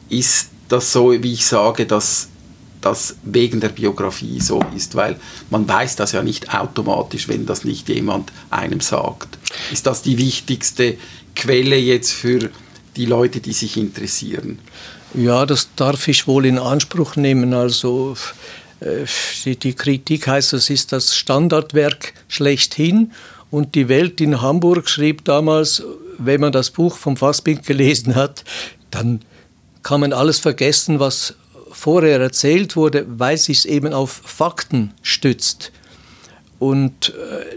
Ist 0.08 0.50
das 0.68 0.92
so, 0.92 1.10
wie 1.10 1.32
ich 1.32 1.46
sage, 1.46 1.86
dass 1.86 2.28
das 2.86 3.16
wegen 3.24 3.58
der 3.58 3.70
Biografie 3.70 4.40
so 4.40 4.60
ist, 4.76 4.94
weil 4.94 5.16
man 5.50 5.68
weiß 5.68 5.96
das 5.96 6.12
ja 6.12 6.22
nicht 6.22 6.54
automatisch, 6.54 7.26
wenn 7.26 7.44
das 7.44 7.64
nicht 7.64 7.88
jemand 7.88 8.32
einem 8.50 8.80
sagt. 8.80 9.38
Ist 9.72 9.86
das 9.86 10.02
die 10.02 10.18
wichtigste 10.18 10.96
Quelle 11.34 11.76
jetzt 11.76 12.12
für 12.12 12.50
die 12.94 13.06
Leute, 13.06 13.40
die 13.40 13.52
sich 13.52 13.76
interessieren? 13.76 14.60
Ja, 15.14 15.46
das 15.46 15.70
darf 15.74 16.06
ich 16.06 16.28
wohl 16.28 16.46
in 16.46 16.60
Anspruch 16.60 17.16
nehmen. 17.16 17.54
Also 17.54 18.16
äh, 18.78 19.04
die, 19.44 19.74
Kritik 19.74 20.28
heißt, 20.28 20.52
es 20.52 20.70
ist 20.70 20.92
das 20.92 21.16
Standardwerk 21.16 22.14
schlechthin. 22.28 23.10
Und 23.50 23.74
die 23.74 23.88
Welt 23.88 24.20
in 24.20 24.40
Hamburg 24.42 24.88
schrieb 24.88 25.24
damals, 25.24 25.82
wenn 26.18 26.40
man 26.40 26.52
das 26.52 26.70
Buch 26.70 26.96
vom 26.96 27.16
Fassbild 27.16 27.66
gelesen 27.66 28.14
hat, 28.14 28.44
dann 28.90 29.22
kann 29.82 30.00
man 30.00 30.12
alles 30.12 30.38
vergessen, 30.38 31.00
was 31.00 31.34
vorher 31.70 32.20
erzählt 32.20 32.76
wurde, 32.76 33.06
weil 33.08 33.36
sich 33.36 33.58
es 33.58 33.64
eben 33.64 33.92
auf 33.92 34.22
Fakten 34.24 34.92
stützt. 35.02 35.72
Und 36.58 37.10
äh, 37.10 37.56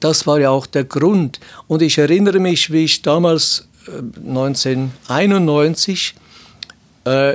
das 0.00 0.26
war 0.26 0.40
ja 0.40 0.50
auch 0.50 0.66
der 0.66 0.84
Grund. 0.84 1.40
Und 1.66 1.82
ich 1.82 1.98
erinnere 1.98 2.38
mich, 2.38 2.72
wie 2.72 2.84
ich 2.84 3.02
damals 3.02 3.68
äh, 3.88 3.98
1991, 4.28 6.14
äh, 7.06 7.34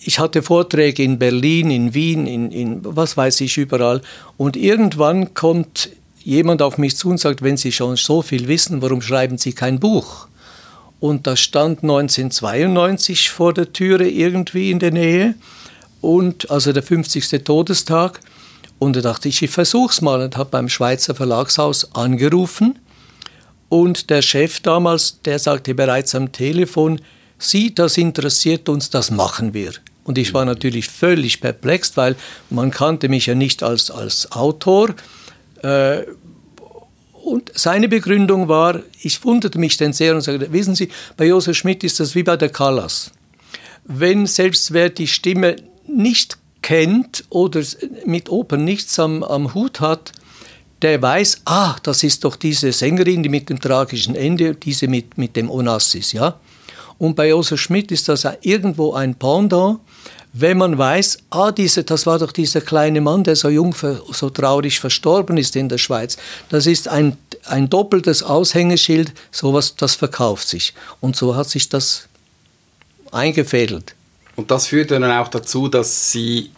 ich 0.00 0.18
hatte 0.18 0.42
Vorträge 0.42 1.02
in 1.02 1.18
Berlin, 1.18 1.70
in 1.70 1.94
Wien, 1.94 2.26
in, 2.26 2.50
in 2.50 2.80
was 2.82 3.16
weiß 3.16 3.40
ich 3.42 3.56
überall. 3.58 4.00
Und 4.36 4.56
irgendwann 4.56 5.34
kommt 5.34 5.90
jemand 6.22 6.62
auf 6.62 6.78
mich 6.78 6.96
zu 6.96 7.08
und 7.08 7.18
sagt, 7.18 7.42
wenn 7.42 7.56
Sie 7.56 7.72
schon 7.72 7.96
so 7.96 8.22
viel 8.22 8.48
wissen, 8.48 8.80
warum 8.80 9.02
schreiben 9.02 9.38
Sie 9.38 9.52
kein 9.52 9.80
Buch? 9.80 10.28
Und 11.00 11.26
das 11.26 11.40
stand 11.40 11.82
1992 11.82 13.30
vor 13.30 13.54
der 13.54 13.72
Türe 13.72 14.08
irgendwie 14.08 14.70
in 14.70 14.78
der 14.78 14.90
Nähe 14.90 15.34
und 16.00 16.50
also 16.50 16.72
der 16.72 16.82
50. 16.82 17.44
Todestag. 17.44 18.20
Und 18.78 18.96
da 18.96 19.00
dachte 19.00 19.28
ich, 19.28 19.42
ich 19.42 19.50
versuch's 19.50 20.00
mal 20.00 20.20
und 20.20 20.36
habe 20.36 20.50
beim 20.50 20.68
Schweizer 20.68 21.14
Verlagshaus 21.14 21.94
angerufen. 21.94 22.78
Und 23.68 24.10
der 24.10 24.22
Chef 24.22 24.60
damals, 24.60 25.20
der 25.22 25.38
sagte 25.38 25.74
bereits 25.74 26.14
am 26.14 26.32
Telefon, 26.32 27.00
Sie, 27.38 27.72
das 27.72 27.96
interessiert 27.96 28.68
uns, 28.68 28.90
das 28.90 29.10
machen 29.10 29.54
wir. 29.54 29.72
Und 30.02 30.18
ich 30.18 30.34
war 30.34 30.44
natürlich 30.44 30.88
völlig 30.88 31.40
perplex, 31.40 31.96
weil 31.96 32.16
man 32.50 32.70
kannte 32.70 33.08
mich 33.08 33.26
ja 33.26 33.34
nicht 33.34 33.62
als, 33.62 33.90
als 33.90 34.32
Autor. 34.32 34.94
Äh, 35.62 36.02
und 37.28 37.52
seine 37.54 37.88
Begründung 37.88 38.48
war, 38.48 38.80
ich 39.02 39.24
wunderte 39.24 39.58
mich 39.58 39.76
denn 39.76 39.92
sehr 39.92 40.14
und 40.14 40.22
sagte, 40.22 40.52
wissen 40.52 40.74
Sie, 40.74 40.88
bei 41.16 41.26
Josef 41.26 41.56
Schmidt 41.56 41.84
ist 41.84 42.00
das 42.00 42.14
wie 42.14 42.22
bei 42.22 42.36
der 42.36 42.48
Callas. 42.48 43.10
Wenn 43.84 44.26
selbst 44.26 44.72
wer 44.72 44.90
die 44.90 45.06
Stimme 45.06 45.56
nicht 45.86 46.38
kennt 46.62 47.24
oder 47.30 47.62
mit 48.04 48.28
Opern 48.30 48.64
nichts 48.64 48.98
am, 48.98 49.22
am 49.22 49.54
Hut 49.54 49.80
hat, 49.80 50.12
der 50.82 51.00
weiß, 51.00 51.42
ah, 51.46 51.76
das 51.82 52.02
ist 52.02 52.24
doch 52.24 52.36
diese 52.36 52.72
Sängerin, 52.72 53.22
die 53.22 53.28
mit 53.28 53.50
dem 53.50 53.60
tragischen 53.60 54.14
Ende, 54.14 54.54
diese 54.54 54.86
mit, 54.88 55.18
mit 55.18 55.36
dem 55.36 55.50
Onassis, 55.50 56.12
ja. 56.12 56.38
Und 56.98 57.14
bei 57.14 57.28
Josef 57.28 57.60
Schmidt 57.60 57.92
ist 57.92 58.08
das 58.08 58.26
irgendwo 58.42 58.92
ein 58.92 59.14
Pendant, 59.14 59.80
wenn 60.32 60.58
man 60.58 60.76
weiß, 60.76 61.18
ah, 61.30 61.52
diese, 61.52 61.84
das 61.84 62.06
war 62.06 62.18
doch 62.18 62.32
dieser 62.32 62.60
kleine 62.60 63.00
Mann, 63.00 63.24
der 63.24 63.36
so 63.36 63.48
jung, 63.48 63.74
so 63.74 64.30
traurig 64.30 64.78
verstorben 64.78 65.36
ist 65.36 65.56
in 65.56 65.68
der 65.68 65.78
Schweiz. 65.78 66.16
Das 66.48 66.66
ist 66.66 66.88
ein, 66.88 67.16
ein 67.44 67.70
doppeltes 67.70 68.22
Aushängeschild, 68.22 69.12
sowas, 69.30 69.74
das 69.76 69.94
verkauft 69.94 70.48
sich. 70.48 70.74
Und 71.00 71.16
so 71.16 71.34
hat 71.34 71.48
sich 71.48 71.68
das 71.68 72.08
eingefädelt. 73.10 73.94
Und 74.36 74.50
das 74.50 74.66
führt 74.66 74.90
dann 74.90 75.04
auch 75.04 75.28
dazu, 75.28 75.68
dass 75.68 76.12
Sie, 76.12 76.50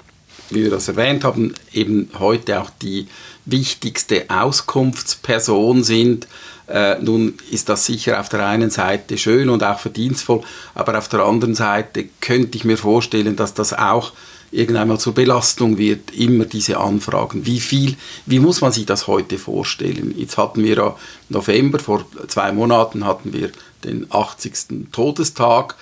wie 0.50 0.64
wir 0.64 0.70
das 0.70 0.88
erwähnt 0.88 1.24
haben, 1.24 1.54
eben 1.72 2.10
heute 2.18 2.60
auch 2.60 2.70
die 2.82 3.08
wichtigste 3.50 4.24
Auskunftsperson 4.28 5.84
sind. 5.84 6.26
Äh, 6.68 6.98
nun 7.00 7.34
ist 7.50 7.68
das 7.68 7.86
sicher 7.86 8.20
auf 8.20 8.28
der 8.28 8.46
einen 8.46 8.70
Seite 8.70 9.18
schön 9.18 9.48
und 9.48 9.64
auch 9.64 9.78
verdienstvoll, 9.78 10.42
aber 10.74 10.96
auf 10.96 11.08
der 11.08 11.20
anderen 11.20 11.54
Seite 11.54 12.08
könnte 12.20 12.56
ich 12.56 12.64
mir 12.64 12.78
vorstellen, 12.78 13.36
dass 13.36 13.54
das 13.54 13.72
auch 13.72 14.12
irgendwann 14.52 14.88
mal 14.88 14.98
zur 14.98 15.14
Belastung 15.14 15.78
wird, 15.78 16.12
immer 16.12 16.44
diese 16.44 16.78
Anfragen. 16.78 17.46
Wie 17.46 17.60
viel, 17.60 17.96
wie 18.26 18.40
muss 18.40 18.60
man 18.60 18.72
sich 18.72 18.86
das 18.86 19.06
heute 19.06 19.38
vorstellen? 19.38 20.14
Jetzt 20.16 20.38
hatten 20.38 20.64
wir 20.64 20.76
ja 20.76 20.96
November, 21.28 21.78
vor 21.78 22.04
zwei 22.26 22.50
Monaten 22.50 23.04
hatten 23.04 23.32
wir 23.32 23.50
den 23.84 24.06
80. 24.10 24.90
Todestag 24.92 25.76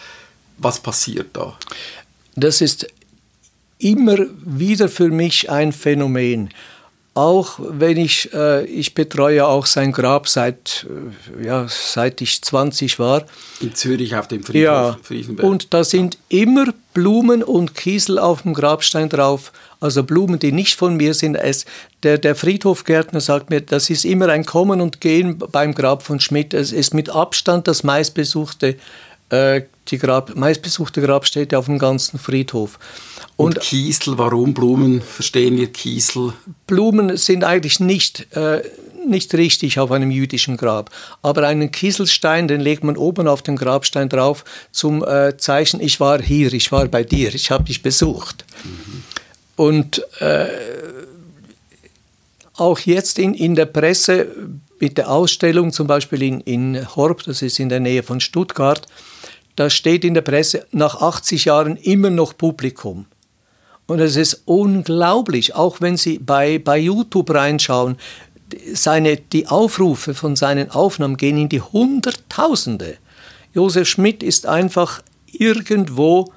was 0.58 0.80
passiert 0.80 1.28
da? 1.32 1.56
Das 2.34 2.60
ist 2.60 2.86
immer 3.78 4.18
wieder 4.44 4.88
für 4.88 5.08
mich 5.08 5.50
ein 5.50 5.72
Phänomen. 5.72 6.50
Auch 7.18 7.58
wenn 7.58 7.96
ich, 7.96 8.32
äh, 8.32 8.64
ich 8.66 8.94
betreue 8.94 9.44
auch 9.44 9.66
sein 9.66 9.90
Grab 9.90 10.28
seit, 10.28 10.86
äh, 11.40 11.46
ja, 11.46 11.66
seit 11.68 12.20
ich 12.20 12.42
20 12.42 13.00
war. 13.00 13.24
In 13.60 13.74
Zürich 13.74 14.14
auf 14.14 14.28
dem 14.28 14.44
Friedhof 14.44 14.62
ja, 14.62 14.96
Friedensberg. 15.02 15.44
Und 15.44 15.74
da 15.74 15.82
sind 15.82 16.16
immer 16.28 16.66
Blumen 16.94 17.42
und 17.42 17.74
Kiesel 17.74 18.20
auf 18.20 18.42
dem 18.42 18.54
Grabstein 18.54 19.08
drauf. 19.08 19.52
Also 19.80 20.04
Blumen, 20.04 20.38
die 20.38 20.52
nicht 20.52 20.76
von 20.76 20.96
mir 20.96 21.12
sind. 21.12 21.34
Es, 21.34 21.64
der, 22.04 22.18
der 22.18 22.36
Friedhofgärtner 22.36 23.20
sagt 23.20 23.50
mir, 23.50 23.62
das 23.62 23.90
ist 23.90 24.04
immer 24.04 24.28
ein 24.28 24.46
Kommen 24.46 24.80
und 24.80 25.00
Gehen 25.00 25.38
beim 25.38 25.74
Grab 25.74 26.04
von 26.04 26.20
Schmidt. 26.20 26.54
Es 26.54 26.70
ist 26.70 26.94
mit 26.94 27.10
Abstand 27.10 27.66
das 27.66 27.82
meistbesuchte 27.82 28.76
äh, 29.30 29.62
die 29.88 29.98
Grab, 29.98 30.36
meistbesuchte 30.36 31.02
Grabstätte 31.02 31.58
auf 31.58 31.66
dem 31.66 31.78
ganzen 31.78 32.18
Friedhof. 32.18 32.78
Und, 33.38 33.54
und 33.54 33.60
Kiesel, 33.60 34.18
warum 34.18 34.52
Blumen? 34.52 35.00
Verstehen 35.00 35.56
wir 35.56 35.68
Kiesel? 35.72 36.32
Blumen 36.66 37.16
sind 37.16 37.44
eigentlich 37.44 37.78
nicht, 37.78 38.26
äh, 38.36 38.62
nicht 39.06 39.32
richtig 39.32 39.78
auf 39.78 39.92
einem 39.92 40.10
jüdischen 40.10 40.56
Grab. 40.56 40.90
Aber 41.22 41.46
einen 41.46 41.70
Kieselstein, 41.70 42.48
den 42.48 42.60
legt 42.60 42.82
man 42.82 42.96
oben 42.96 43.28
auf 43.28 43.42
den 43.42 43.54
Grabstein 43.54 44.08
drauf 44.08 44.44
zum 44.72 45.04
äh, 45.04 45.36
Zeichen, 45.36 45.80
ich 45.80 46.00
war 46.00 46.20
hier, 46.20 46.52
ich 46.52 46.72
war 46.72 46.88
bei 46.88 47.04
dir, 47.04 47.32
ich 47.32 47.52
habe 47.52 47.62
dich 47.62 47.80
besucht. 47.80 48.44
Mhm. 48.64 49.04
Und 49.54 50.02
äh, 50.20 50.48
auch 52.56 52.80
jetzt 52.80 53.20
in, 53.20 53.34
in 53.34 53.54
der 53.54 53.66
Presse 53.66 54.34
mit 54.80 54.98
der 54.98 55.12
Ausstellung, 55.12 55.72
zum 55.72 55.86
Beispiel 55.86 56.22
in, 56.22 56.40
in 56.40 56.96
Horb, 56.96 57.22
das 57.22 57.42
ist 57.42 57.60
in 57.60 57.68
der 57.68 57.78
Nähe 57.78 58.02
von 58.02 58.18
Stuttgart, 58.18 58.84
da 59.54 59.70
steht 59.70 60.04
in 60.04 60.14
der 60.14 60.22
Presse 60.22 60.66
nach 60.72 61.00
80 61.00 61.44
Jahren 61.44 61.76
immer 61.76 62.10
noch 62.10 62.36
Publikum. 62.36 63.06
Und 63.88 64.00
es 64.00 64.16
ist 64.16 64.42
unglaublich, 64.44 65.54
auch 65.54 65.80
wenn 65.80 65.96
Sie 65.96 66.18
bei, 66.18 66.58
bei 66.58 66.78
YouTube 66.78 67.30
reinschauen, 67.30 67.96
seine, 68.74 69.16
die 69.16 69.46
Aufrufe 69.46 70.14
von 70.14 70.36
seinen 70.36 70.70
Aufnahmen 70.70 71.16
gehen 71.16 71.38
in 71.38 71.48
die 71.48 71.62
Hunderttausende. 71.62 72.98
Josef 73.54 73.88
Schmidt 73.88 74.22
ist 74.22 74.44
einfach 74.44 75.02
irgendwo, 75.32 76.30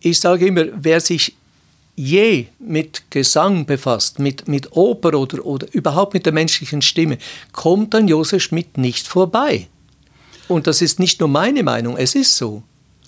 ich 0.00 0.20
sage 0.20 0.46
immer, 0.46 0.66
wer 0.74 1.00
sich 1.00 1.34
je 1.96 2.46
mit 2.60 3.10
Gesang 3.10 3.66
befasst, 3.66 4.20
mit, 4.20 4.46
mit 4.46 4.76
Oper 4.76 5.18
oder, 5.18 5.44
oder 5.44 5.66
überhaupt 5.72 6.14
mit 6.14 6.24
der 6.24 6.32
menschlichen 6.32 6.82
Stimme, 6.82 7.18
kommt 7.50 7.96
an 7.96 8.06
Josef 8.06 8.44
Schmidt 8.44 8.78
nicht 8.78 9.08
vorbei. 9.08 9.66
Und 10.46 10.68
das 10.68 10.82
ist 10.82 11.00
nicht 11.00 11.18
nur 11.18 11.28
meine 11.28 11.64
Meinung, 11.64 11.96
es 11.96 12.14
ist 12.14 12.36
so. 12.36 12.62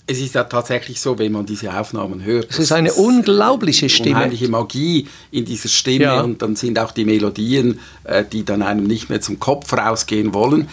Es 0.05 0.19
ist 0.19 0.35
ja 0.35 0.43
tatsächlich 0.43 0.99
so, 0.99 1.17
wenn 1.17 1.31
man 1.31 1.45
diese 1.45 1.73
Aufnahmen 1.73 2.23
hört. 2.23 2.51
Es 2.51 2.59
ist 2.59 2.71
eine 2.73 2.89
ist 2.89 2.97
unglaubliche 2.97 3.87
Stimme. 3.87 4.17
Unheimliche 4.17 4.49
Magie 4.49 5.07
in 5.31 5.45
dieser 5.45 5.69
Stimme 5.69 6.03
ja. 6.03 6.21
und 6.21 6.41
dann 6.41 6.57
sind 6.57 6.77
auch 6.77 6.91
die 6.91 7.05
Melodien, 7.05 7.79
äh, 8.03 8.25
die 8.29 8.43
dann 8.43 8.61
einem 8.61 8.85
nicht 8.85 9.09
mehr 9.09 9.21
zum 9.21 9.39
Kopf 9.39 9.71
rausgehen 9.71 10.33
wollen. 10.33 10.67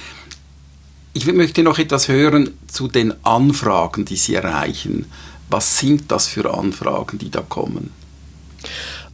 Ich 1.12 1.26
möchte 1.26 1.62
noch 1.62 1.78
etwas 1.78 2.09
hören 2.09 2.51
zu 2.66 2.89
den 2.89 3.14
Anfragen, 3.24 4.05
die 4.05 4.16
Sie 4.16 4.35
erreichen. 4.35 5.07
Was 5.49 5.78
sind 5.78 6.11
das 6.11 6.26
für 6.26 6.53
Anfragen, 6.53 7.18
die 7.18 7.31
da 7.31 7.41
kommen? 7.41 7.91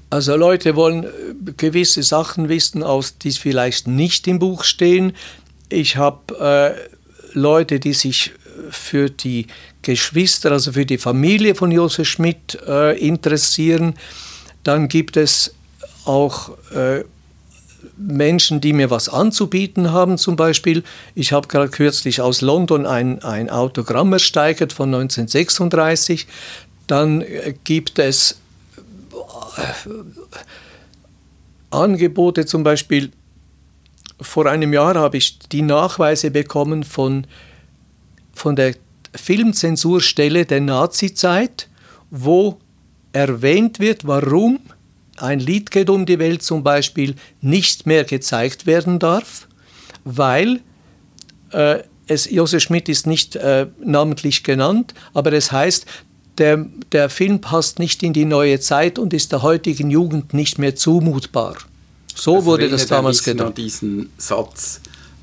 Also 0.09 0.37
Leute 0.37 0.77
wollen 0.77 1.05
äh, 1.05 1.09
gewisse 1.57 2.03
Sachen 2.03 2.49
wissen, 2.49 2.83
aus 2.83 3.19
die 3.19 3.33
vielleicht 3.33 3.87
nicht 3.87 4.27
im 4.29 4.39
Buch 4.39 4.65
stehen. 4.65 5.13
Ich 5.69 5.97
habe 5.97 6.77
äh, 7.35 7.39
Leute, 7.39 7.81
die 7.81 7.93
sich 7.93 8.33
für 8.71 9.11
die 9.11 9.47
Geschwister, 9.83 10.53
also 10.53 10.73
für 10.73 10.87
die 10.87 10.99
Familie 10.99 11.55
von 11.55 11.71
Josef 11.71 12.09
Schmidt 12.09 12.59
äh, 12.67 12.99
interessieren. 12.99 13.95
Dann 14.65 14.89
gibt 14.89 15.17
es 15.17 15.55
auch 16.05 16.51
äh, 16.73 17.05
Menschen, 17.97 18.61
die 18.61 18.73
mir 18.73 18.91
was 18.91 19.09
anzubieten 19.09 19.93
haben, 19.93 20.19
zum 20.19 20.37
Beispiel. 20.37 20.83
Ich 21.15 21.33
habe 21.33 21.49
gerade 21.49 21.69
kürzlich 21.69 22.21
aus 22.21 22.41
London 22.41 22.87
ein, 22.87 23.23
ein 23.23 23.51
Autogramm 23.51 24.13
ersteigert 24.13 24.73
von 24.73 24.95
1936. 24.95 26.27
Dann 26.87 27.23
äh, 27.23 27.55
gibt 27.65 27.99
es 27.99 28.39
äh, 29.57 29.91
Angebote, 31.71 32.47
zum 32.47 32.63
Beispiel 32.65 33.11
vor 34.21 34.47
einem 34.47 34.73
Jahr 34.73 34.95
habe 34.95 35.19
ich 35.19 35.39
die 35.39 35.63
Nachweise 35.63 36.31
bekommen 36.31 36.85
von, 36.85 37.27
von 38.37 38.57
der 38.57 38.75
Filmzensurstelle 39.15 40.45
der 40.45 40.61
Nazizeit, 40.61 41.69
wo 42.11 42.59
erwähnt 43.13 43.81
wird, 43.81 44.07
warum 44.07 44.61
ein 45.17 45.41
Lied 45.41 45.71
geht 45.71 45.89
um 45.89 46.05
die 46.05 46.19
Welt 46.19 46.43
zum 46.43 46.63
Beispiel 46.63 47.15
nicht 47.41 47.87
mehr 47.87 48.05
gezeigt 48.05 48.67
werden 48.67 48.99
darf, 48.99 49.49
weil 50.05 50.61
äh, 51.51 51.79
es, 52.07 52.31
Josef 52.31 52.63
Schmidt 52.63 52.89
ist 52.89 53.07
nicht 53.07 53.37
äh, 53.37 53.67
namentlich 53.83 54.45
genannt, 54.45 54.93
aber 55.15 55.33
es 55.33 55.51
heißt, 55.51 55.87
der, 56.37 56.67
der 56.93 57.09
Film 57.09 57.41
passt 57.41 57.79
nicht 57.79 58.03
in 58.03 58.13
die 58.13 58.27
neue 58.27 58.61
Zeit 58.61 58.99
und 58.99 59.15
ist 59.15 59.33
der 59.33 59.41
heutigen 59.41 59.91
Jugend 59.91 60.35
nicht 60.35 60.59
mehr 60.59 60.77
zumutbar. 60.77 61.57
So 62.15 62.37
das 62.37 62.45
wurde 62.45 62.69
das 62.69 62.87
damals 62.87 63.23
gedacht. 63.23 63.57
diesen 63.57 64.11
Satz, 64.19 64.81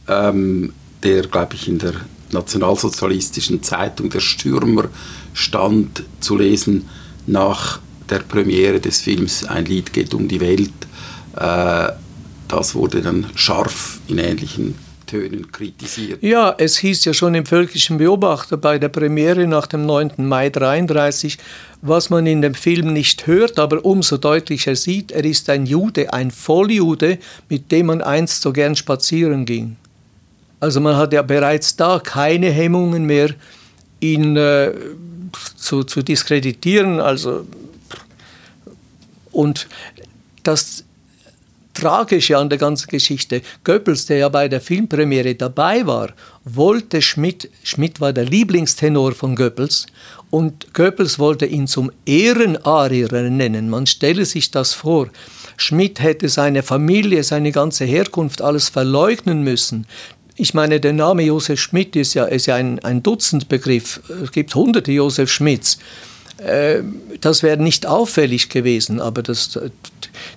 ähm, 0.07 0.73
der, 1.03 1.27
glaube 1.27 1.53
ich, 1.53 1.67
in 1.67 1.77
der 1.77 1.93
nationalsozialistischen 2.33 3.63
Zeitung 3.63 4.09
Der 4.09 4.19
Stürmer 4.19 4.85
stand 5.33 6.03
zu 6.19 6.37
lesen 6.37 6.89
nach 7.25 7.79
der 8.09 8.19
Premiere 8.19 8.79
des 8.79 9.01
Films 9.01 9.45
Ein 9.45 9.65
Lied 9.65 9.93
geht 9.93 10.13
um 10.13 10.27
die 10.27 10.41
Welt. 10.41 10.71
Äh, 11.35 11.89
das 12.47 12.75
wurde 12.75 13.01
dann 13.01 13.27
scharf 13.35 13.99
in 14.07 14.17
ähnlichen 14.17 14.75
Tönen 15.13 15.51
kritisiert. 15.51 16.23
Ja, 16.23 16.55
es 16.57 16.77
hieß 16.77 17.05
ja 17.05 17.13
schon 17.13 17.35
im 17.35 17.45
Völkischen 17.45 17.97
Beobachter 17.97 18.57
bei 18.57 18.79
der 18.79 18.89
Premiere 18.89 19.47
nach 19.47 19.67
dem 19.67 19.85
9. 19.85 20.13
Mai 20.17 20.47
1933, 20.47 21.37
was 21.81 22.09
man 22.09 22.25
in 22.25 22.41
dem 22.41 22.55
Film 22.55 22.93
nicht 22.93 23.27
hört, 23.27 23.59
aber 23.59 23.85
umso 23.85 24.17
deutlicher 24.17 24.75
sieht, 24.75 25.11
er 25.11 25.23
ist 25.23 25.49
ein 25.49 25.65
Jude, 25.65 26.13
ein 26.13 26.31
Volljude, 26.31 27.19
mit 27.49 27.71
dem 27.71 27.87
man 27.87 28.01
einst 28.01 28.41
so 28.41 28.53
gern 28.53 28.75
spazieren 28.75 29.45
ging. 29.45 29.75
Also 30.63 30.79
man 30.79 30.95
hat 30.95 31.11
ja 31.11 31.21
bereits 31.23 31.75
da 31.75 31.99
keine 31.99 32.49
Hemmungen 32.49 33.03
mehr, 33.03 33.31
ihn 33.99 34.37
äh, 34.37 34.71
zu, 35.57 35.83
zu 35.83 36.01
diskreditieren. 36.01 37.01
Also 37.01 37.45
und 39.33 39.67
das 40.43 40.85
Tragische 41.73 42.37
an 42.37 42.47
der 42.47 42.59
ganzen 42.59 42.87
Geschichte, 42.87 43.41
Goebbels, 43.65 44.05
der 44.05 44.19
ja 44.19 44.29
bei 44.29 44.47
der 44.47 44.61
Filmpremiere 44.61 45.35
dabei 45.35 45.85
war, 45.85 46.13
wollte 46.45 47.01
Schmidt, 47.01 47.49
Schmidt 47.63 47.99
war 47.99 48.13
der 48.13 48.23
Lieblingstenor 48.23 49.11
von 49.11 49.35
Goebbels, 49.35 49.87
und 50.29 50.73
Goebbels 50.73 51.19
wollte 51.19 51.45
ihn 51.45 51.67
zum 51.67 51.91
Ehrenarier 52.05 53.11
nennen. 53.29 53.69
Man 53.69 53.85
stelle 53.85 54.23
sich 54.23 54.49
das 54.49 54.73
vor. 54.73 55.09
Schmidt 55.57 55.99
hätte 55.99 56.29
seine 56.29 56.63
Familie, 56.63 57.23
seine 57.23 57.51
ganze 57.51 57.83
Herkunft 57.83 58.41
alles 58.41 58.69
verleugnen 58.69 59.43
müssen. 59.43 59.85
Ich 60.35 60.53
meine, 60.53 60.79
der 60.79 60.93
Name 60.93 61.23
Josef 61.23 61.59
Schmidt 61.59 61.95
ist 61.95 62.15
ja, 62.15 62.25
ist 62.25 62.47
ja 62.47 62.55
ein, 62.55 62.79
ein 62.79 63.03
Dutzendbegriff. 63.03 64.01
Es 64.23 64.31
gibt 64.31 64.55
hunderte 64.55 64.91
Josef 64.91 65.31
Schmidts. 65.31 65.77
Äh, 66.37 66.81
das 67.21 67.43
wäre 67.43 67.61
nicht 67.61 67.85
auffällig 67.85 68.49
gewesen, 68.49 68.99
aber 68.99 69.21
das, 69.21 69.59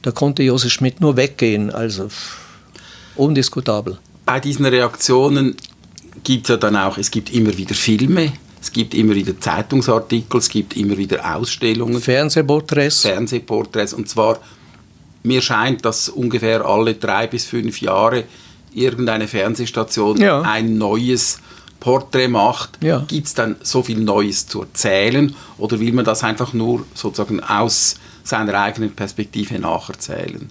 da 0.02 0.10
konnte 0.10 0.42
Josef 0.42 0.72
Schmidt 0.72 1.00
nur 1.00 1.16
weggehen, 1.16 1.70
also 1.70 2.08
undiskutabel. 3.16 3.98
Bei 4.26 4.40
diesen 4.40 4.66
Reaktionen 4.66 5.56
gibt 6.24 6.44
es 6.44 6.50
ja 6.50 6.56
dann 6.56 6.76
auch, 6.76 6.98
es 6.98 7.10
gibt 7.10 7.32
immer 7.32 7.56
wieder 7.56 7.74
Filme, 7.74 8.32
es 8.60 8.72
gibt 8.72 8.94
immer 8.94 9.14
wieder 9.14 9.38
Zeitungsartikel, 9.38 10.40
es 10.40 10.48
gibt 10.48 10.76
immer 10.76 10.98
wieder 10.98 11.36
Ausstellungen. 11.36 12.00
Fernsehporträts. 12.00 13.02
Fernsehporträts. 13.02 13.94
Und 13.94 14.08
zwar, 14.08 14.40
mir 15.22 15.40
scheint, 15.40 15.84
dass 15.84 16.08
ungefähr 16.08 16.64
alle 16.64 16.94
drei 16.94 17.26
bis 17.26 17.44
fünf 17.46 17.80
Jahre 17.80 18.24
irgendeine 18.76 19.26
Fernsehstation 19.26 20.20
ja. 20.20 20.42
ein 20.42 20.78
neues 20.78 21.40
Porträt 21.80 22.28
macht, 22.28 22.78
ja. 22.82 23.04
gibt 23.06 23.26
es 23.26 23.34
dann 23.34 23.56
so 23.62 23.82
viel 23.82 23.98
Neues 23.98 24.46
zu 24.46 24.62
erzählen 24.62 25.34
oder 25.58 25.78
will 25.78 25.92
man 25.92 26.04
das 26.04 26.24
einfach 26.24 26.52
nur 26.52 26.84
sozusagen 26.94 27.40
aus 27.40 27.96
seiner 28.24 28.54
eigenen 28.54 28.92
Perspektive 28.92 29.58
nacherzählen? 29.58 30.50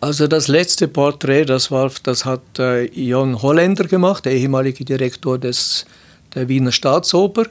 Also 0.00 0.26
das 0.26 0.48
letzte 0.48 0.88
Porträt, 0.88 1.44
das, 1.44 1.70
war, 1.70 1.90
das 2.02 2.24
hat 2.24 2.58
äh, 2.58 2.86
Jon 2.86 3.40
Holländer 3.40 3.84
gemacht, 3.84 4.24
der 4.24 4.32
ehemalige 4.32 4.84
Direktor 4.84 5.38
des, 5.38 5.84
der 6.34 6.48
Wiener 6.48 6.72
Staatsoper. 6.72 7.44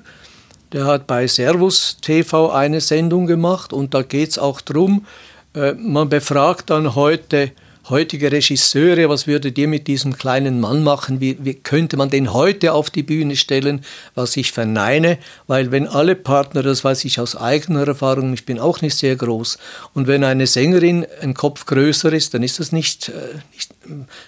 Der 0.73 0.85
hat 0.85 1.07
bei 1.07 1.27
Servus 1.27 1.97
TV 2.01 2.51
eine 2.51 2.81
Sendung 2.81 3.27
gemacht 3.27 3.71
und 3.71 3.93
da 3.93 4.01
geht 4.01 4.31
es 4.31 4.39
auch 4.39 4.59
darum, 4.61 5.05
äh, 5.53 5.73
man 5.73 6.09
befragt 6.09 6.69
dann 6.69 6.95
heute 6.95 7.51
heutige 7.89 8.31
Regisseure, 8.31 9.09
was 9.09 9.27
würdet 9.27 9.57
ihr 9.57 9.67
mit 9.67 9.87
diesem 9.87 10.17
kleinen 10.17 10.59
Mann 10.59 10.83
machen? 10.83 11.19
Wie, 11.19 11.37
wie, 11.43 11.55
könnte 11.55 11.97
man 11.97 12.09
den 12.09 12.33
heute 12.33 12.73
auf 12.73 12.89
die 12.89 13.03
Bühne 13.03 13.35
stellen? 13.35 13.83
Was 14.15 14.37
ich 14.37 14.51
verneine, 14.51 15.17
weil 15.47 15.71
wenn 15.71 15.87
alle 15.87 16.15
Partner, 16.15 16.63
das 16.63 16.83
weiß 16.83 17.05
ich 17.05 17.19
aus 17.19 17.35
eigener 17.35 17.87
Erfahrung, 17.87 18.33
ich 18.33 18.45
bin 18.45 18.59
auch 18.59 18.81
nicht 18.81 18.95
sehr 18.95 19.15
groß, 19.15 19.57
und 19.93 20.07
wenn 20.07 20.23
eine 20.23 20.47
Sängerin 20.47 21.05
ein 21.21 21.33
Kopf 21.33 21.65
größer 21.65 22.13
ist, 22.13 22.33
dann 22.33 22.43
ist 22.43 22.59
das 22.59 22.71
nicht, 22.71 23.09
äh, 23.09 23.39
nicht, 23.53 23.73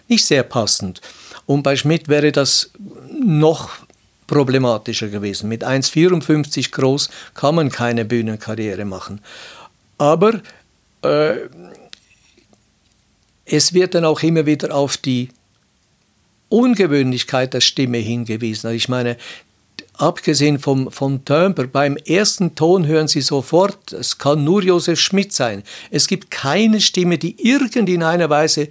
nicht 0.08 0.26
sehr 0.26 0.44
passend. 0.44 1.02
Und 1.46 1.64
bei 1.64 1.76
Schmidt 1.76 2.08
wäre 2.08 2.32
das 2.32 2.72
noch 3.24 3.70
problematischer 4.28 5.10
gewesen. 5.10 5.50
Mit 5.50 5.64
1,54 5.64 6.72
groß 6.72 7.10
kann 7.34 7.56
man 7.56 7.70
keine 7.70 8.06
Bühnenkarriere 8.06 8.86
machen. 8.86 9.22
Aber 9.98 10.42
äh, 11.04 11.36
es 13.46 13.74
wird 13.74 13.96
dann 13.96 14.06
auch 14.06 14.24
immer 14.24 14.46
wieder 14.46 14.74
auf 14.74 14.98
die 14.98 15.30
Ungewöhnlichkeit 16.50 17.54
der 17.54 17.62
Stimme 17.62 17.98
hingewiesen. 17.98 18.68
Also 18.68 18.78
ich 18.78 18.90
meine, 18.90 19.18
abgesehen 19.96 20.60
vom, 20.60 20.92
vom 20.92 21.26
Timbre, 21.26 21.68
beim 21.68 21.98
ersten 21.98 22.56
Ton 22.56 22.86
hören 22.86 23.08
Sie 23.08 23.22
sofort, 23.22 23.92
es 23.92 24.18
kann 24.18 24.44
nur 24.44 24.64
Josef 24.64 25.00
Schmidt 25.00 25.34
sein. 25.34 25.64
Es 25.90 26.08
gibt 26.08 26.32
keine 26.32 26.80
Stimme, 26.80 27.18
die 27.18 27.36
irgend 27.44 27.90
in 27.90 28.04
einer 28.04 28.30
Weise 28.30 28.70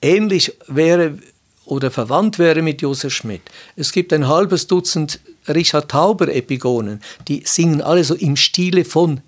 ähnlich 0.00 0.54
wäre 0.66 1.18
oder 1.64 1.90
verwandt 1.90 2.38
wäre 2.38 2.62
mit 2.62 2.80
Josef 2.80 3.12
Schmidt. 3.12 3.42
Es 3.76 3.92
gibt 3.92 4.12
ein 4.12 4.26
halbes 4.26 4.66
Dutzend 4.66 5.20
Richard 5.48 5.90
Tauber-Epigonen, 5.90 7.00
die 7.28 7.42
singen 7.44 7.82
alle 7.82 8.04
so 8.04 8.14
im 8.14 8.36
Stile 8.36 8.84
von 8.84 9.20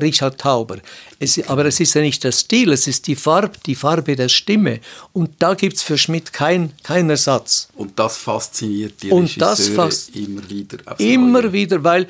Richard 0.00 0.40
Tauber. 0.40 0.78
Es, 1.18 1.38
aber 1.48 1.64
es 1.66 1.80
ist 1.80 1.94
ja 1.94 2.00
nicht 2.00 2.24
der 2.24 2.32
Stil, 2.32 2.72
es 2.72 2.86
ist 2.86 3.06
die 3.06 3.16
Farbe, 3.16 3.58
die 3.66 3.74
Farbe 3.74 4.16
der 4.16 4.28
Stimme. 4.28 4.80
Und 5.12 5.30
da 5.38 5.54
gibt 5.54 5.76
es 5.76 5.82
für 5.82 5.98
Schmidt 5.98 6.32
keinen 6.32 6.72
kein 6.82 7.10
Ersatz. 7.10 7.68
Und 7.76 7.98
das 7.98 8.16
fasziniert 8.16 9.02
die 9.02 9.10
Und 9.10 9.40
das 9.40 9.68
fast 9.68 10.14
immer 10.16 10.48
wieder. 10.48 10.78
Immer 10.98 11.42
Neue. 11.42 11.52
wieder, 11.52 11.84
weil 11.84 12.08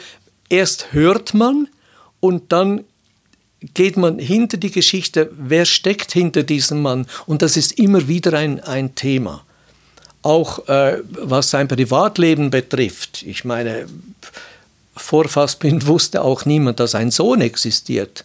erst 0.48 0.92
hört 0.92 1.34
man 1.34 1.68
und 2.20 2.52
dann 2.52 2.84
geht 3.72 3.96
man 3.96 4.18
hinter 4.18 4.56
die 4.56 4.70
Geschichte, 4.70 5.30
wer 5.36 5.64
steckt 5.64 6.12
hinter 6.12 6.42
diesem 6.42 6.82
Mann. 6.82 7.06
Und 7.26 7.42
das 7.42 7.56
ist 7.56 7.78
immer 7.78 8.08
wieder 8.08 8.34
ein, 8.34 8.60
ein 8.60 8.94
Thema. 8.94 9.44
Auch 10.22 10.68
äh, 10.68 10.98
was 11.10 11.50
sein 11.50 11.68
Privatleben 11.68 12.50
betrifft. 12.50 13.22
Ich 13.22 13.44
meine, 13.44 13.86
vor 14.96 15.28
Fassbind 15.28 15.86
wusste 15.86 16.22
auch 16.22 16.44
niemand, 16.44 16.80
dass 16.80 16.94
ein 16.94 17.10
Sohn 17.10 17.40
existiert. 17.40 18.24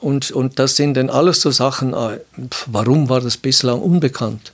Und, 0.00 0.30
und 0.32 0.58
das 0.58 0.76
sind 0.76 0.94
dann 0.94 1.10
alles 1.10 1.40
so 1.40 1.50
Sachen, 1.50 1.94
äh, 1.94 2.18
warum 2.66 3.08
war 3.08 3.20
das 3.20 3.36
bislang 3.36 3.80
unbekannt? 3.80 4.52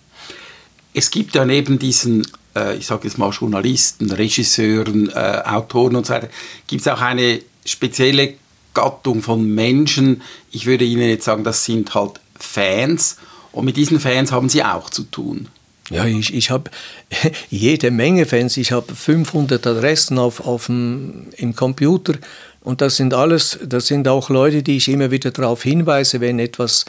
Es 0.94 1.10
gibt 1.10 1.34
ja 1.34 1.46
neben 1.46 1.78
diesen, 1.78 2.26
äh, 2.54 2.76
ich 2.76 2.86
sage 2.86 3.08
jetzt 3.08 3.16
mal 3.16 3.30
Journalisten, 3.30 4.10
Regisseuren, 4.10 5.08
äh, 5.08 5.42
Autoren 5.46 5.96
und 5.96 6.06
so 6.06 6.12
weiter, 6.12 6.28
gibt 6.66 6.82
es 6.82 6.88
auch 6.88 7.00
eine 7.00 7.40
spezielle 7.64 8.34
Gattung 8.74 9.22
von 9.22 9.54
Menschen. 9.54 10.22
Ich 10.50 10.66
würde 10.66 10.84
Ihnen 10.84 11.08
jetzt 11.08 11.24
sagen, 11.24 11.44
das 11.44 11.64
sind 11.64 11.94
halt 11.94 12.20
Fans. 12.38 13.16
Und 13.52 13.64
mit 13.64 13.76
diesen 13.76 14.00
Fans 14.00 14.32
haben 14.32 14.48
Sie 14.48 14.62
auch 14.62 14.90
zu 14.90 15.04
tun. 15.04 15.48
Ja, 15.92 16.06
ich, 16.06 16.34
ich 16.34 16.50
habe 16.50 16.70
jede 17.50 17.90
Menge 17.90 18.26
Fans. 18.26 18.56
Ich 18.56 18.72
habe 18.72 18.94
500 18.94 19.66
Adressen 19.66 20.18
auf, 20.18 20.40
auf 20.46 20.66
dem, 20.66 21.26
im 21.36 21.54
Computer. 21.54 22.14
Und 22.62 22.80
das 22.80 22.96
sind 22.96 23.12
alles, 23.12 23.58
das 23.64 23.86
sind 23.86 24.08
auch 24.08 24.30
Leute, 24.30 24.62
die 24.62 24.76
ich 24.76 24.88
immer 24.88 25.10
wieder 25.10 25.32
darauf 25.32 25.62
hinweise, 25.64 26.20
wenn 26.20 26.38
etwas 26.38 26.84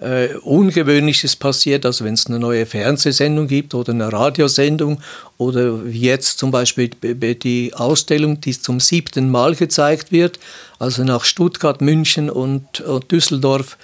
äh, 0.00 0.34
Ungewöhnliches 0.36 1.36
passiert, 1.36 1.84
also 1.84 2.04
wenn 2.04 2.14
es 2.14 2.26
eine 2.26 2.38
neue 2.38 2.66
Fernsehsendung 2.66 3.46
gibt 3.46 3.74
oder 3.74 3.92
eine 3.92 4.12
Radiosendung 4.12 5.00
oder 5.38 5.84
jetzt 5.86 6.38
zum 6.38 6.50
Beispiel 6.50 6.90
die 6.90 7.74
Ausstellung, 7.74 8.40
die 8.40 8.58
zum 8.58 8.78
siebten 8.78 9.30
Mal 9.30 9.54
gezeigt 9.54 10.12
wird, 10.12 10.38
also 10.78 11.02
nach 11.02 11.24
Stuttgart, 11.24 11.80
München 11.80 12.30
und, 12.30 12.80
und 12.80 13.10
Düsseldorf 13.10 13.78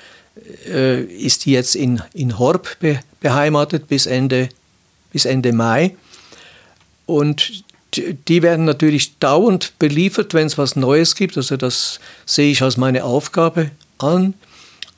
äh, 0.68 1.02
ist 1.02 1.46
jetzt 1.46 1.74
in, 1.74 2.02
in 2.14 2.38
Horb 2.38 2.76
be, 2.80 3.00
beheimatet 3.20 3.88
bis 3.88 4.06
Ende, 4.06 4.48
bis 5.12 5.24
Ende 5.24 5.52
Mai. 5.52 5.94
Und 7.06 7.64
die 7.96 8.42
werden 8.42 8.64
natürlich 8.64 9.18
dauernd 9.18 9.78
beliefert, 9.78 10.34
wenn 10.34 10.46
es 10.46 10.58
was 10.58 10.76
Neues 10.76 11.14
gibt. 11.14 11.36
Also 11.36 11.56
das 11.56 12.00
sehe 12.24 12.50
ich 12.50 12.62
als 12.62 12.76
meine 12.76 13.04
Aufgabe 13.04 13.70
an, 13.98 14.34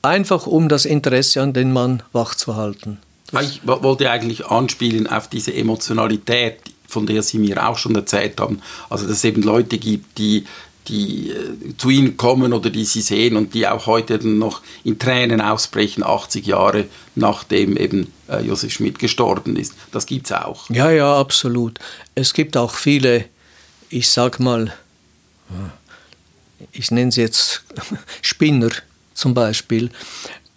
einfach 0.01 0.47
um 0.47 0.69
das 0.69 0.85
Interesse 0.85 1.41
an 1.41 1.53
den 1.53 1.73
Mann 1.73 2.03
wachzuhalten. 2.13 2.99
Das 3.31 3.43
ich 3.43 3.61
wollte 3.65 4.09
eigentlich 4.09 4.45
anspielen 4.45 5.07
auf 5.07 5.27
diese 5.27 5.53
Emotionalität, 5.53 6.59
von 6.87 7.05
der 7.05 7.23
Sie 7.23 7.39
mir 7.39 7.67
auch 7.67 7.77
schon 7.77 7.95
erzählt 7.95 8.39
haben. 8.39 8.61
Also 8.89 9.07
dass 9.07 9.17
es 9.17 9.23
eben 9.23 9.41
Leute 9.41 9.77
gibt, 9.77 10.17
die 10.17 10.45
die 10.87 11.31
äh, 11.31 11.77
zu 11.77 11.89
ihnen 11.89 12.17
kommen 12.17 12.53
oder 12.53 12.69
die 12.69 12.85
sie 12.85 13.01
sehen 13.01 13.35
und 13.35 13.53
die 13.53 13.67
auch 13.67 13.85
heute 13.85 14.25
noch 14.27 14.61
in 14.83 14.99
Tränen 14.99 15.41
ausbrechen, 15.41 16.03
80 16.03 16.45
Jahre 16.45 16.85
nachdem 17.15 17.77
eben 17.77 18.11
äh, 18.27 18.41
Josef 18.41 18.73
Schmidt 18.73 18.99
gestorben 18.99 19.55
ist. 19.55 19.73
Das 19.91 20.05
gibt 20.05 20.27
es 20.27 20.31
auch. 20.33 20.69
Ja, 20.69 20.91
ja, 20.91 21.17
absolut. 21.17 21.79
Es 22.13 22.33
gibt 22.33 22.57
auch 22.57 22.73
viele, 22.73 23.25
ich 23.89 24.09
sag 24.09 24.39
mal, 24.39 24.73
ich 26.71 26.91
nenne 26.91 27.11
sie 27.11 27.21
jetzt 27.21 27.63
Spinner 28.21 28.71
zum 29.13 29.33
Beispiel, 29.33 29.89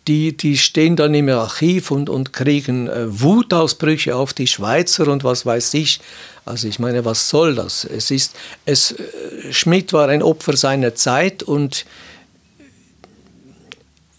die, 0.08 0.36
die 0.36 0.56
stehen 0.56 0.96
dann 0.96 1.14
im 1.14 1.28
Archiv 1.28 1.90
und, 1.90 2.08
und 2.08 2.32
kriegen 2.32 2.88
äh, 2.88 3.20
Wutausbrüche 3.20 4.16
auf 4.16 4.32
die 4.32 4.46
Schweizer 4.46 5.06
und 5.08 5.22
was 5.22 5.44
weiß 5.44 5.74
ich. 5.74 6.00
Also 6.46 6.66
ich 6.66 6.78
meine, 6.78 7.04
was 7.04 7.28
soll 7.28 7.54
das? 7.54 7.84
Es 7.84 8.10
ist, 8.10 8.34
es, 8.64 8.92
äh, 8.92 9.52
Schmidt 9.52 9.92
war 9.92 10.08
ein 10.08 10.22
Opfer 10.22 10.56
seiner 10.56 10.94
Zeit 10.94 11.42
und 11.42 11.84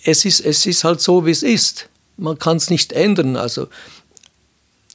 es 0.04 0.26
ist, 0.26 0.42
es 0.42 0.66
ist 0.68 0.84
halt 0.84 1.02
so, 1.02 1.26
wie 1.26 1.32
es 1.32 1.44
ist. 1.44 1.90
Man 2.18 2.38
kann 2.38 2.58
es 2.58 2.70
nicht 2.70 2.94
ändern. 2.94 3.36
Also 3.36 3.68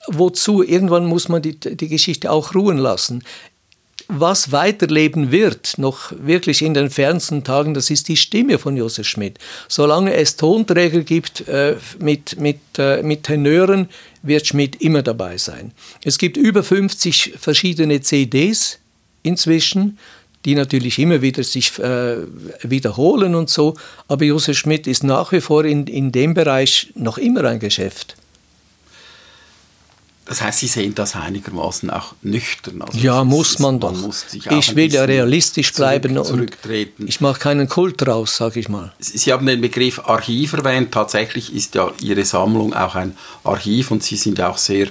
wozu? 0.07 0.63
Irgendwann 0.63 1.07
muss 1.07 1.29
man 1.29 1.43
die, 1.43 1.59
die 1.59 1.89
Geschichte 1.89 2.31
auch 2.31 2.55
ruhen 2.55 2.79
lassen 2.79 3.25
was 4.09 4.53
weiterleben 4.53 5.31
wird, 5.31 5.79
noch 5.79 6.13
wirklich 6.19 6.63
in 6.63 6.75
den 6.75 6.91
fernsten 6.91 7.45
Tagen, 7.45 7.75
das 7.75 7.91
ist 7.91 8.09
die 8.09 8.17
Stimme 8.17 8.59
von 8.59 8.77
Josef 8.77 9.07
Schmidt. 9.07 9.39
Solange 9.69 10.15
es 10.15 10.37
Tonträger 10.37 11.01
gibt 11.01 11.49
äh, 11.49 11.77
mit, 11.99 12.39
mit, 12.41 12.61
äh, 12.79 13.03
mit 13.03 13.25
Tenören, 13.25 13.89
wird 14.23 14.47
Schmidt 14.47 14.81
immer 14.81 15.03
dabei 15.03 15.39
sein. 15.39 15.73
Es 16.03 16.19
gibt 16.19 16.37
über 16.37 16.63
50 16.63 17.35
verschiedene 17.39 18.01
CDs 18.01 18.79
inzwischen, 19.23 19.99
die 20.45 20.55
natürlich 20.55 20.99
immer 20.99 21.23
wieder 21.23 21.43
sich 21.43 21.79
äh, 21.79 22.17
wiederholen 22.63 23.35
und 23.35 23.49
so, 23.49 23.75
aber 24.09 24.25
Josef 24.25 24.59
Schmidt 24.59 24.87
ist 24.87 25.03
nach 25.03 25.33
wie 25.33 25.41
vor 25.41 25.65
in, 25.65 25.87
in 25.87 26.13
dem 26.13 26.35
Bereich 26.35 26.93
noch 26.95 27.19
immer 27.19 27.45
ein 27.45 27.59
Geschäft. 27.59 28.17
Das 30.27 30.41
heißt, 30.41 30.61
Sie 30.61 30.69
sehen 30.69 30.95
das 30.95 31.17
einigermaßen 31.17 31.91
auch 31.91 32.15
nüchtern. 32.23 32.81
Also 32.81 32.99
ja, 32.99 33.25
muss 33.25 33.59
man 33.59 33.79
doch. 33.79 33.93
Man 33.93 34.01
muss 34.01 34.25
ich 34.33 34.75
will 34.75 34.93
ja 34.93 35.05
realistisch 35.05 35.73
bleiben 35.73 36.15
zurück, 36.25 36.57
und 36.65 37.09
ich 37.09 37.21
mache 37.21 37.39
keinen 37.39 37.69
Kult 37.69 38.07
raus, 38.07 38.37
sage 38.37 38.61
ich 38.61 38.71
mal. 38.71 38.93
Sie 38.99 39.33
haben 39.33 39.45
den 39.45 39.61
Begriff 39.61 40.01
Archiv 40.07 40.55
erwähnt. 40.55 40.93
Tatsächlich 40.93 41.55
ist 41.55 41.75
ja 41.75 41.91
Ihre 42.01 42.25
Sammlung 42.25 42.73
auch 42.73 42.95
ein 42.95 43.17
Archiv 43.43 43.91
und 43.91 44.03
Sie 44.03 44.17
sind 44.17 44.39
ja 44.39 44.49
auch 44.49 44.57
sehr 44.57 44.89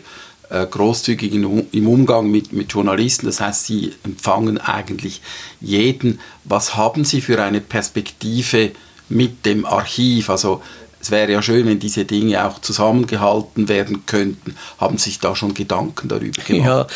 äh, 0.49 0.67
großzügig 0.67 1.33
in, 1.33 1.67
im 1.71 1.87
Umgang 1.87 2.29
mit, 2.29 2.53
mit 2.53 2.71
Journalisten. 2.71 3.25
Das 3.25 3.41
heißt, 3.41 3.65
Sie 3.65 3.91
empfangen 4.03 4.59
eigentlich 4.59 5.21
jeden. 5.61 6.19
Was 6.43 6.75
haben 6.75 7.05
Sie 7.05 7.21
für 7.21 7.41
eine 7.41 7.59
Perspektive 7.59 8.71
mit 9.09 9.47
dem 9.47 9.65
Archiv? 9.65 10.29
Also 10.29 10.61
es 11.03 11.11
wäre 11.11 11.33
ja 11.33 11.41
schön, 11.41 11.67
wenn 11.67 11.79
diese 11.79 12.05
Dinge 12.05 12.45
auch 12.45 12.59
zusammengehalten 12.59 13.67
werden 13.67 14.05
könnten. 14.05 14.55
Haben 14.77 14.97
sich 14.97 15.19
da 15.19 15.35
schon 15.35 15.53
Gedanken 15.53 16.07
darüber 16.07 16.41
gemacht? 16.41 16.65
Ja, 16.65 16.87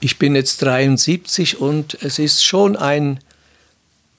ich 0.00 0.18
bin 0.18 0.34
jetzt 0.34 0.60
73 0.60 1.62
und 1.62 1.96
es 2.02 2.18
ist 2.18 2.44
schon 2.44 2.76
ein, 2.76 3.20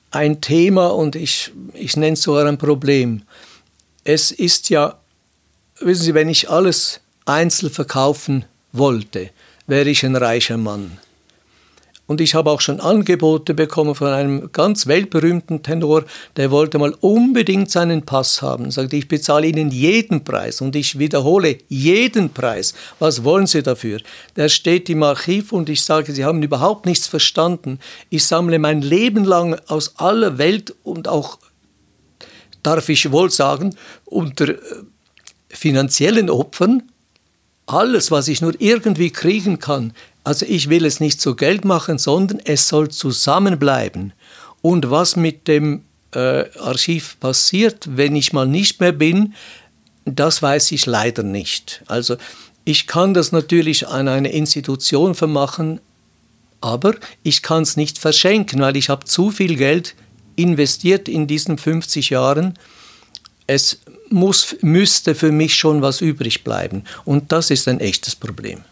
ein 0.10 0.41
Thema 0.41 0.88
und 0.88 1.16
ich, 1.16 1.52
ich 1.76 1.96
nenne 1.96 2.14
es 2.14 2.24
so 2.24 2.36
ein 2.36 2.58
Problem. 2.58 3.22
Es 4.04 4.32
ist 4.32 4.72
ja, 4.72 4.98
wissen 5.80 6.04
Sie, 6.04 6.14
wenn 6.16 6.30
ich 6.30 6.50
alles 6.50 7.02
einzeln 7.26 7.72
verkaufen 7.72 8.46
wollte, 8.72 9.30
wäre 9.68 9.88
ich 9.88 10.04
ein 10.04 10.16
reicher 10.16 10.58
Mann. 10.58 10.98
Und 12.08 12.22
ich 12.22 12.36
habe 12.36 12.51
auch 12.51 12.62
schon 12.62 12.80
Angebote 12.80 13.56
bekommen 13.56 13.95
von 13.95 14.08
einem 14.08 14.51
ganz 14.51 14.86
weltberühmten 14.86 15.64
Tenor, 15.64 16.03
der 16.36 16.51
wollte 16.51 16.78
mal 16.78 16.93
unbedingt 17.01 17.72
seinen 17.72 18.03
Pass 18.03 18.43
haben. 18.43 18.70
Sagte, 18.70 18.95
ich 18.95 19.08
bezahle 19.08 19.47
Ihnen 19.47 19.72
jeden 19.72 20.24
Preis 20.24 20.62
und 20.62 20.76
ich 20.76 20.99
wiederhole 20.99 21.58
jeden 21.68 22.32
Preis. 22.32 22.76
Was 22.99 23.24
wollen 23.24 23.47
Sie 23.47 23.64
dafür? 23.64 24.01
Der 24.36 24.49
steht 24.49 24.89
im 24.89 25.01
Archiv 25.01 25.51
und 25.51 25.68
ich 25.68 25.84
sage, 25.84 26.12
Sie 26.12 26.24
haben 26.24 26.43
überhaupt 26.43 26.86
nichts 26.86 27.08
verstanden. 27.08 27.80
Ich 28.12 28.26
sammle 28.26 28.60
mein 28.60 28.82
Leben 28.82 29.26
lang 29.26 29.60
aus 29.68 29.97
aller 29.97 30.38
Welt 30.38 30.76
und 30.84 31.08
auch, 31.08 31.39
darf 32.62 32.88
ich 32.89 33.12
wohl 33.12 33.32
sagen, 33.32 33.76
unter 34.06 34.49
äh, 34.49 34.58
finanziellen 35.49 36.30
Opfern 36.30 36.84
alles, 37.68 38.12
was 38.12 38.28
ich 38.28 38.41
nur 38.41 38.53
irgendwie 38.60 39.10
kriegen 39.10 39.58
kann, 39.58 39.93
also 40.26 40.45
ich 40.47 40.69
will 40.69 40.86
es 40.86 40.99
nicht 40.99 41.21
zu 41.21 41.36
Geld 41.36 41.65
machen, 41.65 41.97
sondern 41.97 42.39
es 42.43 42.67
soll 42.67 42.89
zusammenbleiben. 42.89 44.13
Und 44.61 44.89
was 44.89 45.15
mit 45.15 45.47
dem 45.47 45.84
äh, 46.13 46.45
Archiv 46.59 47.19
passiert, 47.19 47.88
wenn 47.95 48.15
ich 48.15 48.34
mal 48.34 48.47
nicht 48.47 48.82
mehr 48.82 48.91
bin, 48.91 49.36
das 50.03 50.41
weiß 50.41 50.71
ich 50.71 50.86
leider 50.88 51.23
nicht. 51.23 51.84
Also 51.88 52.17
ich 52.63 52.88
kann 52.88 53.13
das 53.13 53.32
natürlich 53.32 53.88
an 53.88 54.07
eine 54.07 54.32
Institution 54.32 55.13
vermachen, 55.13 55.80
aber 56.59 56.95
ich 57.21 57.43
kann 57.43 57.61
es 57.61 57.78
nicht 57.78 57.99
verschenken, 57.99 58.61
weil 58.61 58.76
ich 58.76 58.89
habe 58.89 59.05
zu 59.05 59.30
viel 59.30 59.55
Geld 59.55 59.93
investiert 60.36 61.07
in 61.07 61.28
diesen 61.28 61.59
50 61.59 62.09
Jahren. 62.09 62.57
Es 63.45 63.80
muss, 64.09 64.55
müsste 64.61 65.13
für 65.13 65.32
mich 65.32 65.53
schon 65.53 65.84
was 65.84 66.01
übrig 66.01 66.43
bleiben. 66.43 66.84
Und 67.03 67.32
das 67.32 67.51
ist 67.51 67.67
ein 67.67 67.80
echtes 67.80 68.15
Problem. 68.15 68.63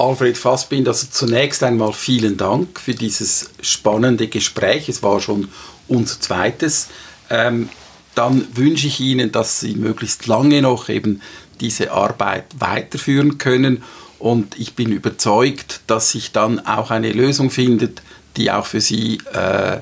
Alfred 0.00 0.38
Fassbinder, 0.38 0.92
also 0.92 1.08
zunächst 1.10 1.62
einmal 1.62 1.92
vielen 1.92 2.38
Dank 2.38 2.80
für 2.80 2.94
dieses 2.94 3.50
spannende 3.60 4.28
Gespräch. 4.28 4.88
Es 4.88 5.02
war 5.02 5.20
schon 5.20 5.48
unser 5.88 6.18
zweites. 6.20 6.88
Ähm, 7.28 7.68
dann 8.14 8.46
wünsche 8.56 8.86
ich 8.86 8.98
Ihnen, 9.00 9.30
dass 9.30 9.60
Sie 9.60 9.74
möglichst 9.74 10.26
lange 10.26 10.62
noch 10.62 10.88
eben 10.88 11.20
diese 11.60 11.92
Arbeit 11.92 12.46
weiterführen 12.58 13.36
können. 13.36 13.82
Und 14.18 14.58
ich 14.58 14.74
bin 14.74 14.90
überzeugt, 14.90 15.82
dass 15.86 16.12
sich 16.12 16.32
dann 16.32 16.64
auch 16.66 16.90
eine 16.90 17.12
Lösung 17.12 17.50
findet, 17.50 18.02
die 18.36 18.50
auch 18.50 18.66
für 18.66 18.80
Sie 18.80 19.18
äh, 19.34 19.80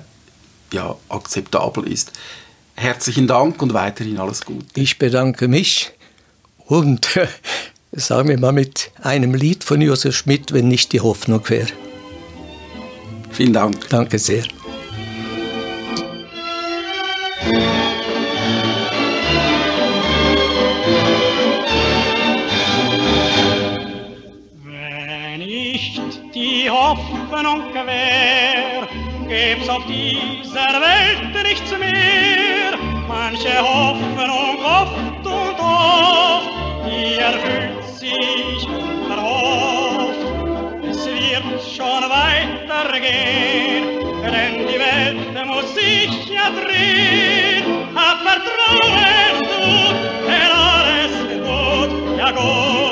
ja, 0.73 0.97
akzeptabel 1.09 1.87
ist. 1.87 2.13
Herzlichen 2.75 3.29
Dank 3.29 3.63
und 3.63 3.73
weiterhin 3.73 4.19
alles 4.19 4.45
Gute. 4.45 4.67
Ich 4.75 4.99
bedanke 4.99 5.47
mich 5.47 5.93
und 6.67 7.09
sagen 7.93 8.29
wir 8.29 8.39
mal 8.39 8.53
mit 8.53 8.91
einem 9.03 9.35
Lied 9.35 9.65
von 9.65 9.81
Josef 9.81 10.17
Schmidt, 10.17 10.53
wenn 10.53 10.69
nicht 10.69 10.93
die 10.93 11.01
Hoffnung 11.01 11.49
wäre. 11.49 11.69
Vielen 13.31 13.53
Dank. 13.53 13.89
Danke 13.89 14.19
sehr. 14.19 14.43
Wenn 24.65 25.39
nicht 25.39 26.01
die 26.35 26.71
Hoffnung 26.71 27.75
wär, 27.75 28.89
gäb's 29.29 29.69
auf 29.69 29.85
dieser 29.87 30.81
Welt 30.81 31.45
nichts 31.45 31.71
mehr. 31.79 32.79
Manche 33.07 33.59
Hoffnung 33.59 34.65
oft 34.65 35.27
und 35.27 35.61
oft, 35.61 36.49
die 36.87 37.15
erfüllt 37.15 37.78
sich 37.99 38.69
verhofft. 39.09 40.19
Es 40.89 41.05
wird 41.05 41.61
schon 41.77 42.05
weitergehen, 42.09 43.85
denn 44.23 44.67
die 44.69 44.79
Welt 44.79 45.47
muss 45.47 45.75
sich 45.75 46.29
ja 46.29 46.51
drehen. 46.51 47.65
Hab 47.95 48.19
Vertrauen, 48.23 49.43
du, 49.43 49.63
denn 50.27 50.53
alles 50.53 51.13
gut, 51.45 51.91
ja 52.19 52.31
gut, 52.31 52.88